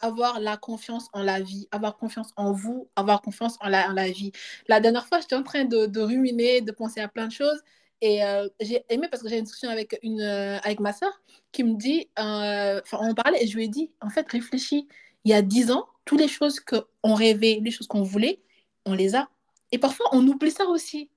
avoir 0.00 0.40
la 0.40 0.56
confiance 0.56 1.08
en 1.12 1.22
la 1.22 1.40
vie, 1.40 1.68
avoir 1.70 1.96
confiance 1.96 2.32
en 2.36 2.52
vous, 2.52 2.88
avoir 2.96 3.22
confiance 3.22 3.56
en 3.60 3.68
la, 3.68 3.88
la 3.92 4.10
vie. 4.10 4.32
La 4.68 4.80
dernière 4.80 5.06
fois, 5.06 5.20
j'étais 5.20 5.36
en 5.36 5.42
train 5.42 5.64
de, 5.64 5.86
de, 5.86 6.00
ruminer, 6.00 6.60
de 6.60 6.72
penser 6.72 7.00
à 7.00 7.08
plein 7.08 7.26
de 7.26 7.32
choses. 7.32 7.60
Et 8.00 8.24
euh, 8.24 8.48
j'ai 8.60 8.84
aimé 8.88 9.08
parce 9.10 9.22
que 9.22 9.28
j'ai 9.28 9.38
une 9.38 9.44
discussion 9.44 9.68
avec, 9.70 9.98
une, 10.02 10.22
euh, 10.22 10.58
avec 10.60 10.80
ma 10.80 10.92
soeur 10.92 11.12
qui 11.52 11.64
me 11.64 11.74
dit, 11.76 12.08
euh, 12.18 12.80
enfin, 12.82 12.98
on 13.00 13.14
parlait 13.14 13.42
et 13.42 13.46
je 13.46 13.56
lui 13.56 13.64
ai 13.64 13.68
dit, 13.68 13.90
en 14.00 14.08
fait, 14.10 14.26
réfléchis, 14.30 14.88
il 15.24 15.30
y 15.30 15.34
a 15.34 15.42
dix 15.42 15.70
ans, 15.70 15.86
toutes 16.06 16.20
les 16.20 16.28
choses 16.28 16.60
qu'on 16.60 17.14
rêvait, 17.14 17.60
les 17.62 17.70
choses 17.70 17.86
qu'on 17.86 18.02
voulait, 18.02 18.40
on 18.86 18.94
les 18.94 19.14
a. 19.14 19.28
Et 19.72 19.78
parfois, 19.78 20.06
on 20.12 20.26
oublie 20.26 20.50
ça 20.50 20.64
aussi 20.66 21.10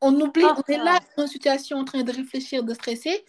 on 0.00 0.18
oublie, 0.20 0.44
on 0.44 0.72
est 0.72 0.78
là 0.78 0.98
dans 1.16 1.24
une 1.24 1.28
situation 1.28 1.78
en 1.78 1.84
train 1.84 2.02
de 2.02 2.12
réfléchir, 2.12 2.64
de 2.64 2.74
stresser, 2.74 3.24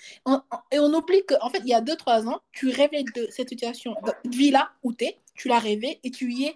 et 0.72 0.80
on 0.80 0.94
oublie 0.94 1.26
qu'en 1.26 1.46
en 1.46 1.50
fait, 1.50 1.60
il 1.60 1.70
y 1.70 1.74
a 1.74 1.82
2-3 1.82 2.28
ans, 2.28 2.40
tu 2.52 2.70
rêvais 2.70 3.04
de 3.16 3.28
cette 3.30 3.50
situation, 3.50 3.96
de 4.04 4.30
vie-là 4.30 4.70
où 4.84 4.94
tu 4.94 5.06
es, 5.06 5.18
tu 5.36 5.48
l'as 5.48 5.60
rêvé 5.60 6.00
et 6.04 6.12
tu 6.12 6.32
y 6.32 6.46
es. 6.46 6.56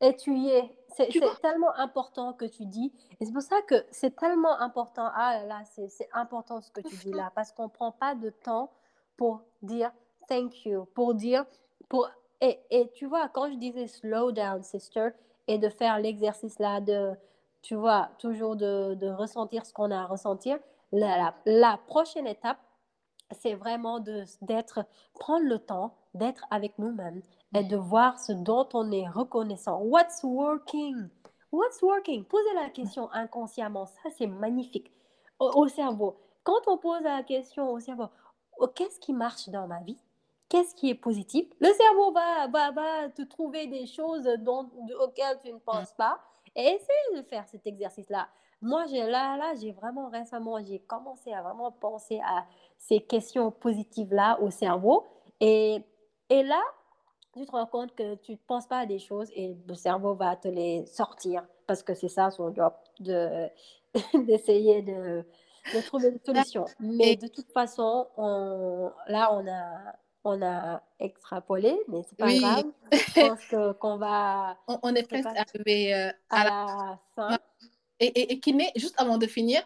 Et 0.00 0.16
tu 0.16 0.34
y 0.34 0.50
es. 0.50 0.70
C'est 0.96 1.08
tellement 1.42 1.74
important 1.76 2.32
que 2.32 2.44
tu 2.44 2.66
dis. 2.66 2.92
Et 3.20 3.24
c'est 3.24 3.32
pour 3.32 3.42
ça 3.42 3.60
que 3.62 3.84
c'est 3.90 4.14
tellement 4.14 4.60
important. 4.60 5.10
Ah 5.14 5.42
là, 5.44 5.62
c'est 5.64 6.08
important 6.12 6.60
ce 6.60 6.70
que 6.70 6.80
tu 6.80 6.94
dis 6.96 7.12
là, 7.12 7.32
parce 7.34 7.52
qu'on 7.52 7.64
ne 7.64 7.68
prend 7.68 7.90
pas 7.90 8.14
de 8.14 8.30
temps 8.30 8.70
pour 9.16 9.42
dire 9.62 9.90
thank 10.28 10.64
you, 10.64 10.86
pour 10.94 11.14
dire. 11.14 11.44
Pour... 11.88 12.08
Et, 12.40 12.60
et 12.70 12.90
tu 12.94 13.06
vois, 13.06 13.28
quand 13.28 13.50
je 13.50 13.56
disais 13.56 13.88
slow 13.88 14.30
down, 14.30 14.62
sister, 14.62 15.08
et 15.48 15.58
de 15.58 15.68
faire 15.68 15.98
l'exercice 15.98 16.58
là 16.58 16.80
de 16.80 17.12
tu 17.64 17.74
vois, 17.74 18.10
toujours 18.18 18.56
de, 18.56 18.94
de 18.94 19.08
ressentir 19.08 19.64
ce 19.64 19.72
qu'on 19.72 19.90
a 19.90 20.02
à 20.02 20.04
ressentir. 20.04 20.58
La, 20.92 21.34
la, 21.46 21.78
prochaine 21.86 22.26
étape, 22.26 22.58
c'est 23.32 23.54
vraiment 23.54 24.00
d'être, 24.42 24.84
prendre 25.14 25.46
le 25.46 25.58
temps 25.58 25.94
d'être 26.12 26.44
avec 26.50 26.78
nous-mêmes 26.78 27.22
et 27.56 27.64
de 27.64 27.76
voir 27.76 28.20
ce 28.20 28.32
dont 28.32 28.68
on 28.74 28.92
est 28.92 29.08
reconnaissant. 29.08 29.80
What's 29.80 30.22
working? 30.22 31.08
What's 31.50 31.80
working? 31.80 32.24
Poser 32.24 32.52
la 32.54 32.68
question 32.68 33.10
inconsciemment, 33.12 33.86
ça 33.86 34.10
c'est 34.16 34.26
magnifique 34.26 34.92
au, 35.38 35.66
cerveau. 35.66 36.16
Quand 36.42 36.68
on 36.68 36.76
pose 36.76 37.00
la 37.02 37.22
question 37.22 37.72
au 37.72 37.80
cerveau, 37.80 38.08
oh, 38.58 38.68
qu'est-ce 38.68 39.00
qui 39.00 39.14
marche 39.14 39.48
dans 39.48 39.66
ma 39.66 39.80
vie? 39.80 39.98
Qu'est-ce 40.50 40.74
qui 40.74 40.90
est 40.90 40.94
positif? 40.94 41.46
Le 41.60 41.72
cerveau 41.72 42.12
va, 42.12 42.46
va, 42.48 42.70
va 42.72 43.08
te 43.08 43.22
trouver 43.22 43.66
des 43.66 43.86
choses 43.86 44.28
dont, 44.40 44.70
auxquelles 45.00 45.40
tu 45.42 45.50
ne 45.50 45.58
penses 45.58 45.92
pas 45.92 46.20
Et 46.56 46.62
essayez 46.62 47.16
de 47.16 47.22
faire 47.22 47.46
cet 47.48 47.66
exercice-là. 47.66 48.28
Moi, 48.62 48.86
j'ai, 48.86 49.02
là, 49.06 49.36
là, 49.36 49.54
j'ai 49.60 49.72
vraiment 49.72 50.08
récemment, 50.08 50.58
j'ai 50.64 50.78
commencé 50.78 51.32
à 51.32 51.42
vraiment 51.42 51.70
penser 51.70 52.20
à 52.24 52.46
ces 52.78 53.00
questions 53.00 53.50
positives-là 53.50 54.38
au 54.40 54.50
cerveau. 54.50 55.04
Et, 55.40 55.82
et 56.30 56.42
là, 56.42 56.62
tu 57.34 57.44
te 57.44 57.50
rends 57.50 57.66
compte 57.66 57.94
que 57.94 58.14
tu 58.16 58.32
ne 58.32 58.36
penses 58.36 58.66
pas 58.66 58.78
à 58.78 58.86
des 58.86 58.98
choses 58.98 59.30
et 59.34 59.56
le 59.66 59.74
cerveau 59.74 60.14
va 60.14 60.36
te 60.36 60.48
les 60.48 60.86
sortir 60.86 61.44
parce 61.66 61.82
que 61.82 61.94
c'est 61.94 62.08
ça 62.08 62.30
son 62.30 62.54
job, 62.54 62.72
de, 63.00 63.48
d'essayer 64.26 64.82
de, 64.82 65.24
de, 65.74 65.86
trouver 65.86 66.08
une 66.08 66.20
solution. 66.24 66.64
Mais 66.78 67.16
de 67.16 67.26
toute 67.26 67.50
façon, 67.52 68.06
on, 68.16 68.90
là, 69.08 69.32
on 69.32 69.46
a, 69.46 69.94
on 70.24 70.42
a 70.42 70.82
extrapolé, 70.98 71.78
mais 71.88 72.02
c'est 72.08 72.16
pas 72.16 72.32
grave. 72.32 72.64
Je 72.92 73.28
pense 73.28 73.76
qu'on 73.78 73.98
va. 73.98 74.58
On, 74.66 74.94
est 74.94 75.06
presque 75.06 75.26
arrivé 75.26 75.94
euh, 75.94 76.10
à, 76.30 76.44
la 76.44 77.00
fin. 77.14 77.38
Et, 78.00 78.06
et, 78.06 78.32
et 78.32 78.40
Kiné, 78.40 78.72
juste 78.76 78.94
avant 78.98 79.18
de 79.18 79.26
finir, 79.26 79.62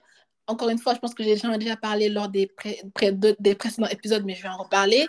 encore 0.46 0.68
une 0.68 0.78
fois, 0.78 0.94
je 0.94 0.98
pense 0.98 1.14
que 1.14 1.22
j'en 1.36 1.52
ai 1.52 1.59
déjà 1.59 1.76
parlé 1.76 2.09
lors 2.09 2.28
des, 2.28 2.46
pré, 2.46 2.80
des 3.38 3.54
précédents 3.54 3.88
épisodes, 3.88 4.24
mais 4.24 4.34
je 4.34 4.42
vais 4.42 4.48
en 4.48 4.56
reparler. 4.56 5.06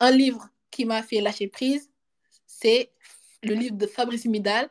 Un 0.00 0.10
livre 0.10 0.48
qui 0.70 0.84
m'a 0.84 1.02
fait 1.02 1.20
lâcher 1.20 1.48
prise, 1.48 1.90
c'est 2.46 2.90
le 3.42 3.54
livre 3.54 3.76
de 3.76 3.86
Fabrice 3.86 4.24
Midal, 4.24 4.68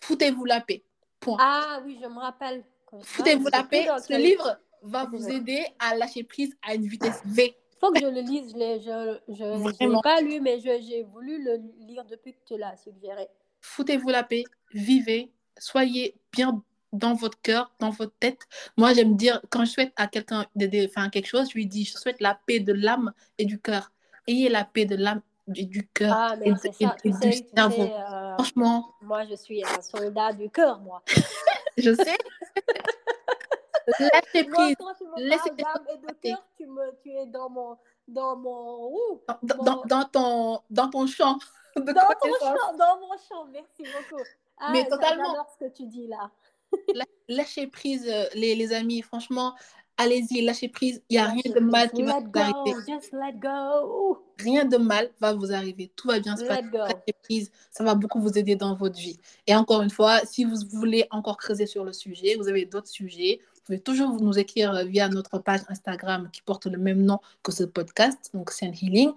Foutez-vous 0.00 0.46
la 0.46 0.60
paix. 0.62 0.82
Point. 1.20 1.36
Ah 1.38 1.82
oui, 1.84 1.98
je 2.02 2.06
me 2.08 2.18
rappelle. 2.18 2.64
Foutez-vous 3.02 3.48
la 3.52 3.62
paix. 3.62 3.86
Ce 4.00 4.16
livre? 4.16 4.58
va 4.84 5.04
vous 5.04 5.28
aider 5.28 5.64
à 5.78 5.94
lâcher 5.94 6.24
prise 6.24 6.56
à 6.60 6.74
une 6.74 6.86
vitesse 6.86 7.22
V. 7.24 7.56
Faut 7.82 7.90
que 7.90 8.00
je 8.00 8.06
le 8.06 8.20
lise. 8.20 8.52
Je 8.52 9.42
ne 9.42 9.94
l'ai 9.94 10.00
pas 10.02 10.20
lu, 10.20 10.40
mais 10.40 10.60
j'ai 10.60 11.02
voulu 11.02 11.42
le 11.42 11.60
lire 11.80 12.04
depuis 12.04 12.32
que 12.32 12.38
tu 12.46 12.56
l'as 12.56 12.76
suggéré. 12.76 13.26
Foutez-vous 13.60 14.08
la 14.08 14.22
paix, 14.22 14.44
vivez, 14.72 15.32
soyez 15.58 16.14
bien 16.32 16.62
dans 16.92 17.14
votre 17.14 17.40
cœur, 17.40 17.72
dans 17.80 17.90
votre 17.90 18.12
tête. 18.20 18.40
Moi, 18.76 18.92
j'aime 18.92 19.16
dire, 19.16 19.40
quand 19.50 19.64
je 19.64 19.70
souhaite 19.70 19.92
à 19.96 20.06
quelqu'un 20.06 20.46
de 20.54 20.86
faire 20.86 21.10
quelque 21.10 21.26
chose, 21.26 21.48
je 21.48 21.54
lui 21.54 21.66
dis, 21.66 21.84
je 21.84 21.96
souhaite 21.96 22.20
la 22.20 22.38
paix 22.46 22.60
de 22.60 22.72
l'âme 22.72 23.12
et 23.38 23.44
du 23.44 23.58
cœur. 23.58 23.90
Ayez 24.28 24.48
la 24.48 24.64
paix 24.64 24.84
de 24.84 24.94
l'âme 24.94 25.22
et 25.56 25.64
du 25.64 25.86
cœur 25.88 26.14
ah, 26.16 26.36
et, 26.40 26.52
du 26.52 27.32
cerveau. 27.54 27.82
Euh, 27.82 28.34
Franchement. 28.34 28.94
Moi, 29.02 29.24
je 29.28 29.34
suis 29.34 29.64
un 29.64 29.82
soldat 29.82 30.32
du 30.32 30.48
cœur, 30.50 30.80
moi. 30.80 31.02
je 31.78 31.94
sais. 31.94 32.18
Lâchez 33.98 34.44
prise. 34.44 34.76
Laissez 35.16 35.48
et 35.48 35.96
de 35.98 36.12
cœur, 36.22 36.46
tu, 36.56 36.66
me, 36.66 37.00
tu 37.02 37.10
es 37.10 37.26
dans 37.26 37.48
mon... 37.50 37.76
Dans 38.08 38.36
mon, 38.36 39.20
dans, 39.42 39.62
Dans, 39.62 39.82
dans, 39.86 40.04
ton, 40.04 40.60
dans 40.70 40.90
ton 40.90 41.06
champ. 41.06 41.38
dans 41.76 41.84
ton 41.84 41.94
champ, 42.40 42.76
dans 42.76 42.98
mon 43.00 43.16
champ, 43.28 43.46
merci 43.52 43.84
beaucoup. 43.84 44.22
Ah, 44.58 44.70
Mais 44.72 44.84
totalement. 44.88 45.24
J'adore 45.24 45.50
ce 45.58 45.64
que 45.64 45.70
tu 45.70 45.86
dis 45.86 46.08
là. 46.08 46.30
Lâchez 47.28 47.68
prise, 47.68 48.06
euh, 48.08 48.24
les, 48.34 48.54
les 48.56 48.72
amis. 48.72 49.02
Franchement, 49.02 49.54
allez-y, 49.96 50.42
lâchez 50.42 50.68
prise. 50.68 51.00
Il 51.08 51.14
n'y 51.16 51.22
a 51.22 51.26
rien 51.26 51.52
de 51.54 51.60
mal 51.60 51.90
qui 51.92 52.02
va 52.02 52.18
vous 52.18 52.30
arriver. 52.34 52.74
Just 52.88 53.12
let 53.12 53.34
go. 53.34 54.18
Rien 54.38 54.64
de 54.64 54.78
mal 54.78 55.10
va 55.20 55.32
vous 55.32 55.52
arriver. 55.52 55.92
Tout 55.94 56.08
va 56.08 56.18
bien 56.18 56.36
se 56.36 56.44
passer. 56.44 56.62
Lâchez 56.72 57.14
prise. 57.22 57.52
Ça 57.70 57.84
va 57.84 57.94
beaucoup 57.94 58.20
vous 58.20 58.36
aider 58.36 58.56
dans 58.56 58.74
votre 58.74 58.98
vie. 58.98 59.18
Et 59.46 59.54
encore 59.54 59.82
une 59.82 59.90
fois, 59.90 60.18
si 60.24 60.44
vous 60.44 60.56
voulez 60.72 61.06
encore 61.10 61.36
creuser 61.36 61.66
sur 61.66 61.84
le 61.84 61.92
sujet, 61.92 62.34
vous 62.36 62.48
avez 62.48 62.64
d'autres 62.66 62.88
sujets, 62.88 63.40
pouvez 63.64 63.80
toujours 63.80 64.20
nous 64.20 64.38
écrire 64.38 64.84
via 64.86 65.08
notre 65.08 65.38
page 65.38 65.60
Instagram 65.68 66.28
qui 66.32 66.42
porte 66.42 66.66
le 66.66 66.78
même 66.78 67.02
nom 67.02 67.18
que 67.42 67.52
ce 67.52 67.64
podcast, 67.64 68.30
donc 68.34 68.50
Saint 68.50 68.72
Healing. 68.72 69.12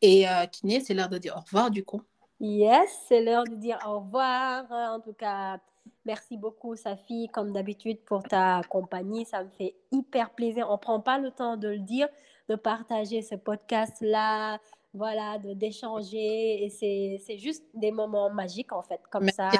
Et 0.00 0.28
euh, 0.28 0.46
Kiné, 0.46 0.80
c'est 0.80 0.94
l'heure 0.94 1.08
de 1.08 1.18
dire 1.18 1.34
au 1.36 1.40
revoir 1.40 1.70
du 1.70 1.84
coup. 1.84 2.02
Yes, 2.40 2.90
c'est 3.08 3.22
l'heure 3.22 3.44
de 3.44 3.54
dire 3.54 3.78
au 3.86 4.00
revoir. 4.00 4.64
En 4.70 5.00
tout 5.00 5.12
cas, 5.12 5.58
Merci 6.04 6.36
beaucoup, 6.36 6.74
Safi, 6.74 7.28
comme 7.32 7.52
d'habitude, 7.52 8.00
pour 8.04 8.22
ta 8.24 8.62
compagnie. 8.68 9.24
Ça 9.24 9.44
me 9.44 9.48
fait 9.50 9.76
hyper 9.92 10.30
plaisir. 10.30 10.66
On 10.68 10.72
ne 10.72 10.78
prend 10.78 11.00
pas 11.00 11.18
le 11.18 11.30
temps 11.30 11.56
de 11.56 11.68
le 11.68 11.78
dire, 11.78 12.08
de 12.48 12.56
partager 12.56 13.22
ce 13.22 13.36
podcast-là, 13.36 14.58
voilà, 14.94 15.38
d'échanger. 15.38 16.64
Et 16.64 17.18
c'est 17.18 17.38
juste 17.38 17.64
des 17.74 17.92
moments 17.92 18.30
magiques, 18.30 18.72
en 18.72 18.82
fait, 18.82 19.00
comme 19.10 19.28
ça. 19.28 19.50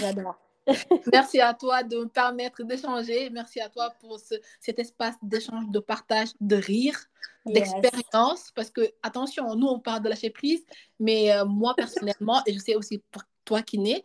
J'adore. 0.00 0.38
Merci 1.12 1.40
à 1.40 1.54
toi 1.54 1.82
de 1.82 1.98
me 1.98 2.08
permettre 2.08 2.62
d'échanger. 2.62 3.30
Merci 3.30 3.60
à 3.60 3.68
toi 3.68 3.90
pour 4.00 4.18
ce, 4.18 4.34
cet 4.60 4.78
espace 4.78 5.16
d'échange, 5.22 5.68
de 5.68 5.78
partage, 5.78 6.30
de 6.40 6.56
rire, 6.56 6.98
d'expérience. 7.46 8.50
Parce 8.54 8.70
que, 8.70 8.82
attention, 9.02 9.54
nous, 9.54 9.66
on 9.66 9.78
parle 9.78 10.02
de 10.02 10.08
lâcher 10.08 10.30
prise, 10.30 10.64
mais 10.98 11.32
euh, 11.32 11.44
moi, 11.44 11.74
personnellement, 11.76 12.42
et 12.46 12.52
je 12.52 12.58
sais 12.58 12.74
aussi 12.74 13.02
pour 13.10 13.22
toi 13.44 13.62
qui 13.62 14.02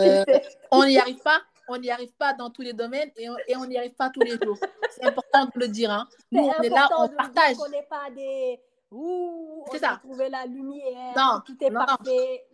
euh, 0.00 0.24
on 0.70 0.84
n'y 0.84 0.98
arrive 0.98 1.22
pas. 1.22 1.40
On 1.68 1.78
n'y 1.78 1.88
arrive 1.88 2.12
pas 2.14 2.34
dans 2.34 2.50
tous 2.50 2.62
les 2.62 2.72
domaines 2.72 3.12
et 3.16 3.56
on 3.56 3.64
n'y 3.64 3.78
arrive 3.78 3.94
pas 3.94 4.10
tous 4.10 4.20
les 4.20 4.36
jours. 4.42 4.58
C'est 4.90 5.04
important 5.04 5.44
de 5.44 5.60
le 5.60 5.68
dire. 5.68 5.92
Hein. 5.92 6.08
Nous, 6.32 6.42
on 6.42 6.62
est 6.62 6.68
là, 6.68 6.88
on 6.98 7.08
partage. 7.08 7.56
On 7.64 7.68
n'est 7.68 7.84
pas 7.84 8.10
des. 8.10 8.58
Ouh, 8.90 9.64
on 9.72 9.78
ça. 9.78 9.92
a 9.92 9.96
trouvé 9.98 10.28
la 10.28 10.46
lumière, 10.46 11.14
non, 11.16 11.40
tout 11.46 11.56
est 11.60 11.70
parfait. 11.70 12.44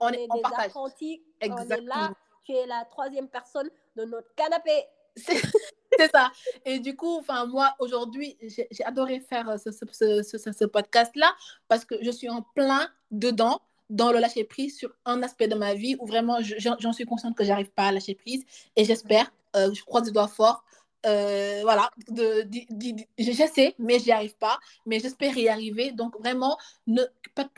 On, 0.00 0.08
est, 0.08 0.26
des 0.26 0.40
partage. 0.40 0.66
apprentis. 0.68 1.22
Exactement. 1.38 1.76
On 1.76 1.82
est 1.82 2.08
là, 2.08 2.14
tu 2.46 2.52
es 2.52 2.66
la 2.66 2.84
troisième 2.84 3.28
personne 3.28 3.68
de 3.96 4.04
notre 4.04 4.32
canapé. 4.34 4.84
C'est 5.16 6.10
ça. 6.12 6.30
Et 6.64 6.78
du 6.78 6.94
coup, 6.94 7.16
enfin, 7.18 7.46
moi, 7.46 7.74
aujourd'hui, 7.78 8.36
j'ai 8.42 8.84
adoré 8.84 9.20
faire 9.20 9.58
ce, 9.58 9.70
ce, 9.72 10.22
ce, 10.22 10.52
ce 10.52 10.64
podcast-là 10.64 11.34
parce 11.68 11.84
que 11.84 11.94
je 12.02 12.10
suis 12.10 12.28
en 12.28 12.42
plein 12.42 12.88
dedans 13.10 13.60
dans 13.88 14.12
le 14.12 14.18
lâcher 14.18 14.44
prise 14.44 14.76
sur 14.76 14.90
un 15.04 15.22
aspect 15.22 15.48
de 15.48 15.54
ma 15.54 15.74
vie 15.74 15.96
où 16.00 16.06
vraiment 16.06 16.38
j'en 16.40 16.92
suis 16.92 17.04
consciente 17.04 17.36
que 17.36 17.44
j'arrive 17.44 17.70
pas 17.70 17.86
à 17.86 17.92
lâcher 17.92 18.14
prise 18.14 18.44
et 18.74 18.84
j'espère, 18.84 19.32
euh, 19.54 19.72
je 19.72 19.82
crois 19.84 20.02
je 20.04 20.10
dois 20.10 20.26
fort, 20.28 20.64
euh, 21.06 21.60
voilà, 21.62 21.90
de, 22.08 22.42
de, 22.42 23.04
je, 23.18 23.32
sais, 23.32 23.74
mais 23.78 24.00
j'y 24.00 24.10
arrive 24.10 24.36
pas, 24.36 24.58
mais 24.86 24.98
j'espère 24.98 25.38
y 25.38 25.48
arriver. 25.48 25.92
Donc 25.92 26.18
vraiment, 26.18 26.58
ne, 26.88 27.02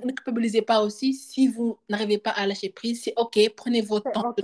ne 0.05 0.13
culpabilisez 0.13 0.63
pas 0.63 0.83
aussi 0.83 1.15
si 1.15 1.49
vous 1.49 1.79
n'arrivez 1.89 2.19
pas 2.19 2.31
à 2.31 2.47
lâcher 2.47 2.69
prise, 2.69 3.03
c'est 3.05 3.15
ok, 3.17 3.39
prenez 3.57 3.81
votre 3.81 4.11
temps. 4.13 4.35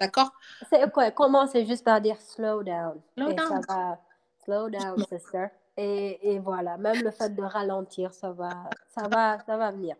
D'accord? 0.00 0.32
C'est 0.70 0.90
quoi? 0.92 1.10
Commencez 1.10 1.66
juste 1.66 1.84
par 1.84 2.00
dire 2.00 2.20
slow 2.20 2.62
down? 2.62 3.00
Slow 3.16 3.32
down. 3.32 3.48
Ça 3.48 3.74
va, 3.74 4.00
slow 4.44 4.70
down, 4.70 5.04
sister. 5.08 5.46
Et, 5.76 6.32
et, 6.32 6.38
voilà, 6.38 6.76
même 6.76 7.02
le 7.02 7.10
fait 7.10 7.34
de 7.34 7.42
ralentir, 7.42 8.12
ça 8.12 8.32
va, 8.32 8.68
ça 8.88 9.08
va, 9.08 9.38
ça 9.46 9.56
va 9.56 9.70
venir. 9.70 9.96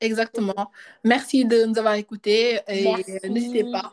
Exactement. 0.00 0.70
Merci 1.04 1.44
de 1.44 1.64
nous 1.64 1.78
avoir 1.78 1.94
écoutés 1.94 2.60
et 2.66 3.28
n'hésitez 3.28 3.70
pas 3.70 3.92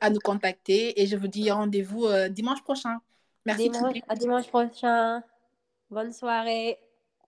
à 0.00 0.10
nous 0.10 0.20
contacter 0.20 1.00
et 1.00 1.06
je 1.06 1.16
vous 1.16 1.26
dis 1.26 1.50
rendez-vous 1.50 2.04
euh, 2.04 2.28
dimanche 2.28 2.62
prochain. 2.62 2.98
Merci. 3.46 3.70
à 4.08 4.14
dimanche 4.14 4.48
prochain. 4.48 5.22
Bonne 5.90 6.12
soirée. 6.12 6.78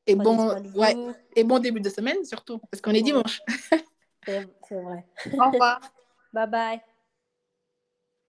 Et 0.07 0.15
bon, 0.15 0.55
ouais, 0.75 0.97
et 1.35 1.45
bon 1.45 1.59
début 1.59 1.81
de 1.81 1.89
semaine 1.89 2.25
surtout, 2.25 2.59
parce 2.71 2.81
qu'on 2.81 2.93
est 2.93 3.03
dimanche. 3.03 3.41
c'est 4.27 4.83
vrai. 4.83 5.07
Au 5.39 5.51
revoir. 5.51 5.81
Bye 6.33 6.47
bye. 6.47 6.90